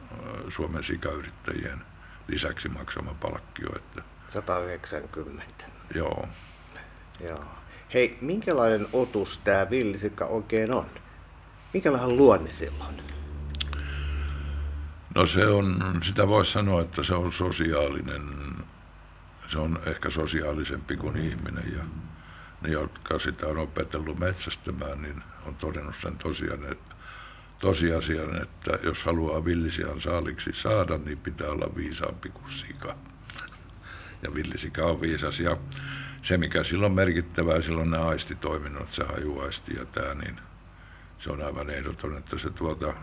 Suomen 0.49 0.83
sikayrittäjien 0.83 1.81
lisäksi 2.27 2.69
maksama 2.69 3.15
palkkio. 3.21 3.69
Että 3.75 4.01
190. 4.27 5.65
Joo. 5.95 6.27
Joo. 7.19 7.45
Hei, 7.93 8.17
minkälainen 8.21 8.87
otus 8.93 9.37
tämä 9.37 9.69
villisikka 9.69 10.25
oikein 10.25 10.73
on? 10.73 10.85
Minkälainen 11.73 12.17
luonne 12.17 12.53
silloin? 12.53 13.01
No 15.15 15.27
se 15.27 15.47
on, 15.47 15.99
sitä 16.03 16.27
voisi 16.27 16.51
sanoa, 16.51 16.81
että 16.81 17.03
se 17.03 17.15
on 17.15 17.33
sosiaalinen, 17.33 18.21
se 19.47 19.59
on 19.59 19.79
ehkä 19.85 20.09
sosiaalisempi 20.09 20.97
kuin 20.97 21.17
ihminen 21.17 21.73
ja 21.73 21.83
ne, 22.63 22.69
jotka 22.69 23.19
sitä 23.19 23.47
on 23.47 23.57
opetellut 23.57 24.19
metsästämään, 24.19 25.01
niin 25.01 25.23
on 25.45 25.55
todennut 25.55 25.95
sen 26.01 26.17
tosiaan, 26.17 26.71
että, 26.71 26.95
tosiasian, 27.59 28.41
että 28.41 28.79
jos 28.83 29.03
haluaa 29.03 29.45
villisian 29.45 30.01
saaliksi 30.01 30.51
saada, 30.53 30.97
niin 30.97 31.17
pitää 31.17 31.49
olla 31.49 31.75
viisaampi 31.75 32.29
kuin 32.29 32.51
sika. 32.51 32.95
Ja 34.21 34.33
villisika 34.33 34.85
on 34.85 35.01
viisas. 35.01 35.39
Ja 35.39 35.57
se, 36.21 36.37
mikä 36.37 36.63
silloin 36.63 36.93
merkittävää, 36.93 37.61
silloin 37.61 37.91
nämä 37.91 38.05
aistitoiminnot, 38.05 38.93
se 38.93 39.03
hajuaisti 39.03 39.75
ja 39.75 39.85
tämä, 39.85 40.13
niin 40.13 40.39
se 41.19 41.31
on 41.31 41.43
aivan 41.43 41.69
ehdoton, 41.69 42.17
että 42.17 42.37
se 42.37 42.49
tuolta 42.49 42.93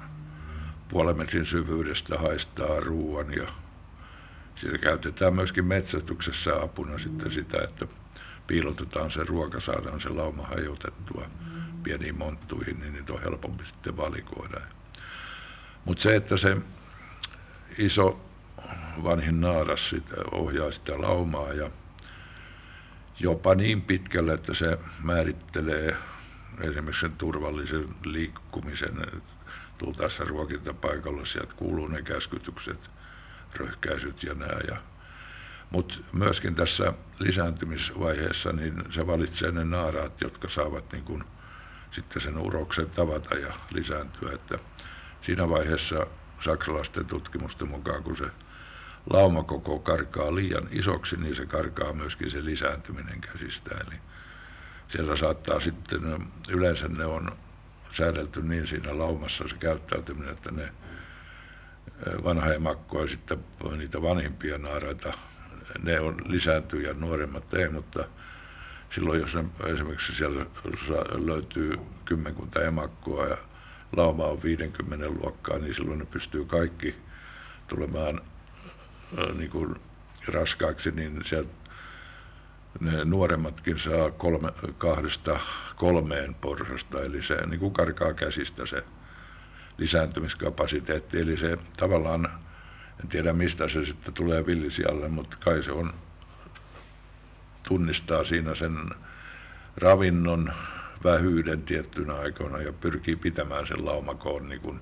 puolen 0.89 1.17
metrin 1.17 1.47
syvyydestä 1.47 2.19
haistaa 2.19 2.81
ruoan 2.81 3.33
ja 3.33 3.47
sitä 4.55 4.79
käytetään 4.79 5.35
myöskin 5.35 5.65
metsästyksessä 5.65 6.63
apuna 6.63 6.99
sitten 6.99 7.33
sitä, 7.33 7.59
että 7.65 7.87
piilotetaan 8.51 9.11
se 9.11 9.25
ruoka, 9.25 9.61
saadaan 9.61 10.01
se 10.01 10.09
lauma 10.09 10.47
hajotettua 10.47 11.27
pieniin 11.83 12.19
monttuihin, 12.19 12.81
niin 12.81 12.93
niitä 12.93 13.13
on 13.13 13.23
helpompi 13.23 13.67
sitten 13.67 13.97
valikoida. 13.97 14.61
Mutta 15.85 16.03
se, 16.03 16.17
että 16.17 16.37
se 16.37 16.57
iso 17.79 18.21
vanhin 19.03 19.41
naaras 19.41 19.89
sitä 19.89 20.17
ohjaa 20.33 20.73
sitä 20.73 21.01
laumaa 21.01 21.53
ja 21.53 21.71
jopa 23.21 23.55
niin 23.55 23.83
pitkälle, 23.83 24.33
että 24.33 24.55
se 24.55 24.79
määrittelee 25.03 25.97
esimerkiksi 26.61 27.01
sen 27.01 27.17
turvallisen 27.17 27.89
liikkumisen 28.05 29.07
tultaessa 29.79 30.25
ruokintapaikalla, 30.25 31.27
sieltä 31.27 31.55
kuuluu 31.57 31.89
ne 31.89 32.03
käskytykset, 32.03 32.91
röhkäisyt 33.55 34.23
ja 34.23 34.35
nämä. 34.35 34.61
Ja 34.69 34.77
mutta 35.71 35.95
myöskin 36.13 36.55
tässä 36.55 36.93
lisääntymisvaiheessa 37.19 38.53
niin 38.53 38.85
se 38.91 39.07
valitsee 39.07 39.51
ne 39.51 39.65
naaraat, 39.65 40.21
jotka 40.21 40.51
saavat 40.51 40.93
niin 40.93 41.05
kun 41.05 41.25
sitten 41.91 42.23
sen 42.23 42.39
uroksen 42.39 42.91
tavata 42.91 43.35
ja 43.35 43.55
lisääntyä. 43.71 44.33
Että 44.33 44.59
siinä 45.23 45.49
vaiheessa 45.49 46.07
saksalaisten 46.41 47.07
tutkimusten 47.07 47.69
mukaan, 47.69 48.03
kun 48.03 48.17
se 48.17 48.27
laumakoko 49.11 49.79
karkaa 49.79 50.35
liian 50.35 50.69
isoksi, 50.71 51.17
niin 51.17 51.37
se 51.37 51.47
karkaa 51.47 51.93
myöskin 51.93 52.31
se 52.31 52.45
lisääntyminen 52.45 53.21
käsistä. 53.21 53.71
Eli 53.75 53.97
siellä 54.89 55.17
saattaa 55.17 55.61
sitten, 55.61 56.01
yleensä 56.49 56.89
ne 56.89 57.05
on 57.05 57.37
säädelty 57.93 58.43
niin 58.43 58.67
siinä 58.67 58.99
laumassa 58.99 59.49
se 59.49 59.57
käyttäytyminen, 59.57 60.33
että 60.33 60.51
ne 60.51 60.73
vanha 62.25 62.53
emakko 62.53 63.03
ja 63.03 63.09
sitten 63.09 63.45
niitä 63.77 64.03
vanhimpia 64.03 64.59
naaraita 64.59 65.13
ne 65.83 66.01
on 66.01 66.17
lisääntyy 66.27 66.83
ja 66.83 66.95
nuoremmat 66.95 67.55
ei, 67.55 67.69
mutta 67.69 68.05
silloin 68.95 69.21
jos 69.21 69.35
ne, 69.35 69.45
esimerkiksi 69.73 70.15
siellä 70.15 70.47
löytyy 71.27 71.79
kymmenkunta 72.05 72.63
emakkoa 72.63 73.27
ja 73.27 73.37
lauma 73.97 74.25
on 74.25 74.43
50 74.43 75.09
luokkaa, 75.09 75.59
niin 75.59 75.75
silloin 75.75 75.99
ne 75.99 76.07
pystyy 76.07 76.45
kaikki 76.45 76.95
tulemaan 77.69 78.21
niin 79.35 79.51
kuin 79.51 79.75
raskaaksi, 80.27 80.91
niin 80.91 81.21
sieltä 81.25 81.53
ne 82.81 83.05
nuoremmatkin 83.05 83.79
saa 83.79 84.11
kolme, 84.11 84.49
kahdesta 84.79 85.41
kolmeen 85.77 86.35
porsasta, 86.35 87.03
eli 87.03 87.23
se 87.23 87.47
niin 87.47 87.61
kuin 87.61 87.73
karkaa 87.73 88.13
käsistä 88.13 88.67
se 88.67 88.85
lisääntymiskapasiteetti, 89.79 91.21
eli 91.21 91.37
se 91.37 91.59
tavallaan 91.77 92.41
en 93.03 93.09
tiedä 93.09 93.33
mistä 93.33 93.69
se 93.69 93.85
sitten 93.85 94.15
tulee 94.15 94.47
villisialle, 94.47 95.09
mutta 95.09 95.37
kai 95.45 95.63
se 95.63 95.73
on, 95.73 95.95
tunnistaa 97.69 98.25
siinä 98.25 98.55
sen 98.55 98.91
ravinnon 99.77 100.53
vähyyden 101.05 101.63
tiettynä 101.63 102.15
aikoina 102.15 102.59
ja 102.59 102.73
pyrkii 102.73 103.17
pitämään 103.17 103.67
sen 103.67 103.85
laumakoon 103.85 104.49
niin 104.49 104.61
kuin 104.61 104.81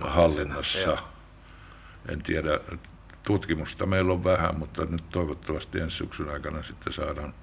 hallinnassa. 0.00 0.98
En 2.08 2.22
tiedä, 2.22 2.60
tutkimusta 3.22 3.86
meillä 3.86 4.12
on 4.12 4.24
vähän, 4.24 4.58
mutta 4.58 4.84
nyt 4.84 5.04
toivottavasti 5.10 5.80
ensi 5.80 5.96
syksyn 5.96 6.28
aikana 6.28 6.62
sitten 6.62 6.92
saadaan 6.92 7.34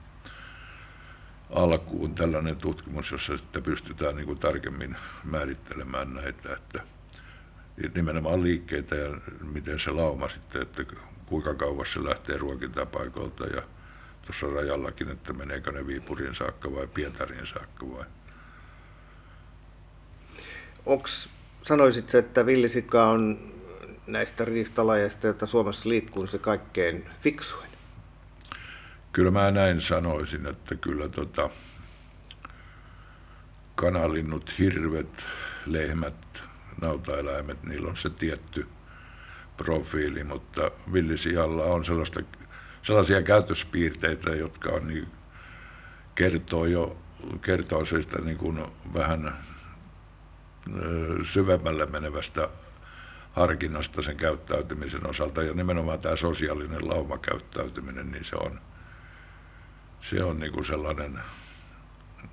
alkuun 1.49 2.15
tällainen 2.15 2.55
tutkimus, 2.55 3.11
jossa 3.11 3.37
sitten 3.37 3.63
pystytään 3.63 4.15
niin 4.15 4.25
kuin 4.25 4.39
tarkemmin 4.39 4.95
määrittelemään 5.23 6.13
näitä, 6.13 6.53
että 6.53 6.83
nimenomaan 7.95 8.43
liikkeitä 8.43 8.95
ja 8.95 9.17
miten 9.53 9.79
se 9.79 9.91
lauma 9.91 10.29
sitten, 10.29 10.61
että 10.61 10.83
kuinka 11.25 11.53
kauas 11.53 11.93
se 11.93 12.03
lähtee 12.03 12.37
ruokintapaikoilta 12.37 13.45
ja 13.47 13.61
tuossa 14.25 14.55
rajallakin, 14.55 15.09
että 15.09 15.33
meneekö 15.33 15.71
ne 15.71 15.87
Viipurin 15.87 16.35
saakka 16.35 16.71
vai 16.71 16.87
Pietarin 16.87 17.47
saakka 17.47 17.91
vai. 17.91 18.05
Onks, 20.85 21.29
sanoisit 21.61 22.15
että 22.15 22.45
villisika 22.45 23.09
on 23.09 23.51
näistä 24.07 24.45
riistalajeista, 24.45 25.27
joita 25.27 25.45
Suomessa 25.47 25.89
liikkuu, 25.89 26.27
se 26.27 26.37
kaikkein 26.37 27.05
fiksuin? 27.21 27.69
Kyllä 29.11 29.31
mä 29.31 29.51
näin 29.51 29.81
sanoisin, 29.81 30.45
että 30.45 30.75
kyllä 30.75 31.09
tota, 31.09 31.49
kanalinnut, 33.75 34.53
hirvet, 34.59 35.23
lehmät, 35.65 36.43
nautaeläimet, 36.81 37.63
niillä 37.63 37.89
on 37.89 37.97
se 37.97 38.09
tietty 38.09 38.67
profiili, 39.57 40.23
mutta 40.23 40.71
villisijalla 40.93 41.63
on 41.63 41.85
sellaista, 41.85 42.19
sellaisia 42.83 43.21
käytöspiirteitä, 43.21 44.29
jotka 44.29 44.69
on 44.69 44.87
niin, 44.87 45.07
kertoo 46.15 46.65
jo 46.65 46.97
kertoo 47.41 47.85
sitä 47.85 48.21
niin 48.21 48.37
kuin 48.37 48.65
vähän 48.93 49.37
syvemmälle 51.23 51.85
menevästä 51.85 52.49
harkinnasta 53.31 54.01
sen 54.01 54.17
käyttäytymisen 54.17 55.07
osalta. 55.07 55.43
Ja 55.43 55.53
nimenomaan 55.53 55.99
tämä 55.99 56.15
sosiaalinen 56.15 56.89
laumakäyttäytyminen, 56.89 58.11
niin 58.11 58.25
se 58.25 58.35
on, 58.35 58.61
se 60.01 60.23
on 60.23 60.39
niin 60.39 60.53
kuin 60.53 60.65
sellainen, 60.65 61.19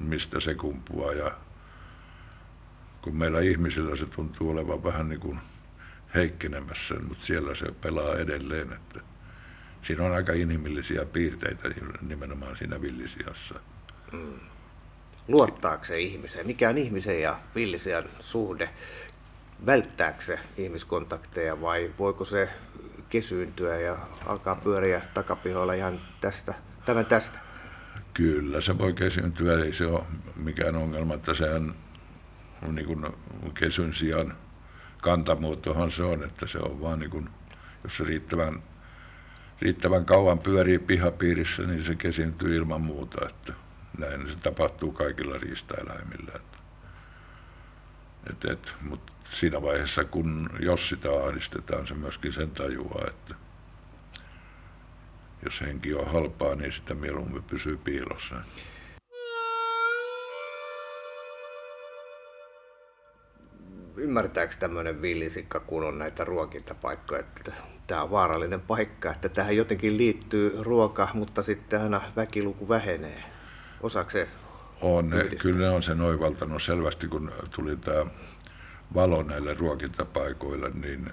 mistä 0.00 0.40
se 0.40 0.54
kumpuaa. 0.54 1.12
Ja 1.12 1.32
kun 3.06 3.16
meillä 3.16 3.40
ihmisillä 3.40 3.96
se 3.96 4.06
tuntuu 4.06 4.50
olevan 4.50 4.84
vähän 4.84 5.08
niin 5.08 5.20
kuin 5.20 5.38
heikkenemässä, 6.14 6.94
mutta 7.08 7.26
siellä 7.26 7.54
se 7.54 7.66
pelaa 7.80 8.16
edelleen, 8.16 8.72
että 8.72 9.00
siinä 9.82 10.04
on 10.04 10.12
aika 10.12 10.32
inhimillisiä 10.32 11.04
piirteitä 11.04 11.68
nimenomaan 12.02 12.56
siinä 12.56 12.80
villisiassa. 12.80 13.54
Mm. 14.12 14.40
Luottaako 15.28 15.84
se 15.84 16.00
ihmiseen? 16.00 16.46
Mikä 16.46 16.68
on 16.68 16.78
ihmisen 16.78 17.22
ja 17.22 17.38
villisian 17.54 18.04
suhde? 18.20 18.70
Välttääkö 19.66 20.22
se 20.22 20.38
ihmiskontakteja 20.56 21.60
vai 21.60 21.90
voiko 21.98 22.24
se 22.24 22.48
kesyyntyä 23.08 23.76
ja 23.76 23.98
alkaa 24.26 24.56
pyöriä 24.56 25.02
takapihoilla 25.14 25.74
ihan 25.74 26.00
tästä, 26.20 26.54
tämän 26.84 27.06
tästä? 27.06 27.38
Kyllä, 28.14 28.60
se 28.60 28.78
voi 28.78 28.92
kesyyntyä, 28.92 29.64
ei 29.64 29.72
se 29.72 29.86
ole 29.86 30.04
mikään 30.36 30.76
ongelma, 30.76 31.14
että 31.14 31.34
sehän 31.34 31.74
niin 32.62 32.86
kuin 32.86 33.06
kesyn 33.54 33.94
sijaan 33.94 34.36
kantamuotohan 35.02 35.92
se 35.92 36.02
on, 36.02 36.24
että 36.24 36.46
se 36.46 36.58
on 36.58 36.80
vaan 36.80 36.98
niin 36.98 37.10
kuin, 37.10 37.28
jos 37.84 37.96
se 37.96 38.04
riittävän, 38.04 38.62
riittävän 39.62 40.04
kauan 40.04 40.38
pyörii 40.38 40.78
pihapiirissä, 40.78 41.62
niin 41.62 41.84
se 41.84 41.94
kesintyy 41.94 42.56
ilman 42.56 42.80
muuta, 42.80 43.28
että 43.28 43.52
näin 43.98 44.30
se 44.30 44.36
tapahtuu 44.36 44.92
kaikilla 44.92 45.38
riistaeläimillä. 45.38 46.32
Että, 46.34 46.58
et, 48.30 48.44
et, 48.44 48.74
mutta 48.80 49.12
siinä 49.30 49.62
vaiheessa, 49.62 50.04
kun 50.04 50.50
jos 50.60 50.88
sitä 50.88 51.08
ahdistetaan, 51.24 51.86
se 51.86 51.94
myöskin 51.94 52.32
sen 52.32 52.50
tajuaa, 52.50 53.04
että 53.08 53.34
jos 55.44 55.60
henki 55.60 55.94
on 55.94 56.12
halpaa, 56.12 56.54
niin 56.54 56.72
sitä 56.72 56.94
mieluummin 56.94 57.42
pysyy 57.42 57.76
piilossa. 57.76 58.34
Ymmärtääkö 63.96 64.54
tämmöinen 64.58 65.02
villisikka, 65.02 65.60
kun 65.60 65.84
on 65.84 65.98
näitä 65.98 66.24
ruokintapaikkoja, 66.24 67.20
että 67.20 67.52
tämä 67.86 68.02
on 68.02 68.10
vaarallinen 68.10 68.60
paikka, 68.60 69.10
että 69.10 69.28
tähän 69.28 69.56
jotenkin 69.56 69.96
liittyy 69.96 70.58
ruoka, 70.62 71.08
mutta 71.14 71.42
sitten 71.42 71.80
aina 71.80 72.00
väkiluku 72.16 72.68
vähenee. 72.68 73.22
Osaako 73.80 74.10
se 74.10 74.28
on, 74.80 75.10
ne, 75.10 75.24
kyllä 75.24 75.58
ne 75.58 75.70
on 75.70 75.82
sen 75.82 76.00
oivaltanut 76.00 76.62
selvästi, 76.62 77.08
kun 77.08 77.32
tuli 77.56 77.76
tämä 77.76 78.06
valo 78.94 79.22
näille 79.22 79.54
ruokintapaikoille, 79.54 80.70
niin 80.70 81.12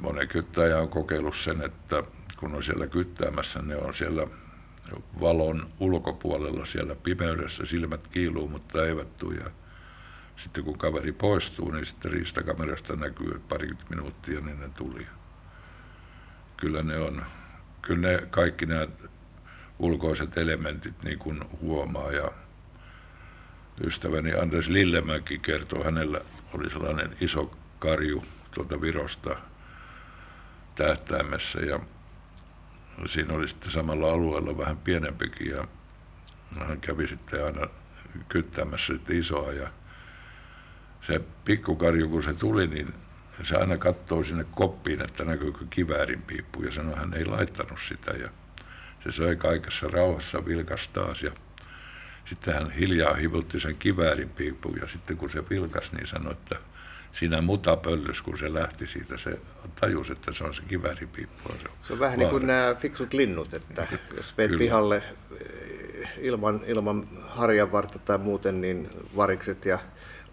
monen 0.00 0.28
kyttäjä 0.28 0.78
on 0.78 0.88
kokeillut 0.88 1.36
sen, 1.36 1.64
että 1.64 2.02
kun 2.40 2.54
on 2.54 2.62
siellä 2.62 2.86
kyttäämässä, 2.86 3.62
ne 3.62 3.76
on 3.76 3.94
siellä 3.94 4.26
valon 5.20 5.68
ulkopuolella 5.80 6.66
siellä 6.66 6.94
pimeydessä, 6.94 7.66
silmät 7.66 8.08
kiiluu, 8.08 8.48
mutta 8.48 8.86
eivät 8.86 9.16
tule 9.16 9.52
sitten 10.42 10.64
kun 10.64 10.78
kaveri 10.78 11.12
poistuu, 11.12 11.70
niin 11.70 11.86
sitten 11.86 12.12
riistakamerasta 12.12 12.96
näkyy, 12.96 13.42
parikymmentä 13.48 13.90
minuuttia 13.90 14.40
niin 14.40 14.60
ne 14.60 14.68
tuli. 14.68 15.06
Kyllä 16.56 16.82
ne 16.82 16.98
on, 16.98 17.24
kyllä 17.82 18.08
ne 18.08 18.26
kaikki 18.30 18.66
nämä 18.66 18.86
ulkoiset 19.78 20.36
elementit 20.36 21.02
niin 21.02 21.18
kuin 21.18 21.44
huomaa 21.60 22.12
ja 22.12 22.30
ystäväni 23.84 24.34
Anders 24.34 24.68
Lillemäki 24.68 25.38
kertoo, 25.38 25.84
hänellä 25.84 26.20
oli 26.52 26.70
sellainen 26.70 27.16
iso 27.20 27.56
karju 27.78 28.24
tuolta 28.50 28.80
Virosta 28.80 29.36
tähtäimessä 30.74 31.60
ja 31.60 31.80
siinä 33.06 33.34
oli 33.34 33.48
sitten 33.48 33.70
samalla 33.70 34.12
alueella 34.12 34.58
vähän 34.58 34.76
pienempikin 34.76 35.50
ja 35.50 35.68
hän 36.58 36.80
kävi 36.80 37.08
sitten 37.08 37.44
aina 37.44 37.66
kyttämässä 38.28 38.92
sitten 38.92 39.18
isoa 39.18 39.52
ja 39.52 39.68
se 41.06 41.20
pikkukarju, 41.44 42.08
kun 42.08 42.22
se 42.22 42.34
tuli, 42.34 42.66
niin 42.66 42.94
se 43.42 43.56
aina 43.56 43.76
katsoo 43.76 44.24
sinne 44.24 44.46
koppiin, 44.54 45.02
että 45.02 45.24
näkyykö 45.24 45.64
kiväärin 45.70 46.22
piippu, 46.22 46.62
ja 46.62 46.72
sanoi, 46.72 46.96
hän 46.96 47.14
ei 47.14 47.24
laittanut 47.24 47.78
sitä, 47.88 48.10
ja 48.10 48.28
se 49.04 49.12
söi 49.12 49.36
kaikessa 49.36 49.88
rauhassa 49.88 50.46
vilkas 50.46 50.88
taas, 50.92 51.22
ja 51.22 51.32
sitten 52.28 52.54
hän 52.54 52.70
hiljaa 52.70 53.14
hivutti 53.14 53.60
sen 53.60 53.76
kiväärin 53.76 54.28
piippu, 54.28 54.74
ja 54.80 54.88
sitten 54.88 55.16
kun 55.16 55.30
se 55.30 55.48
vilkas, 55.50 55.92
niin 55.92 56.06
sanoi, 56.06 56.32
että 56.32 56.56
siinä 57.12 57.40
mutapöllys, 57.40 58.22
kun 58.22 58.38
se 58.38 58.54
lähti 58.54 58.86
siitä, 58.86 59.18
se 59.18 59.38
tajusi, 59.80 60.12
että 60.12 60.32
se 60.32 60.44
on 60.44 60.54
se 60.54 60.62
kivääripiippu. 60.68 61.48
Se, 61.52 61.68
se 61.80 61.92
on 61.92 61.98
vähän 61.98 62.18
vaara. 62.18 62.30
niin 62.30 62.30
kuin 62.30 62.46
nämä 62.46 62.74
fiksut 62.80 63.12
linnut, 63.12 63.54
että 63.54 63.86
jos 64.16 64.34
menet 64.36 64.58
pihalle 64.58 64.96
eh, 64.96 66.08
ilman, 66.18 66.60
ilman 66.66 67.08
harjanvarta 67.28 67.98
tai 67.98 68.18
muuten, 68.18 68.60
niin 68.60 68.90
varikset 69.16 69.64
ja 69.64 69.78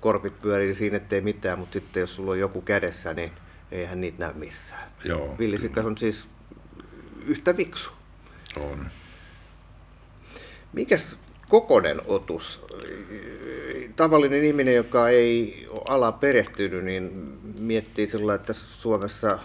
korpit 0.01 0.41
pyörii 0.41 0.75
siinä, 0.75 0.97
ettei 0.97 1.21
mitään, 1.21 1.59
mutta 1.59 1.73
sitten 1.73 2.01
jos 2.01 2.15
sulla 2.15 2.31
on 2.31 2.39
joku 2.39 2.61
kädessä, 2.61 3.13
niin 3.13 3.31
eihän 3.71 4.01
niitä 4.01 4.25
näy 4.25 4.33
missään. 4.33 4.89
Joo, 5.03 5.35
Villisikas 5.39 5.85
on 5.85 5.97
siis 5.97 6.27
yhtä 7.25 7.57
viksu. 7.57 7.89
On. 8.57 8.85
Mikäs 10.73 11.17
kokonen 11.49 12.01
otus? 12.05 12.65
Tavallinen 13.95 14.43
ihminen, 14.43 14.75
joka 14.75 15.09
ei 15.09 15.67
ole 15.69 15.81
ala 15.85 16.11
perehtynyt, 16.11 16.83
niin 16.83 17.11
miettii 17.59 18.09
sillä, 18.09 18.33
että 18.33 18.53
Suomessa 18.53 19.39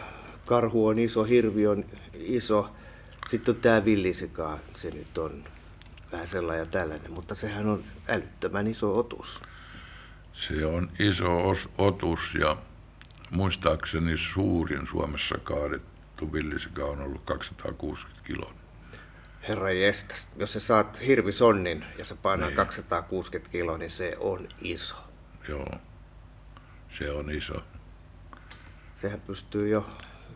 karhu 0.46 0.86
on 0.86 0.98
iso, 0.98 1.24
hirvi 1.24 1.66
on 1.66 1.84
iso. 2.14 2.70
Sitten 3.28 3.54
on 3.54 3.60
tämä 3.60 3.84
villisika, 3.84 4.58
se 4.76 4.90
nyt 4.90 5.18
on 5.18 5.44
vähän 6.12 6.28
sellainen 6.28 6.62
ja 6.62 6.70
tällainen, 6.70 7.12
mutta 7.12 7.34
sehän 7.34 7.66
on 7.66 7.84
älyttömän 8.08 8.66
iso 8.66 8.98
otus. 8.98 9.40
Se 10.32 10.66
on 10.66 10.90
iso 10.98 11.54
otus 11.78 12.34
ja 12.40 12.56
muistaakseni 13.30 14.16
suurin 14.16 14.86
Suomessa 14.86 15.38
kaadettu 15.38 16.32
villisika 16.32 16.84
on 16.84 17.00
ollut 17.00 17.22
260 17.24 18.22
kiloa. 18.24 18.54
Herra 19.48 19.70
jestas, 19.70 20.26
jos 20.36 20.52
sä 20.52 20.60
saat 20.60 21.00
hirvisonnin 21.06 21.84
ja 21.98 22.04
se 22.04 22.14
painaa 22.14 22.48
niin. 22.48 22.56
260 22.56 23.52
kiloa, 23.52 23.78
niin 23.78 23.90
se 23.90 24.16
on 24.18 24.48
iso. 24.60 24.96
Joo, 25.48 25.70
se 26.98 27.10
on 27.10 27.30
iso. 27.30 27.62
Sehän 28.92 29.20
pystyy 29.20 29.68
jo... 29.68 29.90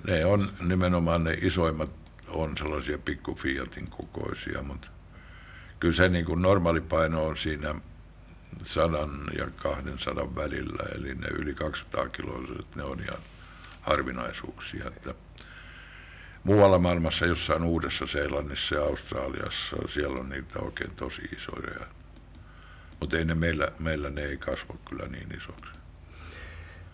Ne 0.07 0.25
on 0.25 0.53
nimenomaan 0.61 1.25
ne 1.25 1.39
isoimmat 1.41 1.91
on 2.29 2.59
sellaisia 2.59 2.99
pikku 2.99 3.35
Fiatin 3.35 3.91
kokoisia, 3.91 4.63
mutta 4.63 4.89
kyllä 5.81 5.95
se 5.95 6.09
niin 6.09 6.25
kuin 6.25 6.43
normaali 6.43 6.81
paino 6.81 7.27
on 7.27 7.37
siinä 7.37 7.75
sadan 8.65 9.25
ja 9.39 9.47
200 9.57 10.35
välillä, 10.35 10.83
eli 10.95 11.15
ne 11.15 11.29
yli 11.29 11.55
200 11.55 12.09
kiloiset, 12.09 12.77
ne 12.77 12.83
on 12.83 13.01
ihan 13.01 13.21
harvinaisuuksia. 13.81 14.87
Että 14.87 15.15
muualla 16.45 16.79
maailmassa, 16.79 17.27
jossain 17.27 17.63
Uudessa 17.63 18.07
Seelannissa 18.07 18.75
ja 18.75 18.83
Australiassa, 18.83 19.77
siellä 19.89 20.21
on 20.21 20.29
niitä 20.29 20.59
oikein 20.59 20.91
tosi 20.97 21.23
isoja. 21.37 21.87
Mutta 23.01 23.19
ei 23.19 23.25
ne 23.25 23.35
meillä, 23.35 23.73
meillä 23.79 24.11
ne 24.11 24.25
ei 24.25 24.37
kasva 24.37 24.75
kyllä 24.89 25.09
niin 25.09 25.35
isoksi. 25.37 25.73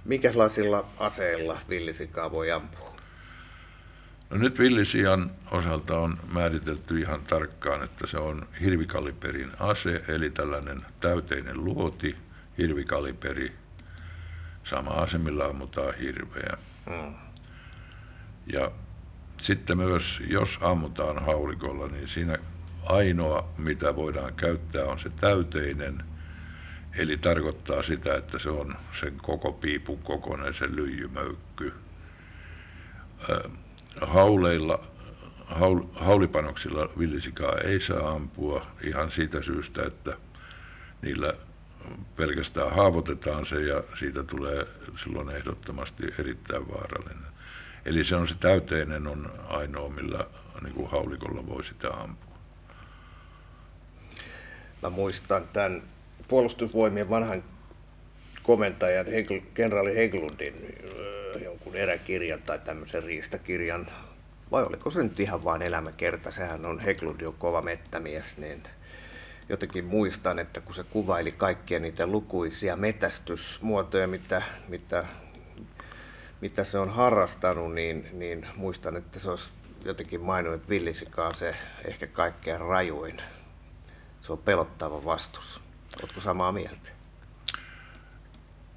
Minkälaisilla 0.04 0.84
aseilla 0.98 1.58
villisikaa 1.68 2.30
voi 2.30 2.52
ampua? 2.52 2.89
No 4.30 4.38
nyt 4.38 4.58
villisian 4.58 5.30
osalta 5.50 5.98
on 5.98 6.18
määritelty 6.32 7.00
ihan 7.00 7.20
tarkkaan, 7.22 7.82
että 7.84 8.06
se 8.06 8.18
on 8.18 8.48
hirvikaliperin 8.60 9.50
ase, 9.58 10.04
eli 10.08 10.30
tällainen 10.30 10.80
täyteinen 11.00 11.64
luoti, 11.64 12.16
hirvikaliperi, 12.58 13.52
sama 14.64 14.90
ase, 14.90 15.18
millä 15.18 15.44
ammutaan 15.44 15.94
hirveä. 15.94 16.56
Mm. 16.86 17.14
Ja 18.46 18.70
sitten 19.38 19.78
myös, 19.78 20.22
jos 20.28 20.58
ammutaan 20.60 21.24
haulikolla, 21.24 21.88
niin 21.88 22.08
siinä 22.08 22.38
ainoa, 22.86 23.48
mitä 23.58 23.96
voidaan 23.96 24.34
käyttää, 24.34 24.84
on 24.84 25.00
se 25.00 25.10
täyteinen. 25.10 26.04
Eli 26.96 27.16
tarkoittaa 27.16 27.82
sitä, 27.82 28.14
että 28.14 28.38
se 28.38 28.50
on 28.50 28.76
sen 29.00 29.16
koko 29.16 29.52
piipun 29.52 29.98
kokoinen 29.98 30.54
se 30.54 30.66
lyijymöykky. 30.76 31.72
Hauleilla, 34.00 34.80
haul, 35.46 35.80
haulipanoksilla 35.94 36.88
villisikaa 36.98 37.54
ei 37.54 37.80
saa 37.80 38.10
ampua 38.10 38.66
ihan 38.82 39.10
siitä 39.10 39.42
syystä, 39.42 39.82
että 39.86 40.16
niillä 41.02 41.34
pelkästään 42.16 42.70
haavoitetaan 42.74 43.46
se 43.46 43.60
ja 43.60 43.82
siitä 43.98 44.22
tulee 44.22 44.66
silloin 45.04 45.30
ehdottomasti 45.30 46.02
erittäin 46.18 46.68
vaarallinen. 46.68 47.30
Eli 47.84 48.04
se 48.04 48.16
on 48.16 48.28
se 48.28 48.34
täyteinen 48.40 49.06
on 49.06 49.32
ainoa, 49.48 49.88
millä 49.88 50.26
niin 50.62 50.74
kuin 50.74 50.90
haulikolla 50.90 51.46
voi 51.46 51.64
sitä 51.64 51.88
ampua. 51.88 52.34
Mä 54.82 54.90
muistan 54.90 55.48
tämän 55.52 55.82
puolustusvoimien 56.28 57.10
vanhan 57.10 57.44
komentajan, 58.50 59.06
kenraali 59.54 59.96
Heglundin 59.96 60.54
jonkun 61.44 61.76
eräkirjan 61.76 62.42
tai 62.42 62.58
tämmöisen 62.58 63.02
riistakirjan, 63.02 63.86
vai 64.50 64.62
oliko 64.62 64.90
se 64.90 65.02
nyt 65.02 65.20
ihan 65.20 65.44
vain 65.44 65.62
elämäkerta, 65.62 66.30
sehän 66.30 66.66
on 66.66 66.80
Heglund 66.80 67.20
on 67.20 67.34
kova 67.38 67.62
mettämies, 67.62 68.38
niin 68.38 68.62
jotenkin 69.48 69.84
muistan, 69.84 70.38
että 70.38 70.60
kun 70.60 70.74
se 70.74 70.84
kuvaili 70.84 71.32
kaikkia 71.32 71.80
niitä 71.80 72.06
lukuisia 72.06 72.76
metästysmuotoja, 72.76 74.08
mitä, 74.08 74.42
mitä, 74.68 75.04
mitä 76.40 76.64
se 76.64 76.78
on 76.78 76.90
harrastanut, 76.90 77.74
niin, 77.74 78.06
niin 78.12 78.46
muistan, 78.56 78.96
että 78.96 79.20
se 79.20 79.30
olisi 79.30 79.50
jotenkin 79.84 80.20
maininnut, 80.20 80.60
että 80.60 80.70
villisikaan 80.70 81.34
se 81.34 81.56
ehkä 81.84 82.06
kaikkein 82.06 82.60
rajuin. 82.60 83.22
Se 84.20 84.32
on 84.32 84.38
pelottava 84.38 85.04
vastus. 85.04 85.60
Oletko 86.02 86.20
samaa 86.20 86.52
mieltä? 86.52 86.99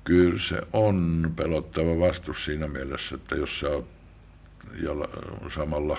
Kyllä 0.04 0.40
se 0.40 0.62
on 0.74 1.32
pelottava 1.36 2.00
vastus 2.00 2.46
siinä 2.46 2.68
mielessä, 2.68 3.16
että 3.16 3.36
jos 3.36 3.60
sä 3.60 3.70
oot 3.70 3.88
samalla 5.56 5.98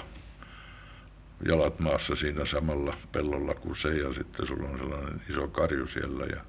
jalat 1.47 1.79
maassa 1.79 2.17
siinä 2.17 2.45
samalla 2.45 2.97
pellolla 3.13 3.55
kuin 3.55 3.77
se 3.77 3.89
ja 3.89 4.15
sitten 4.15 4.47
sulla 4.47 4.69
on 4.69 4.79
sellainen 4.79 5.23
iso 5.31 5.49
karju 5.49 5.87
siellä 5.87 6.25
ja 6.25 6.41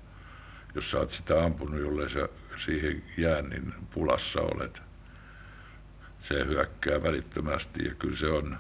jos 0.76 0.92
sä 0.92 0.98
oot 0.98 1.12
sitä 1.12 1.44
ampunut, 1.44 1.80
jollei 1.80 2.10
sä 2.10 2.30
siihen 2.66 3.04
jää, 3.18 3.42
niin 3.42 3.74
pulassa 3.94 4.42
olet. 4.42 4.82
Se 6.22 6.46
hyökkää 6.46 7.04
välittömästi 7.04 7.86
ja 7.86 7.96
kyllä 7.96 8.18
se 8.18 8.28
on, 8.28 8.58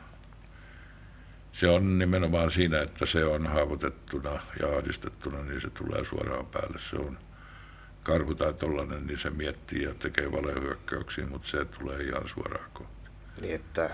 se 1.54 1.68
on 1.68 2.00
nimenomaan 2.00 2.52
siinä, 2.52 2.82
että 2.82 3.06
se 3.06 3.26
on 3.26 3.48
haavoitettuna 3.48 4.39
ja 4.60 4.68
ahdistettuna, 4.78 5.43
niin 5.43 5.62
se 5.62 5.70
tulee 5.70 6.06
suoraan 6.06 6.46
päälle. 6.46 6.80
Se 6.89 6.96
on 6.96 7.18
karhu 8.06 8.36
tai 8.36 8.53
tollanen, 8.53 9.08
niin 9.08 9.20
se 9.20 9.30
miettii 9.30 9.84
ja 9.84 9.93
tekee 9.93 10.32
valehyökkäyksiä, 10.32 11.26
mutta 11.26 11.47
se 11.47 11.66
tulee 11.66 12.03
ihan 12.03 12.30
suoraan 12.30 12.70
kohti. 12.74 13.10
Niin, 13.41 13.56
että 13.56 13.89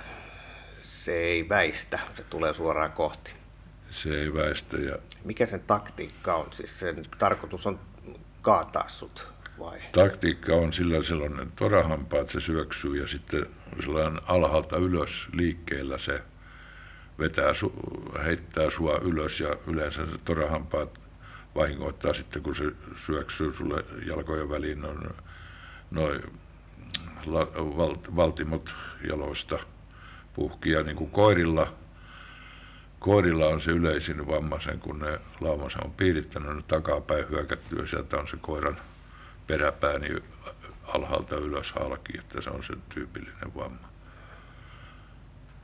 se 0.82 1.14
ei 1.14 1.50
väistä, 1.50 2.00
se 2.18 2.24
tulee 2.24 2.54
suoraan 2.54 2.92
kohti. 2.92 3.34
Se 3.92 4.22
ei 4.22 4.34
väistä. 4.34 4.78
Ja... 4.78 4.98
Mikä 5.26 5.46
sen 5.46 5.60
taktiikka 5.68 6.36
on? 6.36 6.54
Siis 6.54 6.80
sen 6.80 7.06
tarkoitus 7.20 7.68
on 7.68 7.80
kaataa 8.42 8.90
sut 8.90 9.28
vai? 9.60 9.80
Taktiikka 9.92 10.56
on 10.56 10.74
sillä 10.74 11.04
sellainen 11.04 11.52
torahampa, 11.56 12.20
että 12.20 12.34
se 12.34 12.42
syöksyy 12.42 13.02
ja 13.02 13.08
sitten 13.08 13.46
sellainen 13.84 14.22
alhaalta 14.28 14.78
ylös 14.78 15.28
liikkeellä 15.34 15.98
se 15.98 16.22
vetää, 17.20 17.54
heittää 18.26 18.70
sua 18.70 18.98
ylös 18.98 19.40
ja 19.40 19.56
yleensä 19.68 20.06
se 20.06 20.18
torahampaat 20.26 21.01
vahingoittaa 21.56 22.14
sitten, 22.14 22.44
kun 22.44 22.56
se 22.56 22.64
syöksyy 23.06 23.54
sulle 23.54 23.84
jalkojen 24.08 24.50
väliin 24.50 24.82
noin 25.92 26.24
valtimot 28.16 28.74
jaloista 29.10 29.60
puhkia 30.34 30.84
niin 30.84 30.96
kuin 30.96 31.12
koirilla. 31.12 31.74
Koirilla 33.00 33.48
on 33.48 33.62
se 33.62 33.72
yleisin 33.72 34.28
vamma 34.28 34.60
sen, 34.60 34.80
kun 34.80 35.00
ne 35.00 35.20
laumansa 35.40 35.80
on 35.86 35.92
piirittänyt 35.92 36.56
ne 36.56 36.64
takapäin 36.68 37.30
hyökättyä. 37.30 37.88
Sieltä 37.88 38.18
on 38.18 38.28
se 38.28 38.38
koiran 38.42 38.78
peräpää 39.48 40.00
niin 40.00 40.24
alhaalta 40.84 41.36
ylös 41.36 41.72
halki, 41.72 42.18
että 42.18 42.42
se 42.42 42.50
on 42.50 42.64
sen 42.64 42.82
tyypillinen 42.94 43.56
vamma. 43.56 43.92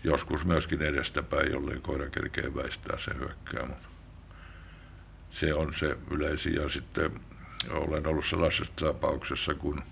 Joskus 0.04 0.46
myöskin 0.46 0.82
edestäpäin, 0.82 1.52
jollei 1.52 1.80
koira 1.80 2.10
kerkee 2.10 2.56
väistää 2.56 2.98
se 2.98 3.12
hyökkää, 3.20 3.66
mutta 3.66 3.88
se 5.32 5.54
on 5.54 5.74
se 5.80 5.98
yleisin. 6.12 6.54
Ja 6.54 6.70
sitten 6.70 7.20
olen 7.70 8.08
ollut 8.08 8.26
sellaisessa 8.26 8.74
tapauksessa, 8.76 9.54
kun 9.54 9.84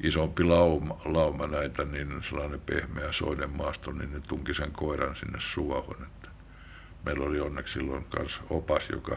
isompi 0.00 0.44
lauma, 0.44 1.00
lauma 1.04 1.46
näitä, 1.46 1.84
niin 1.84 2.22
sellainen 2.28 2.60
pehmeä 2.60 3.12
soiden 3.12 3.50
maasto, 3.50 3.92
niin 3.92 4.12
ne 4.12 4.20
tunki 4.20 4.54
sen 4.54 4.72
koiran 4.72 5.16
sinne 5.16 5.38
suohon. 5.40 5.96
Että 6.02 6.28
meillä 7.04 7.24
oli 7.26 7.40
onneksi 7.40 7.72
silloin 7.72 8.06
myös 8.18 8.40
opas, 8.50 8.88
joka... 8.90 9.16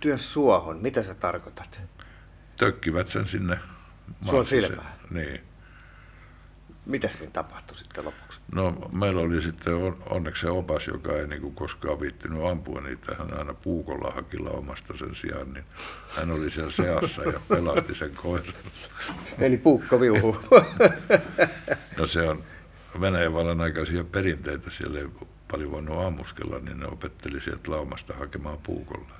Työn 0.00 0.18
suohon, 0.18 0.76
mitä 0.76 1.02
sä 1.02 1.14
tarkoitat? 1.14 1.80
Tökkivät 2.56 3.06
sen 3.06 3.26
sinne 3.26 3.58
Suon 4.24 4.46
silmään? 4.46 4.92
Niin. 5.10 5.40
Mitä 6.86 7.08
siinä 7.08 7.32
tapahtui 7.32 7.76
sitten 7.76 8.04
lopuksi? 8.04 8.40
No 8.52 8.90
meillä 8.92 9.20
oli 9.20 9.42
sitten 9.42 9.74
onneksi 10.10 10.40
se 10.40 10.50
opas, 10.50 10.86
joka 10.86 11.12
ei 11.12 11.26
niin 11.26 11.42
kuin 11.42 11.54
koskaan 11.54 12.00
viittinyt 12.00 12.44
ampua 12.44 12.80
niitä. 12.80 13.14
Hän 13.18 13.38
aina 13.38 13.54
puukolla 13.54 14.10
haki 14.10 14.38
laumasta 14.38 14.96
sen 14.96 15.14
sijaan, 15.14 15.52
niin 15.52 15.64
hän 16.16 16.30
oli 16.30 16.50
siellä 16.50 16.70
seassa 16.70 17.22
ja 17.22 17.40
pelasti 17.48 17.94
sen 17.94 18.16
koiran. 18.16 18.54
Eli 19.38 19.56
puukko 19.56 20.00
viuhu. 20.00 20.36
no 21.98 22.06
se 22.06 22.22
on 22.22 22.44
Venäjän 23.00 23.34
vallan 23.34 23.60
aikaisia 23.60 24.04
perinteitä. 24.04 24.70
Siellä 24.70 24.98
ei 24.98 25.06
paljon 25.50 25.70
voinut 25.70 26.04
ammuskella, 26.04 26.58
niin 26.58 26.80
ne 26.80 26.86
opetteli 26.86 27.40
sieltä 27.40 27.70
laumasta 27.70 28.14
hakemaan 28.14 28.58
puukolla. 28.58 29.14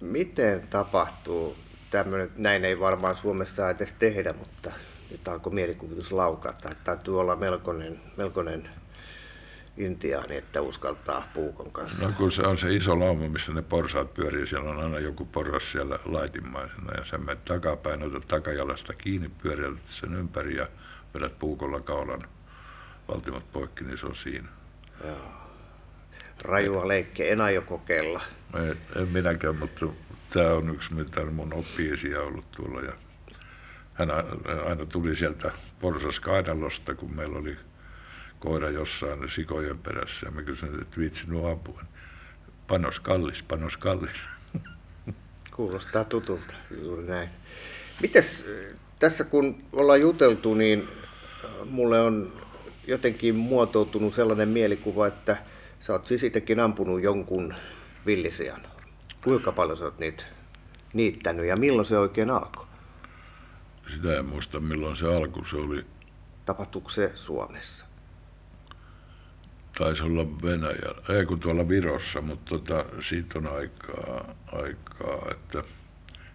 Miten 0.00 0.68
tapahtuu 0.70 1.56
tämmöinen, 1.90 2.30
näin 2.36 2.64
ei 2.64 2.80
varmaan 2.80 3.16
Suomessa 3.16 3.70
edes 3.70 3.92
tehdä, 3.92 4.32
mutta 4.32 4.72
nyt 5.14 5.28
alkoi 5.28 5.52
mielikuvitus 5.52 6.12
laukata, 6.12 6.70
että 6.70 6.84
täytyy 6.84 7.20
olla 7.20 7.36
melkoinen, 7.36 8.00
melkoinen 8.16 8.68
intiaani, 9.76 10.36
että 10.36 10.60
uskaltaa 10.60 11.28
puukon 11.34 11.70
kanssa. 11.70 12.06
No 12.06 12.12
kun 12.18 12.32
se 12.32 12.42
on 12.42 12.58
se 12.58 12.74
iso 12.74 13.00
lauma, 13.00 13.28
missä 13.28 13.52
ne 13.52 13.62
porsaat 13.62 14.14
pyörii, 14.14 14.46
siellä 14.46 14.70
on 14.70 14.78
aina 14.78 14.98
joku 14.98 15.24
porras 15.24 15.72
siellä 15.72 15.98
laitimmaisena 16.04 16.94
ja 16.98 17.04
sen 17.04 17.24
menet 17.24 17.44
takapäin, 17.44 18.02
otat 18.02 18.28
takajalasta 18.28 18.94
kiinni, 18.94 19.30
pyörität 19.42 19.86
sen 19.86 20.14
ympäri 20.14 20.56
ja 20.56 20.68
vedät 21.14 21.38
puukolla 21.38 21.80
kaulan 21.80 22.28
valtimot 23.08 23.52
poikki, 23.52 23.84
niin 23.84 23.98
se 23.98 24.06
on 24.06 24.16
siinä. 24.16 24.48
Joo. 25.04 25.16
Rajua 26.42 26.88
leikkiä, 26.88 27.26
en 27.26 27.40
aio 27.40 27.62
kokeilla. 27.62 28.22
En, 28.54 28.76
en 28.96 29.08
minäkään, 29.08 29.56
mutta 29.56 29.86
tämä 30.32 30.52
on 30.52 30.70
yksi, 30.70 30.94
mitä 30.94 31.24
mun 31.24 31.54
oppiisia 31.54 32.22
ollut 32.22 32.50
tuolla 32.52 32.80
ja 32.80 32.92
hän 33.94 34.10
aina 34.66 34.86
tuli 34.86 35.16
sieltä 35.16 35.52
porsaskaidalosta, 35.80 36.94
kun 36.94 37.16
meillä 37.16 37.38
oli 37.38 37.56
koira 38.38 38.70
jossain 38.70 39.30
sikojen 39.30 39.78
perässä. 39.78 40.26
Ja 40.26 40.30
mä 40.30 40.42
kysyin, 40.42 40.82
että 40.82 41.00
vitsi 41.00 41.24
nuo 41.26 41.52
apua. 41.52 41.82
Panos 42.66 43.00
kallis, 43.00 43.42
panos 43.42 43.76
kallis. 43.76 44.16
Kuulostaa 45.56 46.04
tutulta, 46.04 46.54
juuri 46.82 47.02
näin. 47.02 47.28
Mites 48.02 48.46
tässä 48.98 49.24
kun 49.24 49.64
ollaan 49.72 50.00
juteltu, 50.00 50.54
niin 50.54 50.88
mulle 51.64 52.00
on 52.00 52.32
jotenkin 52.86 53.34
muotoutunut 53.34 54.14
sellainen 54.14 54.48
mielikuva, 54.48 55.06
että 55.06 55.36
sä 55.80 55.92
oot 55.92 56.06
siis 56.06 56.22
itsekin 56.22 56.60
ampunut 56.60 57.02
jonkun 57.02 57.54
villisian. 58.06 58.60
Kuinka 59.24 59.52
paljon 59.52 59.78
sä 59.78 59.84
oot 59.84 59.98
niitä 59.98 60.24
niittänyt 60.92 61.46
ja 61.46 61.56
milloin 61.56 61.86
se 61.86 61.98
oikein 61.98 62.30
alkoi? 62.30 62.66
Sitä 63.92 64.18
en 64.18 64.24
muista 64.24 64.60
milloin 64.60 64.96
se 64.96 65.16
alku 65.16 65.44
se 65.44 65.56
oli. 65.56 65.86
Tapahtuuko 66.46 66.88
se 66.88 67.12
Suomessa? 67.14 67.86
Taisi 69.78 70.02
olla 70.02 70.42
Venäjällä, 70.42 71.18
ei 71.18 71.26
kun 71.26 71.40
tuolla 71.40 71.68
Virossa, 71.68 72.20
mutta 72.20 72.48
tota, 72.48 72.84
siitä 73.00 73.38
on 73.38 73.46
aikaa, 73.46 74.34
aikaa, 74.52 75.30
että 75.30 75.64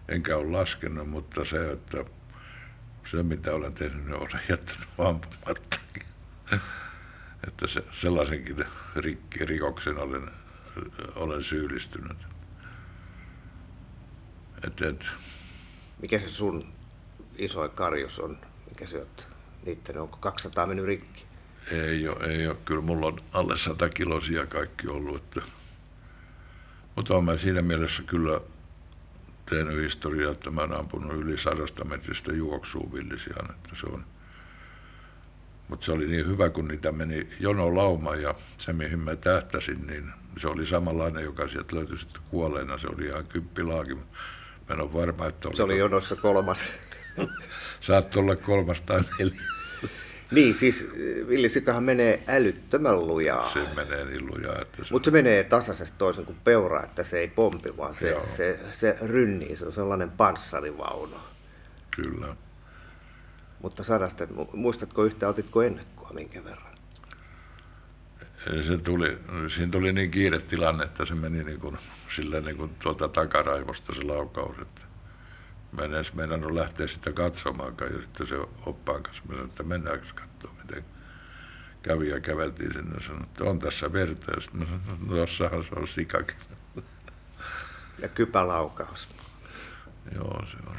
enkä 0.08 0.36
ole 0.36 0.50
laskenut, 0.50 1.10
mutta 1.10 1.44
se, 1.44 1.72
että 1.72 2.04
se 3.10 3.22
mitä 3.22 3.54
olen 3.54 3.74
tehnyt, 3.74 4.04
niin 4.04 4.14
olen 4.14 4.40
jättänyt 4.48 4.88
ampumattakin. 4.98 6.02
että 7.48 7.66
se, 7.66 7.84
sellaisenkin 7.92 8.64
rikki, 8.96 9.44
rikoksen 9.44 9.98
olen, 9.98 10.30
olen 11.14 11.44
syyllistynyt. 11.44 12.18
Et, 14.66 14.80
et. 14.80 15.06
Mikä 16.02 16.18
se 16.18 16.28
sun 16.28 16.79
isoin 17.40 17.70
karjus 17.70 18.18
on, 18.18 18.38
mikä 18.68 18.86
se 18.86 18.98
oot 18.98 19.28
niiden, 19.66 20.00
onko 20.00 20.16
200 20.20 20.66
mennyt 20.66 20.86
rikki? 20.86 21.24
Ei 21.72 22.08
ole, 22.08 22.24
ei 22.24 22.46
ole. 22.46 22.56
Kyllä 22.64 22.80
mulla 22.80 23.06
on 23.06 23.18
alle 23.32 23.56
100 23.56 23.88
kilosia 23.88 24.46
kaikki 24.46 24.88
ollut. 24.88 25.16
Että... 25.16 25.40
Mutta 26.96 27.14
olen 27.14 27.38
siinä 27.38 27.62
mielessä 27.62 28.02
kyllä 28.02 28.40
tehnyt 29.50 29.84
historiaa, 29.84 30.32
että 30.32 30.50
mä 30.50 30.60
oon 30.60 30.76
ampunut 30.76 31.12
yli 31.12 31.38
sadasta 31.38 31.84
metristä 31.84 32.32
juoksuun 32.32 32.92
villisian, 32.92 33.50
että 33.50 33.76
se 33.80 33.86
on 33.86 34.04
mutta 35.70 35.86
se 35.86 35.92
oli 35.92 36.06
niin 36.06 36.26
hyvä, 36.26 36.50
kun 36.50 36.68
niitä 36.68 36.92
meni 36.92 37.28
jono 37.40 37.76
lauma 37.76 38.14
ja 38.14 38.34
se, 38.58 38.72
mihin 38.72 38.98
mä 38.98 39.16
tähtäsin, 39.16 39.86
niin 39.86 40.12
se 40.38 40.48
oli 40.48 40.66
samanlainen, 40.66 41.24
joka 41.24 41.48
sieltä 41.48 41.76
löytyi 41.76 41.98
sitten 41.98 42.22
kuolleena. 42.30 42.78
Se 42.78 42.86
oli 42.86 43.06
ihan 43.06 43.26
kymppilaakin. 43.26 43.96
Mä 44.68 44.74
en 44.74 44.80
ole 44.80 44.92
varma, 44.92 45.26
että 45.26 45.48
oli... 45.48 45.56
Se 45.56 45.62
oli 45.62 45.78
jonossa 45.78 46.16
kolmas. 46.16 46.64
Saattoi 47.80 48.22
olla 48.22 48.36
kolmas 48.36 48.82
tai 48.82 49.00
neljä. 49.18 49.40
Niin, 50.30 50.54
siis 50.54 50.88
villisikahan 51.28 51.84
menee 51.84 52.22
älyttömän 52.28 53.06
lujaa. 53.06 53.48
Se 53.48 53.66
menee 53.76 54.04
niin 54.04 54.26
lujaa, 54.26 54.62
että 54.62 54.84
se... 54.84 54.92
Mutta 54.92 55.04
se 55.04 55.10
menee 55.10 55.44
tasaisesti 55.44 55.98
toisen 55.98 56.24
kuin 56.24 56.38
peura, 56.44 56.82
että 56.82 57.04
se 57.04 57.18
ei 57.18 57.28
pompi, 57.28 57.76
vaan 57.76 57.94
se, 57.94 58.16
se, 58.36 58.60
se 58.72 58.96
rynnii. 59.02 59.56
Se 59.56 59.66
on 59.66 59.72
sellainen 59.72 60.10
panssarivaunu. 60.10 61.16
Kyllä. 61.90 62.36
Mutta 63.62 63.84
sadasta, 63.84 64.26
muistatko 64.52 65.04
yhtä, 65.04 65.28
otitko 65.28 65.62
ennakkoa 65.62 66.10
minkä 66.12 66.44
verran? 66.44 66.70
Se 68.62 68.78
tuli, 68.78 69.18
siinä 69.54 69.72
tuli 69.72 69.92
niin 69.92 70.10
kiire 70.10 70.40
tilanne, 70.40 70.84
että 70.84 71.06
se 71.06 71.14
meni 71.14 71.44
niin 71.44 71.60
kuin, 71.60 71.78
sillä 72.14 72.40
niin 72.40 72.56
kuin 72.56 72.70
tuota 72.82 73.08
takaraivosta 73.08 73.94
se 73.94 74.02
laukaus. 74.02 74.56
Että 74.62 74.82
mä 75.72 75.84
en 75.84 75.94
edes 75.94 76.14
meinannut 76.14 76.52
lähteä 76.52 76.86
sitä 76.86 77.12
katsomaankaan. 77.12 77.92
Ja 77.92 78.00
sitten 78.00 78.26
se 78.26 78.34
oppaan 78.66 79.02
kanssa, 79.02 79.22
mä 79.28 79.32
sanoin, 79.32 79.50
että 79.50 79.62
mennäänkö 79.62 80.06
katsomaan, 80.14 80.66
miten 80.66 80.84
kävi 81.82 82.08
ja 82.08 82.20
käveltiin 82.20 82.72
sinne 82.72 82.94
ja 82.94 83.06
sanoi, 83.06 83.22
että 83.22 83.44
on 83.44 83.58
tässä 83.58 83.92
verta. 83.92 84.32
Ja 84.34 84.40
sitten 84.40 84.60
mä 84.60 84.66
sanoin, 84.66 85.08
no 85.08 85.16
jossahan 85.16 85.64
se 85.64 85.70
on 85.76 85.88
sikakin. 85.88 86.36
Ja 87.98 88.08
kypälaukaus. 88.08 89.08
Joo, 90.14 90.46
se 90.46 90.56
on. 90.66 90.76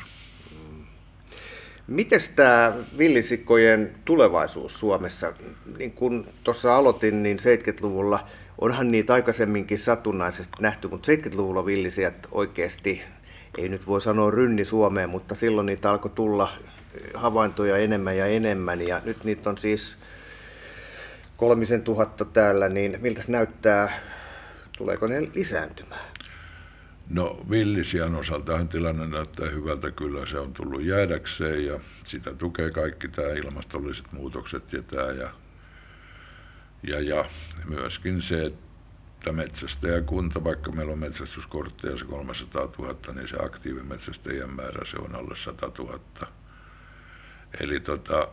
Miten 1.87 2.21
tämä 2.35 2.73
villisikkojen 2.97 3.95
tulevaisuus 4.05 4.79
Suomessa, 4.79 5.33
niin 5.77 5.91
kun 5.91 6.27
tuossa 6.43 6.75
aloitin, 6.75 7.23
niin 7.23 7.37
70-luvulla 7.39 8.27
onhan 8.57 8.91
niitä 8.91 9.13
aikaisemminkin 9.13 9.79
satunnaisesti 9.79 10.53
nähty, 10.59 10.87
mutta 10.87 11.11
70-luvulla 11.11 11.65
villisijät 11.65 12.27
oikeasti, 12.31 13.01
ei 13.57 13.69
nyt 13.69 13.87
voi 13.87 14.01
sanoa 14.01 14.31
rynni 14.31 14.65
Suomeen, 14.65 15.09
mutta 15.09 15.35
silloin 15.35 15.65
niitä 15.65 15.89
alkoi 15.89 16.11
tulla 16.15 16.51
havaintoja 17.13 17.77
enemmän 17.77 18.17
ja 18.17 18.25
enemmän 18.25 18.87
ja 18.87 19.01
nyt 19.05 19.23
niitä 19.23 19.49
on 19.49 19.57
siis 19.57 19.95
kolmisen 21.37 21.81
tuhatta 21.81 22.25
täällä, 22.25 22.69
niin 22.69 22.97
miltä 23.01 23.23
näyttää, 23.27 23.99
tuleeko 24.77 25.07
ne 25.07 25.21
lisääntymään? 25.35 26.11
No 27.09 27.45
villisian 27.49 28.15
osaltahan 28.15 28.67
tilanne 28.67 29.07
näyttää 29.07 29.49
hyvältä, 29.49 29.91
kyllä 29.91 30.25
se 30.25 30.39
on 30.39 30.53
tullut 30.53 30.83
jäädäkseen 30.83 31.65
ja 31.65 31.79
sitä 32.05 32.33
tukee 32.33 32.71
kaikki 32.71 33.07
tämä 33.07 33.27
ilmastolliset 33.27 34.11
muutokset 34.11 34.73
ja 34.73 34.81
tämä 34.81 35.11
ja, 35.11 35.29
ja, 36.83 36.99
ja 36.99 37.25
myöskin 37.65 38.21
se, 38.21 38.45
että 38.45 38.70
metsästäjäkunta, 39.29 40.43
vaikka 40.43 40.71
meillä 40.71 40.93
on 40.93 40.99
metsästyskortteja 40.99 41.97
se 41.97 42.05
300 42.05 42.69
000, 42.77 43.13
niin 43.13 43.27
se 43.27 43.37
aktiivimetsästäjien 43.43 44.49
määrä 44.49 44.85
se 44.85 44.97
on 44.97 45.15
alle 45.15 45.35
100 45.37 45.71
000. 45.77 45.99
Eli 47.59 47.79
tota, 47.79 48.27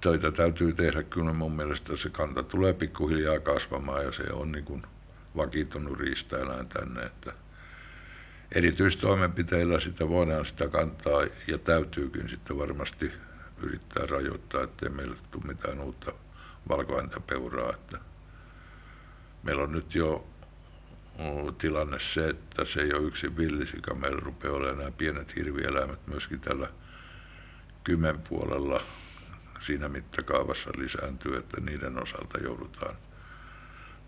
töitä 0.00 0.32
täytyy 0.32 0.72
tehdä 0.72 1.02
kyllä 1.02 1.32
mun 1.32 1.52
mielestä 1.52 1.96
se 1.96 2.10
kanta 2.10 2.42
tulee 2.42 2.72
pikkuhiljaa 2.72 3.40
kasvamaan 3.40 4.04
ja 4.04 4.12
se 4.12 4.22
on 4.32 4.52
niin 4.52 4.64
kuin 4.64 4.82
vakiintunut 5.36 5.98
riistaeläin 5.98 6.68
tänne, 6.68 7.02
että 7.02 7.32
erityistoimenpiteillä 8.52 9.80
sitä 9.80 10.08
voidaan 10.08 10.46
sitä 10.46 10.68
kantaa 10.68 11.22
ja 11.46 11.58
täytyykin 11.58 12.28
sitten 12.28 12.58
varmasti 12.58 13.12
yrittää 13.62 14.06
rajoittaa, 14.06 14.62
ettei 14.62 14.88
meille 14.88 15.16
tule 15.30 15.44
mitään 15.46 15.80
uutta 15.80 16.12
valkohäntäpeuraa. 16.68 17.70
Että 17.70 17.98
meillä 19.42 19.62
on 19.62 19.72
nyt 19.72 19.94
jo 19.94 20.26
tilanne 21.58 21.98
se, 22.00 22.28
että 22.28 22.64
se 22.64 22.80
ei 22.80 22.92
ole 22.92 23.06
yksin 23.06 23.36
villisika. 23.36 23.94
Meillä 23.94 24.20
rupeaa 24.20 24.54
olemaan 24.54 24.78
nämä 24.78 24.90
pienet 24.90 25.36
hirvieläimet 25.36 26.06
myöskin 26.06 26.40
tällä 26.40 26.68
kymmen 27.84 28.20
puolella 28.28 28.82
siinä 29.60 29.88
mittakaavassa 29.88 30.70
lisääntyy, 30.78 31.36
että 31.36 31.60
niiden 31.60 32.02
osalta 32.02 32.38
joudutaan 32.38 32.96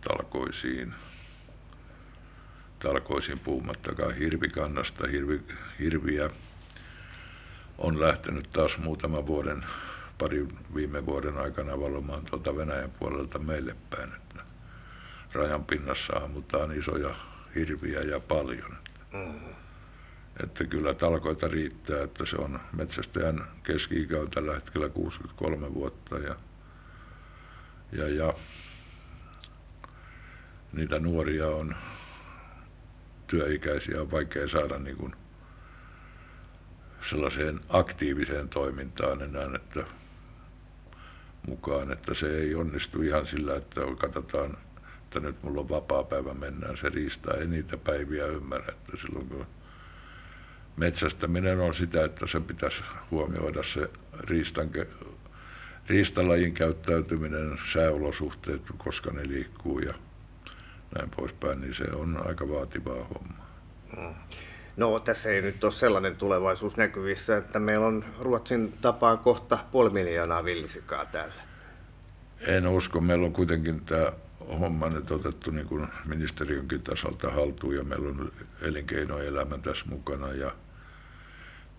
talkoisiin 0.01 0.95
talkoisiin 2.83 3.39
puhumattakaan 3.39 4.15
hirvikannasta. 4.15 5.07
Hirvi, 5.07 5.41
hirviä 5.79 6.31
on 7.79 8.01
lähtenyt 8.01 8.51
taas 8.53 8.79
muutaman 8.79 9.27
vuoden, 9.27 9.65
pari 10.19 10.47
viime 10.75 11.07
vuoden 11.07 11.39
aikana 11.39 11.81
valomaan 11.81 12.25
tuolta 12.25 12.57
Venäjän 12.57 12.91
puolelta 12.91 13.39
meille 13.39 13.77
päin. 13.91 14.15
Että 14.15 14.45
rajan 15.33 15.65
pinnassa 15.65 16.13
ammutaan 16.17 16.79
isoja 16.79 17.15
hirviä 17.55 18.01
ja 18.01 18.21
paljon. 18.21 18.77
Että, 18.77 19.17
mm. 19.17 19.55
että 20.45 20.65
kyllä 20.65 20.95
talkoita 20.95 21.49
riittää, 21.49 22.03
että 22.03 22.27
se 22.27 22.37
on 22.37 22.61
metsästäjän 22.73 23.49
keski-ikä 23.63 24.21
on 24.21 24.31
tällä 24.31 24.55
hetkellä 24.55 24.89
63 24.89 25.75
vuotta 25.75 26.19
ja, 26.19 26.37
ja, 27.93 28.09
ja 28.09 28.35
niitä 30.73 30.99
nuoria 30.99 31.49
on 31.49 31.77
työikäisiä 33.27 34.01
on 34.01 34.11
vaikea 34.11 34.49
saada 34.49 34.79
niin 34.79 34.97
kuin 34.97 35.13
sellaiseen 37.11 37.61
aktiiviseen 37.69 38.49
toimintaan 38.49 39.23
enää, 39.23 39.51
että 39.57 39.85
mukaan, 41.47 41.93
että 41.93 42.15
se 42.15 42.37
ei 42.37 42.55
onnistu 42.55 43.03
ihan 43.03 43.27
sillä, 43.27 43.57
että 43.57 43.81
katsotaan, 43.99 44.57
että 45.11 45.21
nyt 45.21 45.43
mulla 45.43 45.61
on 45.61 45.69
vapaa 45.69 46.05
päivä, 46.05 46.35
mennään 46.35 46.77
se 46.77 46.89
riistää, 46.89 47.35
ei 47.35 47.47
niitä 47.47 47.77
päiviä 47.77 48.27
ymmärrä, 48.27 48.73
että 48.73 48.97
silloin 48.97 49.29
kun 49.29 49.47
metsästäminen 50.77 51.61
on 51.61 51.75
sitä, 51.75 52.05
että 52.05 52.27
se 52.27 52.41
pitäisi 52.41 52.83
huomioida 53.11 53.63
se 53.63 53.91
riistan, 54.21 54.71
riistalajin 55.87 56.55
käyttäytyminen, 56.55 57.59
sääolosuhteet, 57.73 58.63
koska 58.79 59.11
ne 59.11 59.29
liikkuu 59.29 59.79
ja 59.79 59.95
näin 60.95 61.11
poispäin, 61.17 61.61
niin 61.61 61.75
se 61.75 61.85
on 61.95 62.27
aika 62.27 62.49
vaativaa 62.49 63.05
hommaa. 63.05 63.51
Mm. 63.97 64.15
No 64.77 65.01
tässä 65.01 65.31
ei 65.31 65.43
nyt 65.43 65.65
ole 65.65 65.73
sellainen 65.73 66.17
tulevaisuus 66.17 66.77
näkyvissä, 66.77 67.37
että 67.37 67.59
meillä 67.59 67.87
on 67.87 68.05
Ruotsin 68.21 68.73
tapaan 68.81 69.19
kohta 69.19 69.59
puoli 69.73 69.91
miljoonaa 69.91 70.45
villisikaa 70.45 71.05
täällä. 71.05 71.43
En 72.41 72.67
usko. 72.67 73.01
Meillä 73.01 73.27
on 73.27 73.33
kuitenkin 73.33 73.81
tämä 73.81 74.13
homma 74.59 74.89
nyt 74.89 75.11
otettu 75.11 75.51
niin 75.51 75.67
kuin 75.67 75.89
ministeriönkin 76.07 76.83
tasolta 76.83 77.31
haltuun 77.31 77.77
ja 77.77 77.85
meillä 77.85 78.09
on 78.09 78.33
elinkeinoelämä 78.63 79.59
tässä 79.59 79.85
mukana 79.89 80.33
ja 80.33 80.53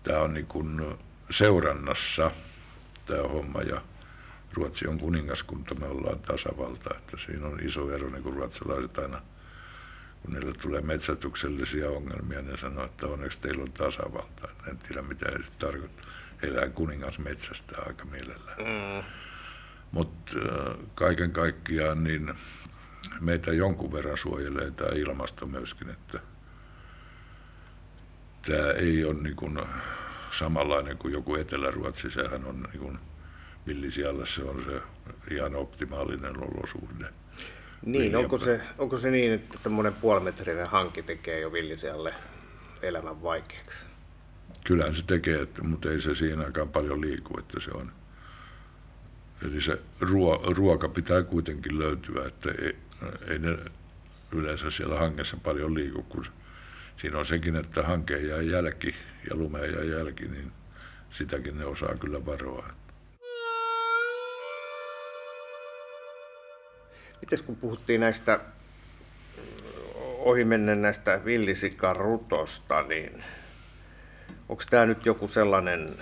tämä 0.02 0.20
on 0.20 0.34
niin 0.34 0.46
kuin 0.46 0.96
seurannassa 1.30 2.30
tämä 3.06 3.22
homma 3.22 3.62
ja 3.62 3.80
Ruotsi 4.54 4.88
on 4.88 4.98
kuningaskunta, 4.98 5.74
me 5.74 5.86
ollaan 5.86 6.18
tasavalta, 6.18 6.94
että 6.96 7.16
siinä 7.26 7.46
on 7.46 7.60
iso 7.60 7.94
ero, 7.94 8.10
niin 8.10 8.22
kuin 8.22 8.36
ruotsalaiset 8.36 8.98
aina, 8.98 9.20
kun 10.22 10.34
niille 10.34 10.52
tulee 10.52 10.80
metsätyksellisiä 10.80 11.90
ongelmia, 11.90 12.42
ne 12.42 12.56
sanoo, 12.56 12.84
että 12.84 13.06
onneksi 13.06 13.38
teillä 13.40 13.62
on 13.62 13.72
tasavalta. 13.72 14.48
En 14.68 14.78
tiedä, 14.78 15.02
mitä 15.02 15.26
se 15.30 15.52
tarkoittaa. 15.58 16.06
Heillä 16.42 16.68
kuningas 16.68 17.18
metsästä 17.18 17.82
aika 17.86 18.04
mielellään. 18.04 18.58
Mm. 18.58 19.04
Mutta 19.92 20.32
äh, 20.36 20.76
kaiken 20.94 21.30
kaikkiaan 21.30 22.04
niin 22.04 22.34
meitä 23.20 23.52
jonkun 23.52 23.92
verran 23.92 24.18
suojelee 24.18 24.70
tämä 24.70 24.90
ilmasto 24.94 25.46
myöskin, 25.46 25.90
että 25.90 26.20
tämä 28.46 28.70
ei 28.70 29.04
ole 29.04 29.14
niin 29.14 29.36
kuin 29.36 29.58
samanlainen 30.38 30.98
kuin 30.98 31.12
joku 31.12 31.34
Etelä-Ruotsi, 31.34 32.10
sehän 32.10 32.44
on 32.44 32.62
niin 32.62 32.80
kuin 32.80 32.98
villisialle 33.66 34.26
se 34.26 34.42
on 34.42 34.64
se 34.64 34.80
ihan 35.34 35.54
optimaalinen 35.54 36.36
olosuhde. 36.36 37.06
Niin, 37.86 38.16
onko 38.16 38.38
se, 38.38 38.60
onko 38.78 38.98
se 38.98 39.10
niin, 39.10 39.32
että 39.32 39.58
tämmöinen 39.62 39.94
puolimetrinen 39.94 40.68
hanki 40.68 41.02
tekee 41.02 41.40
jo 41.40 41.52
villisialle 41.52 42.14
elämän 42.82 43.22
vaikeaksi? 43.22 43.86
Kyllähän 44.64 44.96
se 44.96 45.02
tekee, 45.06 45.46
mutta 45.62 45.90
ei 45.90 46.00
se 46.00 46.14
siinä 46.14 46.44
aikaan 46.44 46.68
paljon 46.68 47.00
liiku, 47.00 47.38
että 47.38 47.60
se 47.60 47.70
on. 47.74 47.92
Eli 49.44 49.60
se 49.60 49.78
ruo, 50.00 50.42
ruoka 50.56 50.88
pitää 50.88 51.22
kuitenkin 51.22 51.78
löytyä, 51.78 52.26
että 52.26 52.50
ei, 52.62 52.76
ei 53.28 53.38
ne 53.38 53.58
yleensä 54.32 54.70
siellä 54.70 54.98
hangessa 54.98 55.36
paljon 55.42 55.74
liiku, 55.74 56.02
kun 56.02 56.26
siinä 56.96 57.18
on 57.18 57.26
sekin, 57.26 57.56
että 57.56 57.82
hanke 57.82 58.18
jää 58.18 58.42
jälki 58.42 58.94
ja 59.30 59.36
lume 59.36 59.66
jää 59.66 59.84
jälki, 59.84 60.28
niin 60.28 60.52
sitäkin 61.10 61.58
ne 61.58 61.64
osaa 61.64 61.94
kyllä 61.94 62.26
varoa. 62.26 62.68
Mites 67.20 67.42
kun 67.42 67.56
puhuttiin 67.56 68.00
näistä 68.00 68.40
ohimennen 70.18 70.82
näistä 70.82 71.20
villisikarutosta, 71.24 72.82
niin 72.82 73.24
onko 74.48 74.62
tämä 74.70 74.86
nyt 74.86 75.06
joku 75.06 75.28
sellainen 75.28 75.96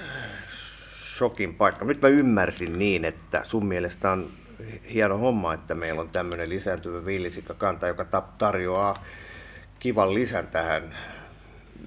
shokin 1.20 1.54
paikka? 1.54 1.84
Nyt 1.84 2.02
mä 2.02 2.08
ymmärsin 2.08 2.78
niin, 2.78 3.04
että 3.04 3.40
sun 3.44 3.66
mielestä 3.66 4.10
on 4.10 4.30
hieno 4.92 5.18
homma, 5.18 5.54
että 5.54 5.74
meillä 5.74 6.00
on 6.00 6.08
tämmöinen 6.08 6.48
lisääntyvä 6.48 7.04
villisikakanta, 7.06 7.86
joka 7.86 8.04
tarjoaa 8.38 9.04
kivan 9.78 10.14
lisän 10.14 10.46
tähän 10.46 10.96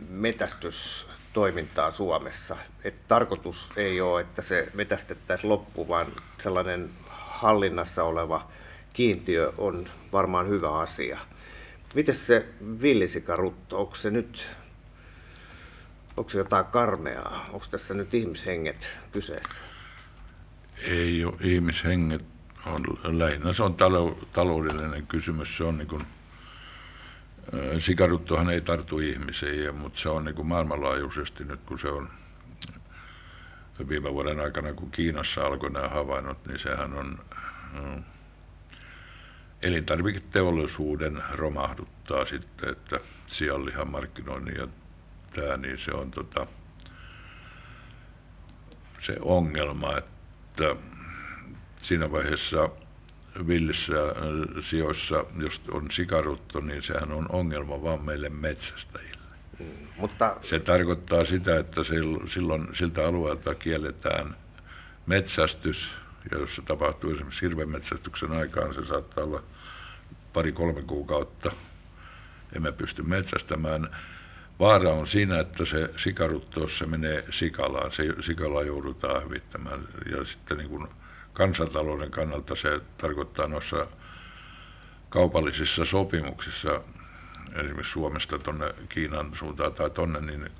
metästystoimintaan 0.09 1.91
Suomessa. 1.91 2.57
Et 2.83 3.07
tarkoitus 3.07 3.71
ei 3.75 4.01
ole, 4.01 4.21
että 4.21 4.41
se 4.41 4.67
metästettäisiin 4.73 5.49
loppu, 5.49 5.87
vaan 5.87 6.07
sellainen 6.43 6.89
hallinnassa 7.07 8.03
oleva 8.03 8.51
kiintiö 8.93 9.53
on 9.57 9.85
varmaan 10.11 10.49
hyvä 10.49 10.69
asia. 10.69 11.19
Miten 11.93 12.15
se 12.15 12.45
villisikarutto, 12.81 13.79
onko 13.79 13.95
se 13.95 14.09
nyt, 14.09 14.47
onko 16.17 16.29
se 16.29 16.37
jotain 16.37 16.65
karmeaa? 16.65 17.45
Onko 17.53 17.65
tässä 17.71 17.93
nyt 17.93 18.13
ihmishenget 18.13 18.99
kyseessä? 19.11 19.63
Ei 20.83 21.25
ole 21.25 21.35
ihmishenget. 21.41 22.25
On, 22.65 22.83
lähinnä 23.03 23.53
se 23.53 23.63
on 23.63 23.75
taloudellinen 24.33 25.07
kysymys. 25.07 25.57
Se 25.57 25.63
on 25.63 25.77
niin 25.77 25.87
kuin, 25.87 26.05
sikaruttohan 27.79 28.49
ei 28.49 28.61
tartu 28.61 28.99
ihmiseen, 28.99 29.75
mutta 29.75 29.99
se 29.99 30.09
on 30.09 30.25
niin 30.25 30.35
kuin 30.35 30.47
maailmanlaajuisesti 30.47 31.43
nyt, 31.43 31.59
kun 31.65 31.79
se 31.79 31.87
on 31.87 32.09
viime 33.89 34.13
vuoden 34.13 34.39
aikana, 34.39 34.73
kun 34.73 34.91
Kiinassa 34.91 35.45
alkoi 35.45 35.71
nämä 35.71 35.87
havainnot, 35.87 36.45
niin 36.47 36.59
sehän 36.59 36.93
on 36.93 37.19
elintarviketeollisuuden 39.63 41.23
romahduttaa 41.31 42.25
sitten, 42.25 42.69
että 42.69 42.99
sianlihan 43.27 43.87
markkinoinnin 43.87 44.55
ja 44.55 44.67
tämä, 45.35 45.57
niin 45.57 45.77
se 45.77 45.91
on 45.91 46.11
tota, 46.11 46.47
se 48.99 49.15
ongelma, 49.21 49.97
että 49.97 50.75
siinä 51.77 52.11
vaiheessa 52.11 52.69
villissä 53.47 53.93
sijoissa, 54.69 55.25
jos 55.37 55.61
on 55.71 55.91
sikarutto, 55.91 56.59
niin 56.59 56.83
sehän 56.83 57.11
on 57.11 57.25
ongelma 57.29 57.83
vaan 57.83 58.01
meille 58.01 58.29
metsästäjille. 58.29 59.23
Mm, 59.59 59.65
mutta... 59.97 60.37
Se 60.43 60.59
tarkoittaa 60.59 61.25
sitä, 61.25 61.59
että 61.59 61.81
silloin 62.33 62.67
siltä 62.73 63.07
alueelta 63.07 63.55
kielletään 63.55 64.35
metsästys, 65.05 65.91
ja 66.31 66.37
jos 66.37 66.55
se 66.55 66.61
tapahtuu 66.61 67.11
esimerkiksi 67.11 67.41
hirvemetsästyksen 67.41 68.31
aikaan, 68.31 68.73
se 68.73 68.85
saattaa 68.85 69.23
olla 69.23 69.43
pari-kolme 70.33 70.81
kuukautta. 70.81 71.51
Emme 72.55 72.71
pysty 72.71 73.03
metsästämään. 73.03 73.89
Vaara 74.59 74.93
on 74.93 75.07
siinä, 75.07 75.39
että 75.39 75.65
se 75.65 75.89
sikarutto, 75.97 76.59
jos 76.59 76.77
se 76.77 76.85
menee 76.85 77.25
sikalaan, 77.31 77.91
se 77.91 78.03
sikala 78.21 78.63
joudutaan 78.63 79.23
hävittämään. 79.23 79.87
Ja 80.11 80.25
sitten 80.25 80.57
niin 80.57 80.69
kuin 80.69 80.87
kansantalouden 81.33 82.11
kannalta 82.11 82.55
se 82.55 82.81
tarkoittaa 82.97 83.47
noissa 83.47 83.87
kaupallisissa 85.09 85.85
sopimuksissa, 85.85 86.81
esimerkiksi 87.55 87.91
Suomesta 87.91 88.39
tuonne 88.39 88.73
Kiinan 88.89 89.31
suuntaan 89.39 89.73
tai 89.73 89.89
tuonne, 89.89 90.21
niin 90.21 90.51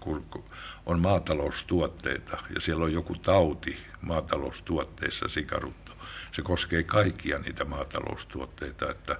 on 0.85 0.99
maataloustuotteita 0.99 2.37
ja 2.55 2.61
siellä 2.61 2.85
on 2.85 2.93
joku 2.93 3.15
tauti 3.15 3.77
maataloustuotteissa 4.01 5.27
sikarutto. 5.27 5.91
Se 6.31 6.41
koskee 6.41 6.83
kaikkia 6.83 7.39
niitä 7.39 7.65
maataloustuotteita, 7.65 8.91
että 8.91 9.17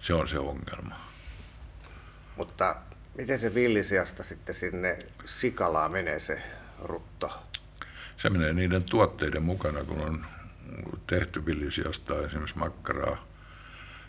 se 0.00 0.14
on 0.14 0.28
se 0.28 0.38
ongelma. 0.38 0.96
Mutta 2.36 2.76
miten 3.16 3.40
se 3.40 3.54
villisiasta 3.54 4.24
sitten 4.24 4.54
sinne 4.54 4.98
sikalaan 5.24 5.92
menee 5.92 6.20
se 6.20 6.42
rutto? 6.82 7.42
Se 8.16 8.30
menee 8.30 8.52
niiden 8.52 8.84
tuotteiden 8.84 9.42
mukana, 9.42 9.84
kun 9.84 10.00
on 10.00 10.26
tehty 11.06 11.46
villisiasta 11.46 12.26
esimerkiksi 12.26 12.58
makkaraa. 12.58 13.26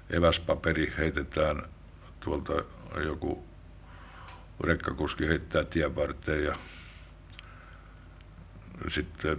Eväspaperi 0.10 0.94
heitetään 0.98 1.62
tuolta 2.20 2.54
joku 3.06 3.46
rekkakuski 4.62 5.28
heittää 5.28 5.64
tien 5.64 5.96
varteen 5.96 6.44
ja 6.44 6.58
sitten 8.88 9.38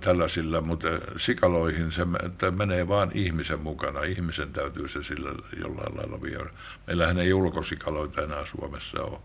tällaisilla, 0.00 0.60
mutta 0.60 0.88
sikaloihin 1.16 1.92
se 1.92 2.02
menee 2.50 2.88
vain 2.88 3.10
ihmisen 3.14 3.60
mukana. 3.60 4.02
Ihmisen 4.02 4.52
täytyy 4.52 4.88
se 4.88 5.02
sillä 5.02 5.30
jollain 5.60 5.96
lailla 5.96 6.22
viedä. 6.22 6.50
Meillähän 6.86 7.18
ei 7.18 7.32
ulkosikaloita 7.32 8.22
enää 8.22 8.46
Suomessa 8.46 9.02
ole. 9.02 9.18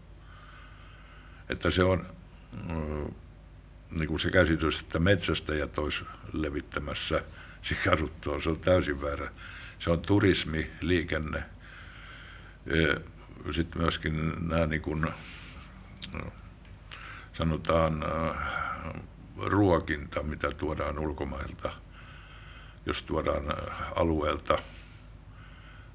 Että 1.50 1.72
se 1.72 1.84
on 1.84 2.06
niin 3.92 4.08
kuin 4.08 4.20
se 4.20 4.32
käsitys, 4.32 4.80
että 4.80 5.00
metsästäjät 5.00 5.78
olisi 5.78 6.04
levittämässä 6.34 7.24
sikaruttoa, 7.62 8.42
se 8.42 8.50
on 8.50 8.60
täysin 8.60 9.02
väärä. 9.02 9.32
Se 9.80 9.92
on 9.92 10.00
turismi, 10.00 10.72
liikenne. 10.82 11.44
Sitten 13.52 13.82
myöskin 13.82 14.34
nämä 14.50 14.66
niin 14.66 14.82
kuin, 14.82 15.08
sanotaan 17.34 18.04
ruokinta, 19.38 20.24
mitä 20.24 20.52
tuodaan 20.52 21.00
ulkomailta, 21.00 21.72
jos 22.86 23.04
tuodaan 23.04 23.44
alueelta 23.96 24.58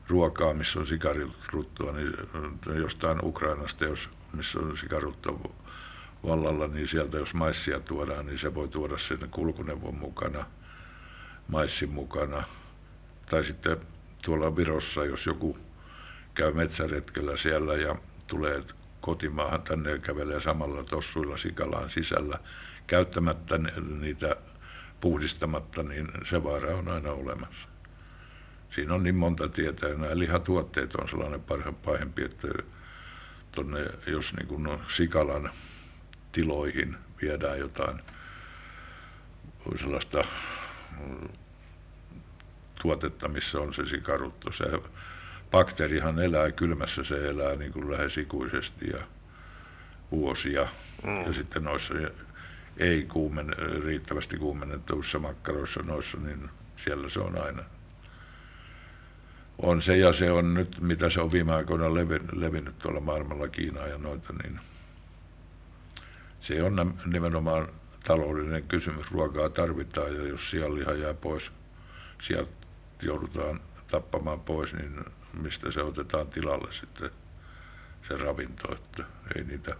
ruokaa, 0.08 0.54
missä 0.54 0.78
on 0.78 0.86
sikaruttua, 0.86 1.92
niin 1.92 2.12
jostain 2.80 3.18
Ukrainasta, 3.24 3.84
jos, 3.84 4.08
missä 4.32 4.58
on 4.58 4.76
sikaruttua 4.76 5.50
vallalla, 6.26 6.66
niin 6.66 6.88
sieltä 6.88 7.18
jos 7.18 7.34
maissia 7.34 7.80
tuodaan, 7.80 8.26
niin 8.26 8.38
se 8.38 8.54
voi 8.54 8.68
tuoda 8.68 8.98
sen 8.98 9.28
kulkuneuvon 9.30 9.94
mukana, 9.94 10.46
maissin 11.48 11.90
mukana. 11.90 12.42
Tai 13.30 13.44
sitten 13.44 13.76
tuolla 14.24 14.56
Virossa, 14.56 15.04
jos 15.04 15.26
joku 15.26 15.58
käy 16.34 16.52
metsäretkellä 16.52 17.36
siellä 17.36 17.74
ja 17.74 17.96
tulee 18.26 18.62
kotimaahan 19.00 19.62
tänne 19.62 19.90
ja 19.90 19.98
kävelee 19.98 20.40
samalla 20.40 20.84
tossuilla 20.84 21.36
sikalaan 21.36 21.90
sisällä 21.90 22.38
käyttämättä 22.88 23.58
niitä 24.00 24.36
puhdistamatta, 25.00 25.82
niin 25.82 26.08
se 26.30 26.44
vaara 26.44 26.76
on 26.76 26.88
aina 26.88 27.12
olemassa. 27.12 27.68
Siinä 28.74 28.94
on 28.94 29.02
niin 29.02 29.14
monta 29.14 29.48
tietä 29.48 29.88
ja 29.88 29.94
nämä 29.94 30.18
lihatuotteet 30.18 30.94
on 30.94 31.08
sellainen 31.08 31.44
pahempi, 31.84 32.24
että 32.24 32.48
tonne, 33.52 33.86
jos 34.06 34.32
niin 34.32 34.46
kuin 34.46 34.68
sikalan 34.88 35.50
tiloihin 36.32 36.96
viedään 37.22 37.58
jotain 37.58 38.00
sellaista 39.80 40.24
mm, 41.00 41.28
tuotetta, 42.82 43.28
missä 43.28 43.60
on 43.60 43.74
se 43.74 43.86
sikarutto. 43.86 44.52
Se 44.52 44.64
bakteerihan 45.50 46.18
elää 46.18 46.52
kylmässä, 46.52 47.04
se 47.04 47.28
elää 47.28 47.56
niin 47.56 47.72
kuin 47.72 47.90
lähes 47.92 48.18
ikuisesti 48.18 48.86
ja 48.92 48.98
vuosia. 50.10 50.68
Mm. 51.04 51.26
Ja 51.26 51.32
sitten 51.32 51.64
noissa 51.64 51.94
ei 52.78 53.02
kuumen, 53.02 53.54
riittävästi 53.84 54.36
kuumennetuissa 54.36 55.18
makkaroissa 55.18 55.82
noissa, 55.82 56.18
niin 56.18 56.50
siellä 56.84 57.10
se 57.10 57.20
on 57.20 57.42
aina. 57.42 57.62
On 59.58 59.82
se 59.82 59.96
ja 59.96 60.12
se 60.12 60.30
on 60.30 60.54
nyt, 60.54 60.80
mitä 60.80 61.10
se 61.10 61.20
on 61.20 61.32
viime 61.32 61.54
aikoina 61.54 61.94
levinnyt 62.32 62.78
tuolla 62.78 63.00
maailmalla 63.00 63.48
Kiinaa 63.48 63.86
ja 63.86 63.98
noita, 63.98 64.32
niin 64.42 64.60
se 66.40 66.62
on 66.62 66.98
nimenomaan 67.06 67.68
taloudellinen 68.04 68.62
kysymys. 68.62 69.10
Ruokaa 69.10 69.48
tarvitaan 69.48 70.14
ja 70.16 70.26
jos 70.26 70.50
sianliha 70.50 70.92
jää 70.92 71.14
pois, 71.14 71.50
sieltä 72.22 72.52
joudutaan 73.02 73.60
tappamaan 73.90 74.40
pois, 74.40 74.72
niin 74.72 75.04
mistä 75.40 75.72
se 75.72 75.82
otetaan 75.82 76.26
tilalle 76.26 76.72
sitten 76.72 77.10
se 78.08 78.16
ravinto, 78.16 78.74
että 78.74 79.04
ei 79.36 79.44
niitä 79.44 79.76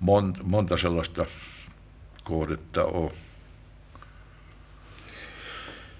monta, 0.00 0.42
monta 0.42 0.76
sellaista 0.76 1.26
kohdetta 2.24 2.84
ole. 2.84 3.12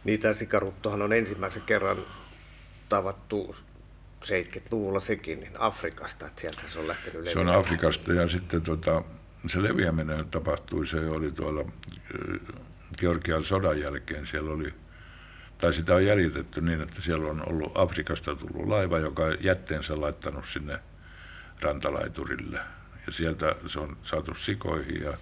Niitä 0.04 0.34
sikaruttohan 0.34 1.02
on 1.02 1.12
ensimmäisen 1.12 1.62
kerran 1.62 1.98
tavattu 2.88 3.56
70-luvulla 4.24 5.00
sekin, 5.00 5.40
niin 5.40 5.52
Afrikasta, 5.58 6.26
että 6.26 6.40
sieltä 6.40 6.62
se 6.68 6.78
on 6.78 6.88
lähtenyt 6.88 7.22
leviämään. 7.22 7.46
Se 7.46 7.58
on 7.58 7.60
Afrikasta 7.60 8.12
ja 8.12 8.28
sitten 8.28 8.62
tota, 8.62 9.02
se 9.46 9.62
leviäminen 9.62 10.26
tapahtui, 10.26 10.86
se 10.86 11.08
oli 11.08 11.32
tuolla 11.32 11.64
Georgian 12.98 13.44
sodan 13.44 13.80
jälkeen, 13.80 14.26
siellä 14.26 14.50
oli, 14.52 14.74
tai 15.58 15.74
sitä 15.74 15.94
on 15.94 16.06
jäljitetty 16.06 16.60
niin, 16.60 16.80
että 16.80 17.02
siellä 17.02 17.30
on 17.30 17.48
ollut 17.48 17.72
Afrikasta 17.74 18.36
tullut 18.36 18.68
laiva, 18.68 18.98
joka 18.98 19.24
on 19.24 19.36
jätteensä 19.40 20.00
laittanut 20.00 20.44
sinne 20.52 20.78
rantalaiturille. 21.60 22.60
Ja 23.06 23.12
sieltä 23.12 23.56
se 23.66 23.80
on 23.80 23.96
saatu 24.02 24.34
sikoihin 24.34 25.02
ja 25.02 25.12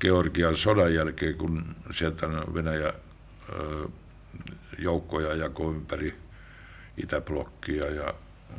Georgian 0.00 0.56
sodan 0.56 0.94
jälkeen, 0.94 1.34
kun 1.34 1.76
sieltä 1.90 2.26
Venäjä 2.54 2.92
joukkoja 4.78 5.34
jako 5.34 5.72
ympäri 5.72 6.14
Itäblokkia 6.96 7.86
ja 7.86 8.14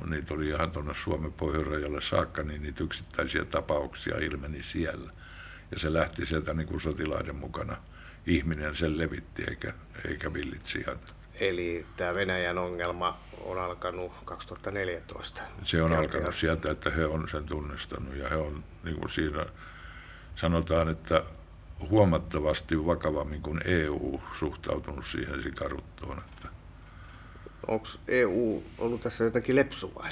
niitä 0.06 0.34
oli 0.34 0.48
ihan 0.48 0.72
tuonne 0.72 0.94
Suomen 1.04 1.34
pohjoisrajalle 1.34 2.02
saakka, 2.02 2.44
niin 2.44 2.62
niitä 2.62 2.84
yksittäisiä 2.84 3.46
tapauksia 3.46 4.18
ilmeni 4.18 4.64
siellä. 4.64 5.12
Ja 5.72 5.80
se 5.80 5.94
lähti 5.94 6.26
sieltä 6.26 6.54
niin 6.54 6.68
kuin 6.68 6.82
sotilaiden 6.82 7.36
mukana. 7.36 7.78
Ihminen 8.26 8.76
sen 8.76 8.98
levitti 8.98 9.44
eikä, 9.44 9.74
eikä 10.06 10.34
villit 10.34 10.66
sieltä. 10.66 11.23
Eli 11.40 11.86
tämä 11.98 12.16
Venäjän 12.16 12.58
ongelma 12.58 13.18
on 13.42 13.60
alkanut 13.60 14.12
2014. 14.26 15.42
Se 15.66 15.82
on 15.82 15.94
alkanut 15.94 16.36
sieltä, 16.36 16.72
että 16.72 16.90
he 16.90 17.06
on 17.06 17.30
sen 17.32 17.44
tunnistanut 17.46 18.16
ja 18.16 18.30
he 18.30 18.36
on 18.36 18.64
niin 18.84 18.96
kuin 19.00 19.10
siinä 19.12 19.46
sanotaan, 20.36 20.90
että 20.90 21.24
huomattavasti 21.90 22.86
vakavammin 22.86 23.42
kuin 23.42 23.62
EU 23.66 24.22
suhtautunut 24.40 25.06
siihen 25.08 25.44
sikaruttoon. 25.44 26.18
Että 26.18 26.48
Onko 27.68 27.88
EU 28.08 28.64
ollut 28.78 29.02
tässä 29.02 29.24
jotenkin 29.24 29.56
lepsu 29.56 29.94
vai? 29.96 30.10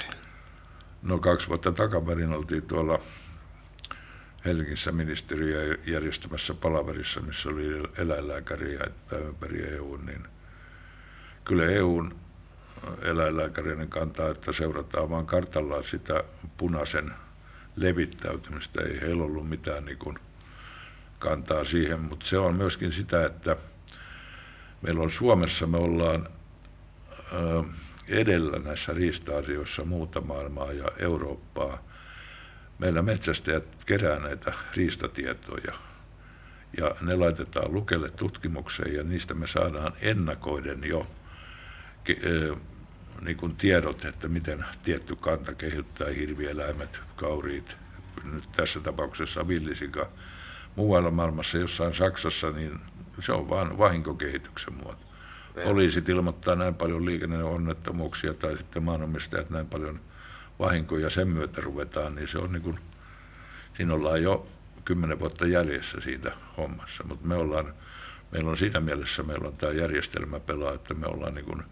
No 1.02 1.18
kaksi 1.18 1.48
vuotta 1.48 1.72
takaperin 1.72 2.32
oltiin 2.32 2.62
tuolla 2.62 2.98
Helsingissä 4.44 4.92
ministeriö 4.92 5.78
järjestämässä 5.86 6.54
palaverissa, 6.54 7.20
missä 7.20 7.48
oli 7.48 7.66
eläinlääkäriä 7.98 8.80
että 8.86 9.16
ympäri 9.18 9.62
EU, 9.62 9.96
niin 9.96 10.26
kyllä 11.44 11.66
EUn 11.66 12.14
eläinlääkärien 13.02 13.88
kantaa, 13.88 14.28
että 14.28 14.52
seurataan 14.52 15.10
vaan 15.10 15.26
kartalla 15.26 15.82
sitä 15.82 16.24
punaisen 16.56 17.12
levittäytymistä. 17.76 18.82
Ei 18.82 19.00
heillä 19.00 19.24
ollut 19.24 19.48
mitään 19.48 19.84
niin 19.84 19.98
kuin 19.98 20.18
kantaa 21.18 21.64
siihen, 21.64 22.00
mutta 22.00 22.26
se 22.26 22.38
on 22.38 22.54
myöskin 22.54 22.92
sitä, 22.92 23.26
että 23.26 23.56
meillä 24.82 25.02
on 25.02 25.10
Suomessa, 25.10 25.66
me 25.66 25.76
ollaan 25.76 26.28
edellä 28.08 28.58
näissä 28.58 28.92
riista-asioissa 28.92 29.84
muuta 29.84 30.20
maailmaa 30.20 30.72
ja 30.72 30.88
Eurooppaa. 30.98 31.82
Meillä 32.78 33.02
metsästäjät 33.02 33.64
kerää 33.86 34.18
näitä 34.18 34.52
riistatietoja 34.76 35.72
ja 36.78 36.94
ne 37.00 37.16
laitetaan 37.16 37.72
lukelle 37.74 38.10
tutkimukseen 38.10 38.94
ja 38.94 39.02
niistä 39.02 39.34
me 39.34 39.46
saadaan 39.46 39.92
ennakoiden 40.00 40.84
jo 40.84 41.06
niin 43.20 43.36
kuin 43.36 43.56
tiedot, 43.56 44.04
että 44.04 44.28
miten 44.28 44.64
tietty 44.82 45.16
kanta 45.16 45.54
kehittää 45.54 46.08
hirvieläimet, 46.08 47.00
kauriit, 47.16 47.76
nyt 48.32 48.44
tässä 48.56 48.80
tapauksessa 48.80 49.48
villisika. 49.48 50.08
Muualla 50.76 51.10
maailmassa, 51.10 51.58
jossain 51.58 51.94
Saksassa, 51.94 52.50
niin 52.50 52.80
se 53.20 53.32
on 53.32 53.48
vain 53.48 53.78
vahinkokehityksen 53.78 54.74
muoto. 54.74 55.00
Poliisit 55.64 56.08
ilmoittaa 56.08 56.54
näin 56.54 56.74
paljon 56.74 57.06
liikenneonnettomuuksia 57.06 58.34
tai 58.34 58.56
sitten 58.58 58.82
maanomistajat 58.82 59.50
näin 59.50 59.66
paljon 59.66 60.00
vahinkoja 60.58 61.10
sen 61.10 61.28
myötä 61.28 61.60
ruvetaan, 61.60 62.14
niin 62.14 62.28
se 62.28 62.38
on 62.38 62.52
niin 62.52 62.62
kuin, 62.62 62.78
siinä 63.76 63.94
ollaan 63.94 64.22
jo 64.22 64.46
kymmenen 64.84 65.20
vuotta 65.20 65.46
jäljessä 65.46 66.00
siitä 66.00 66.32
hommassa. 66.56 67.04
Mutta 67.04 67.28
me 67.28 67.34
ollaan, 67.34 67.74
meillä 68.32 68.50
on 68.50 68.56
siinä 68.56 68.80
mielessä, 68.80 69.22
meillä 69.22 69.48
on 69.48 69.56
tämä 69.56 69.72
järjestelmä 69.72 70.40
pelaa, 70.40 70.74
että 70.74 70.94
me 70.94 71.06
ollaan 71.06 71.34
niin 71.34 71.44
kuin 71.44 71.62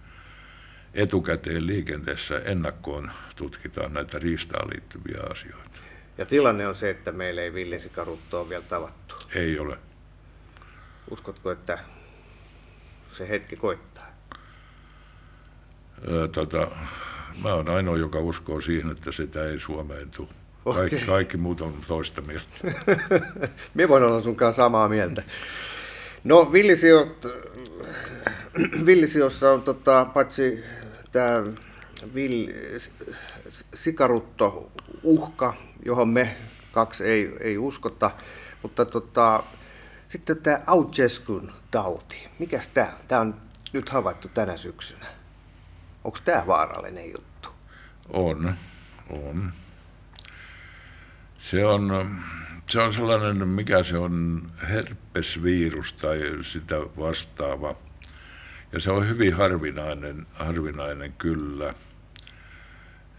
etukäteen 0.95 1.67
liikenteessä 1.67 2.39
ennakkoon 2.39 3.11
tutkitaan 3.37 3.93
näitä 3.93 4.19
riistaan 4.19 4.71
liittyviä 4.71 5.21
asioita. 5.31 5.71
Ja 6.19 6.27
tilanne 6.27 6.69
on 6.69 6.75
se, 6.75 6.91
että 6.91 7.13
meillä 7.13 7.43
ei 7.43 7.55
villisikarutto 7.55 8.41
ole 8.41 8.49
vielä 8.49 8.65
tavattu. 8.69 9.15
Ei 9.35 9.59
ole. 9.59 9.79
Uskotko, 11.11 11.51
että 11.51 11.79
se 13.13 13.29
hetki 13.29 13.57
koittaa? 13.57 14.07
Öö, 16.09 16.29
tota, 16.29 16.69
mä 17.43 17.55
oon 17.55 17.69
ainoa, 17.69 17.97
joka 17.97 18.19
uskoo 18.19 18.61
siihen, 18.61 18.91
että 18.91 19.13
sitä 19.13 19.45
ei 19.45 19.61
Suomeen 19.61 20.11
tule. 20.11 20.29
Okay. 20.65 20.89
Kaikki, 20.89 21.07
kaikki 21.07 21.37
muut 21.37 21.61
on 21.61 21.75
toista 21.89 22.21
mieltä. 22.21 22.47
Me 23.75 23.89
voin 23.89 24.03
olla 24.03 24.23
sunkaan 24.23 24.55
samaa 24.55 24.89
mieltä. 24.89 25.23
No 26.25 26.53
villisiot, 26.53 27.27
villisiossa 28.87 29.53
on 29.53 29.63
tota, 29.63 30.07
paitsi 30.15 30.65
tämä 31.13 31.43
vill, 32.15 32.47
sikarutto 33.75 34.73
uhka, 35.03 35.55
johon 35.85 36.09
me 36.09 36.37
kaksi 36.73 37.05
ei, 37.05 37.33
ei 37.41 37.59
uskota, 37.59 38.11
mutta 38.63 38.85
tota, 38.85 39.43
sitten 40.09 40.43
tämä 40.43 40.61
Aucheskun 40.67 41.53
tauti. 41.71 42.29
Mikäs 42.39 42.69
tämä 42.69 42.87
on? 42.87 42.93
Tämä 43.09 43.21
on 43.21 43.35
nyt 43.73 43.89
havaittu 43.89 44.29
tänä 44.29 44.57
syksynä. 44.57 45.07
Onko 46.05 46.19
tämä 46.25 46.47
vaarallinen 46.47 47.11
juttu? 47.11 47.49
On, 48.09 48.55
on. 49.11 49.53
Se 51.39 51.67
on, 51.67 52.17
se 52.71 52.81
on 52.81 52.95
sellainen, 52.95 53.49
mikä 53.49 53.83
se 53.83 53.99
on, 53.99 54.43
herpesvirus 54.69 55.93
tai 55.93 56.21
sitä 56.43 56.77
vastaava. 56.77 57.75
Ja 58.73 58.81
se 58.81 58.91
on 58.91 59.09
hyvin 59.09 59.35
harvinainen, 59.35 60.27
harvinainen 60.33 61.13
kyllä. 61.13 61.75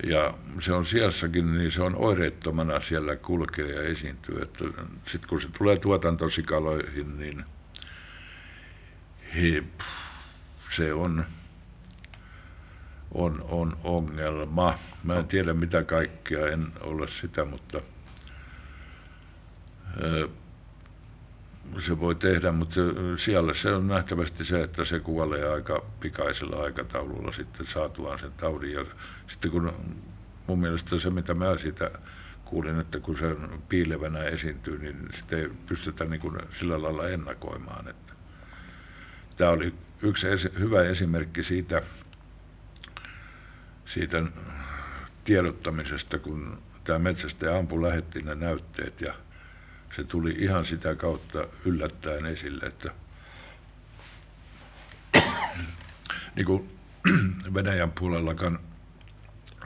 Ja 0.04 0.34
se 0.60 0.74
on 0.74 0.86
sijassakin, 0.86 1.58
niin 1.58 1.72
se 1.72 1.82
on 1.82 1.96
oireettomana 1.96 2.80
siellä 2.80 3.16
kulkee 3.16 3.68
ja 3.68 3.82
esiintyy. 3.84 4.50
Sitten 5.06 5.30
kun 5.30 5.42
se 5.42 5.48
tulee 5.58 5.78
tuotantosikaloihin, 5.78 7.20
niin 7.20 7.46
he, 9.36 9.64
se 10.76 10.94
on, 10.94 11.26
on, 13.14 13.46
on 13.50 13.78
ongelma. 13.84 14.80
Mä 15.04 15.14
en 15.14 15.28
tiedä 15.28 15.54
mitä 15.54 15.84
kaikkea, 15.84 16.48
en 16.48 16.68
ole 16.82 17.08
sitä, 17.08 17.46
mutta 17.46 17.82
se 21.80 22.00
voi 22.00 22.16
tehdä, 22.16 22.52
mutta 22.52 22.80
siellä 23.18 23.54
se 23.54 23.74
on 23.74 23.88
nähtävästi 23.88 24.46
se, 24.46 24.64
että 24.64 24.86
se 24.86 25.00
kuolee 25.00 25.50
aika 25.50 25.84
pikaisella 26.00 26.64
aikataululla 26.64 27.32
sitten 27.32 27.68
saatuaan 27.68 28.20
sen 28.20 28.32
taudin. 28.32 28.74
Ja 28.74 28.86
sitten 29.28 29.52
kun 29.52 29.74
mun 30.48 30.60
mielestä 30.60 31.00
se, 31.00 31.10
mitä 31.10 31.34
mä 31.34 31.58
siitä 31.58 31.92
kuulin, 32.46 32.80
että 32.80 33.00
kun 33.00 33.18
se 33.18 33.36
piilevänä 33.70 34.24
esiintyy, 34.24 34.80
niin 34.80 35.10
sitä 35.20 35.38
ei 35.38 35.50
pystytä 35.68 36.06
niin 36.06 36.22
kuin 36.22 36.38
sillä 36.60 36.84
lailla 36.84 37.10
ennakoimaan. 37.10 37.88
Että 37.88 38.14
tämä 39.38 39.52
oli 39.52 39.74
yksi 40.02 40.28
esi- 40.28 40.60
hyvä 40.60 40.84
esimerkki 40.84 41.44
siitä, 41.44 41.82
siitä 43.86 44.24
tiedottamisesta, 45.24 46.20
kun 46.20 46.62
tämä 46.84 47.00
metsästäjä 47.00 47.58
ampu 47.58 47.82
lähetti 47.82 48.22
ne 48.22 48.36
näytteet 48.36 49.02
ja 49.02 49.14
se 49.96 50.04
tuli 50.04 50.36
ihan 50.40 50.66
sitä 50.66 50.96
kautta 50.96 51.48
yllättäen 51.66 52.26
esille, 52.26 52.66
että 52.66 52.92
niin 56.36 56.46
kuin 56.46 56.78
Venäjän 57.54 57.92
puolellakaan 57.92 58.60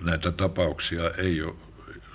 näitä 0.01 0.31
tapauksia 0.31 1.11
ei 1.17 1.41
ole 1.41 1.55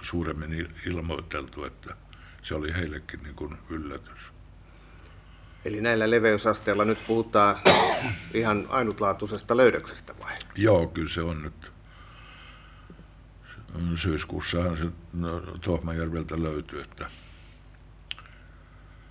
suuremmin 0.03 0.69
ilmoiteltu, 0.87 1.65
että 1.65 1.97
se 2.43 2.55
oli 2.55 2.73
heillekin 2.73 3.23
niin 3.23 3.35
kuin 3.35 3.59
yllätys. 3.69 4.21
Eli 5.65 5.81
näillä 5.81 6.11
leveysasteilla 6.11 6.85
nyt 6.85 7.07
puhutaan 7.07 7.57
ihan 8.35 8.67
ainutlaatuisesta 8.69 9.57
löydöksestä 9.57 10.15
vai? 10.21 10.37
Joo, 10.57 10.87
kyllä 10.87 11.09
se 11.09 11.23
on 11.23 11.43
nyt. 11.43 11.73
Syyskuussahan 13.97 14.77
se 14.77 14.85
no, 15.13 15.41
Tohmajärveltä 15.41 16.43
löytyy, 16.43 16.81
että 16.81 17.11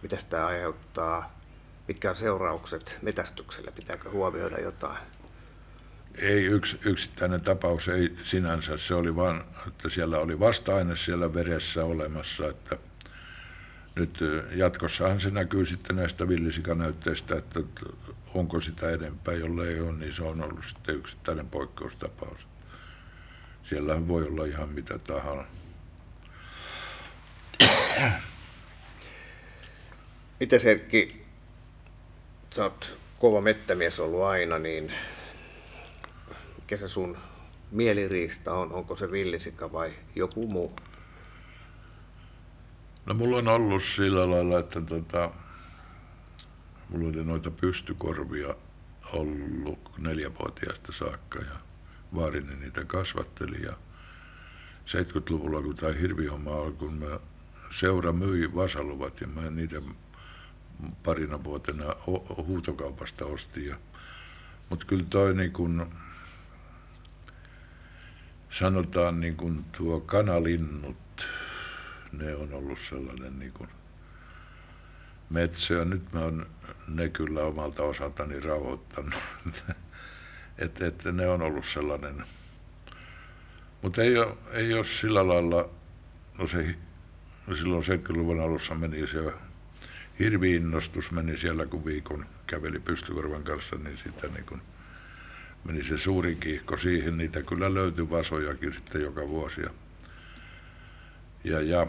mitä 0.01 0.17
tämä 0.29 0.45
aiheuttaa, 0.45 1.39
mitkä 1.87 2.09
on 2.09 2.15
seuraukset 2.15 2.97
metästykselle, 3.01 3.71
pitääkö 3.71 4.09
huomioida 4.09 4.59
jotain? 4.59 4.97
Ei 6.15 6.45
yks, 6.45 6.77
yksittäinen 6.85 7.41
tapaus, 7.41 7.87
ei 7.87 8.15
sinänsä. 8.23 8.77
Se 8.77 8.95
oli 8.95 9.15
vain, 9.15 9.41
että 9.67 9.89
siellä 9.89 10.17
oli 10.17 10.39
vasta-aine 10.39 10.95
siellä 10.95 11.33
veressä 11.33 11.85
olemassa, 11.85 12.47
että 12.47 12.77
nyt 13.95 14.19
jatkossahan 14.51 15.19
se 15.19 15.29
näkyy 15.29 15.65
sitten 15.65 15.95
näistä 15.95 16.27
villisikanäytteistä, 16.27 17.37
että 17.37 17.59
onko 18.33 18.61
sitä 18.61 18.89
enempää, 18.89 19.33
jolle 19.33 19.67
ei 19.67 19.81
ole, 19.81 19.91
niin 19.91 20.13
se 20.13 20.23
on 20.23 20.41
ollut 20.41 20.65
sitten 20.69 20.95
yksittäinen 20.95 21.47
poikkeustapaus. 21.47 22.39
Siellä 23.63 24.07
voi 24.07 24.27
olla 24.27 24.45
ihan 24.45 24.69
mitä 24.69 24.99
tahansa. 24.99 25.45
Miten 30.39 30.67
Erkki, 30.67 31.25
sä 32.51 32.63
oot 32.63 32.97
kova 33.19 33.41
mettämies 33.41 33.99
ollut 33.99 34.23
aina, 34.23 34.59
niin 34.59 34.91
mikä 36.55 36.77
se 36.77 36.87
sun 36.87 37.17
mieliriista 37.71 38.53
on? 38.53 38.71
Onko 38.71 38.95
se 38.95 39.11
villisika 39.11 39.71
vai 39.71 39.91
joku 40.15 40.47
muu? 40.47 40.75
No 43.05 43.13
mulla 43.13 43.37
on 43.37 43.47
ollut 43.47 43.83
sillä 43.95 44.31
lailla, 44.31 44.59
että 44.59 44.81
tota, 44.81 45.31
mulla 46.89 47.09
oli 47.09 47.23
noita 47.23 47.51
pystykorvia 47.51 48.55
ollut 49.13 49.79
neljävuotiaasta 49.97 50.91
saakka 50.91 51.39
ja 51.39 51.55
vaarini 52.15 52.55
niitä 52.55 52.85
kasvatteli 52.85 53.61
ja 53.61 53.73
70-luvulla, 54.85 55.61
kun 55.61 55.75
tämä 55.75 55.93
hirvihomma 55.93 56.55
alkoi, 56.55 56.89
mä 56.89 57.19
seura 57.79 58.13
myi 58.13 58.55
vasaluvat 58.55 59.21
ja 59.21 59.27
mä 59.27 59.49
niitä 59.49 59.81
parina 61.03 61.43
vuotena 61.43 61.95
huutokaupasta 62.37 63.25
ostin. 63.25 63.67
Ja, 63.67 63.75
mutta 64.69 64.85
kyllä 64.85 65.05
toi 65.09 65.33
niin 65.33 65.51
kun, 65.51 65.87
sanotaan 68.49 69.19
niin 69.19 69.35
kun 69.35 69.65
tuo 69.77 69.99
kanalinnut, 69.99 71.27
ne 72.11 72.35
on 72.35 72.53
ollut 72.53 72.79
sellainen 72.89 73.39
niin 73.39 73.53
kun 73.53 73.67
metsä 75.29 75.85
nyt 75.85 76.13
mä 76.13 76.19
oon 76.19 76.45
ne 76.87 77.09
kyllä 77.09 77.43
omalta 77.43 77.83
osaltani 77.83 78.39
rauhoittanut. 78.39 79.13
että 80.57 80.87
et 80.87 81.03
ne 81.11 81.27
on 81.27 81.41
ollut 81.41 81.65
sellainen, 81.65 82.23
mutta 83.81 84.01
ei 84.01 84.13
ei 84.51 84.73
ole 84.73 84.85
sillä 84.85 85.27
lailla, 85.27 85.69
no 86.37 86.47
se 86.47 86.75
silloin 87.57 87.83
70-luvun 87.83 88.39
alussa 88.39 88.75
meni 88.75 89.07
se 89.07 89.33
hirvi 90.19 90.55
innostus 90.55 91.11
meni 91.11 91.37
siellä, 91.37 91.65
kun 91.65 91.85
viikon 91.85 92.25
käveli 92.47 92.79
pystykorvan 92.79 93.43
kanssa, 93.43 93.75
niin 93.75 93.97
sitten 93.97 94.33
niin 94.33 94.45
kun 94.45 94.61
meni 95.63 95.83
se 95.83 95.97
suuri 95.97 96.35
kiihko 96.35 96.77
siihen. 96.77 97.17
Niitä 97.17 97.41
kyllä 97.43 97.73
löytyi 97.73 98.09
vasojakin 98.09 98.73
sitten 98.73 99.01
joka 99.01 99.27
vuosi. 99.27 99.61
Ja, 99.61 99.69
ja, 101.43 101.61
ja 101.61 101.87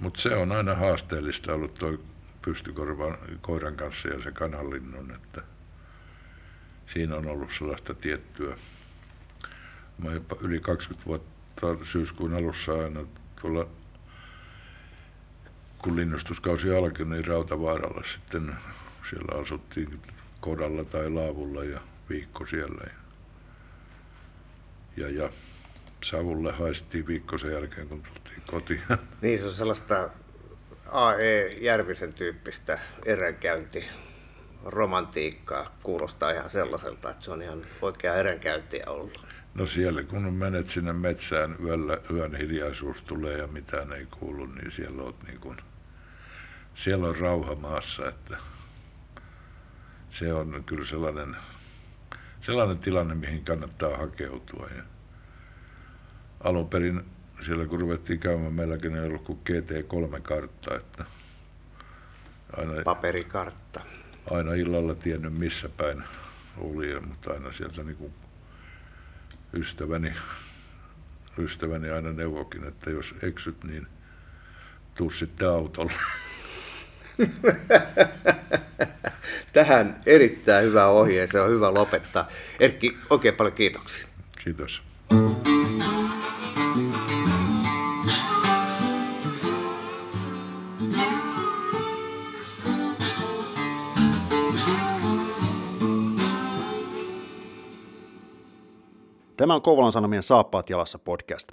mutta 0.00 0.20
se 0.20 0.36
on 0.36 0.52
aina 0.52 0.74
haasteellista 0.74 1.54
ollut 1.54 1.74
tuo 1.74 1.98
pystykorvan 2.42 3.18
koiran 3.40 3.76
kanssa 3.76 4.08
ja 4.08 4.22
se 4.22 4.32
kananlinnun, 4.32 5.10
että 5.10 5.42
siinä 6.92 7.16
on 7.16 7.26
ollut 7.26 7.50
sellaista 7.58 7.94
tiettyä. 7.94 8.56
Mä 9.98 10.12
jopa 10.12 10.36
yli 10.40 10.60
20 10.60 11.06
vuotta 11.06 11.84
syyskuun 11.84 12.34
alussa 12.34 12.72
aina 12.72 13.00
tuolla 13.40 13.68
kun 15.84 15.96
linnustuskausi 15.96 16.70
alkoi, 16.70 17.06
niin 17.06 17.24
Rautavaaralla 17.24 18.02
sitten 18.14 18.54
siellä 19.10 19.42
asuttiin 19.42 20.00
kodalla 20.40 20.84
tai 20.84 21.10
laavulla 21.10 21.64
ja 21.64 21.80
viikko 22.08 22.46
siellä. 22.46 22.84
Ja, 22.86 22.92
ja, 24.96 25.22
ja 25.22 25.30
savulle 26.04 26.52
haistiin 26.52 27.06
viikko 27.06 27.38
sen 27.38 27.52
jälkeen, 27.52 27.88
kun 27.88 28.02
tultiin 28.02 28.42
kotiin. 28.50 28.82
Niin, 29.22 29.38
se 29.38 29.44
on 29.44 29.52
sellaista 29.52 30.10
A.E. 30.90 31.46
Järvisen 31.60 32.12
tyyppistä 32.12 32.78
eränkäynti 33.04 33.86
romantiikkaa 34.64 35.76
kuulostaa 35.82 36.30
ihan 36.30 36.50
sellaiselta, 36.50 37.10
että 37.10 37.24
se 37.24 37.30
on 37.30 37.42
ihan 37.42 37.66
oikea 37.82 38.14
eränkäyntiä 38.14 38.84
ollut. 38.86 39.26
No 39.54 39.66
siellä 39.66 40.02
kun 40.02 40.34
menet 40.34 40.66
sinne 40.66 40.92
metsään, 40.92 41.56
yöllä, 41.64 41.98
yön 42.10 42.36
hiljaisuus 42.36 43.02
tulee 43.02 43.38
ja 43.38 43.46
mitään 43.46 43.92
ei 43.92 44.06
kuulu, 44.06 44.46
niin 44.46 44.70
siellä 44.70 45.02
olet 45.02 45.22
niin 45.26 45.40
kuin 45.40 45.56
siellä 46.74 47.08
on 47.08 47.16
rauha 47.16 47.54
maassa, 47.54 48.08
että 48.08 48.36
se 50.10 50.32
on 50.32 50.62
kyllä 50.66 50.86
sellainen, 50.86 51.36
sellainen 52.40 52.78
tilanne, 52.78 53.14
mihin 53.14 53.44
kannattaa 53.44 53.96
hakeutua. 53.96 54.68
Ja 54.76 54.82
alun 56.40 56.68
perin 56.68 57.04
siellä 57.44 57.66
kun 57.66 57.80
ruvettiin 57.80 58.20
käymään, 58.20 58.52
meilläkin 58.52 58.96
ei 58.96 59.06
ollut 59.06 59.24
kuin 59.24 59.38
GT3-kartta, 59.50 60.76
että 60.76 61.04
aina, 62.56 62.72
paperikartta. 62.84 63.80
Aina 64.30 64.54
illalla 64.54 64.94
tiennyt 64.94 65.38
missä 65.38 65.68
päin 65.68 66.04
oli, 66.58 67.00
mutta 67.00 67.32
aina 67.32 67.52
sieltä 67.52 67.82
niin 67.82 67.96
kuin 67.96 68.14
ystäväni, 69.52 70.14
ystäväni 71.38 71.90
aina 71.90 72.12
neuvokin, 72.12 72.64
että 72.64 72.90
jos 72.90 73.14
eksyt, 73.22 73.64
niin 73.64 73.86
tuu 74.94 75.10
sitten 75.10 75.48
autolla. 75.48 75.92
Tähän 79.52 80.00
erittäin 80.06 80.66
hyvä 80.66 80.86
ohje, 80.86 81.26
se 81.26 81.40
on 81.40 81.50
hyvä 81.50 81.74
lopettaa. 81.74 82.28
Erkki, 82.60 82.96
oikein 83.10 83.34
paljon 83.34 83.54
kiitoksia. 83.54 84.06
Kiitos. 84.44 84.82
Tämä 99.36 99.54
on 99.54 99.62
Kouvolan 99.62 99.92
Sanomien 99.92 100.22
Saappaat 100.22 100.70
jalassa 100.70 100.98
podcast. 100.98 101.52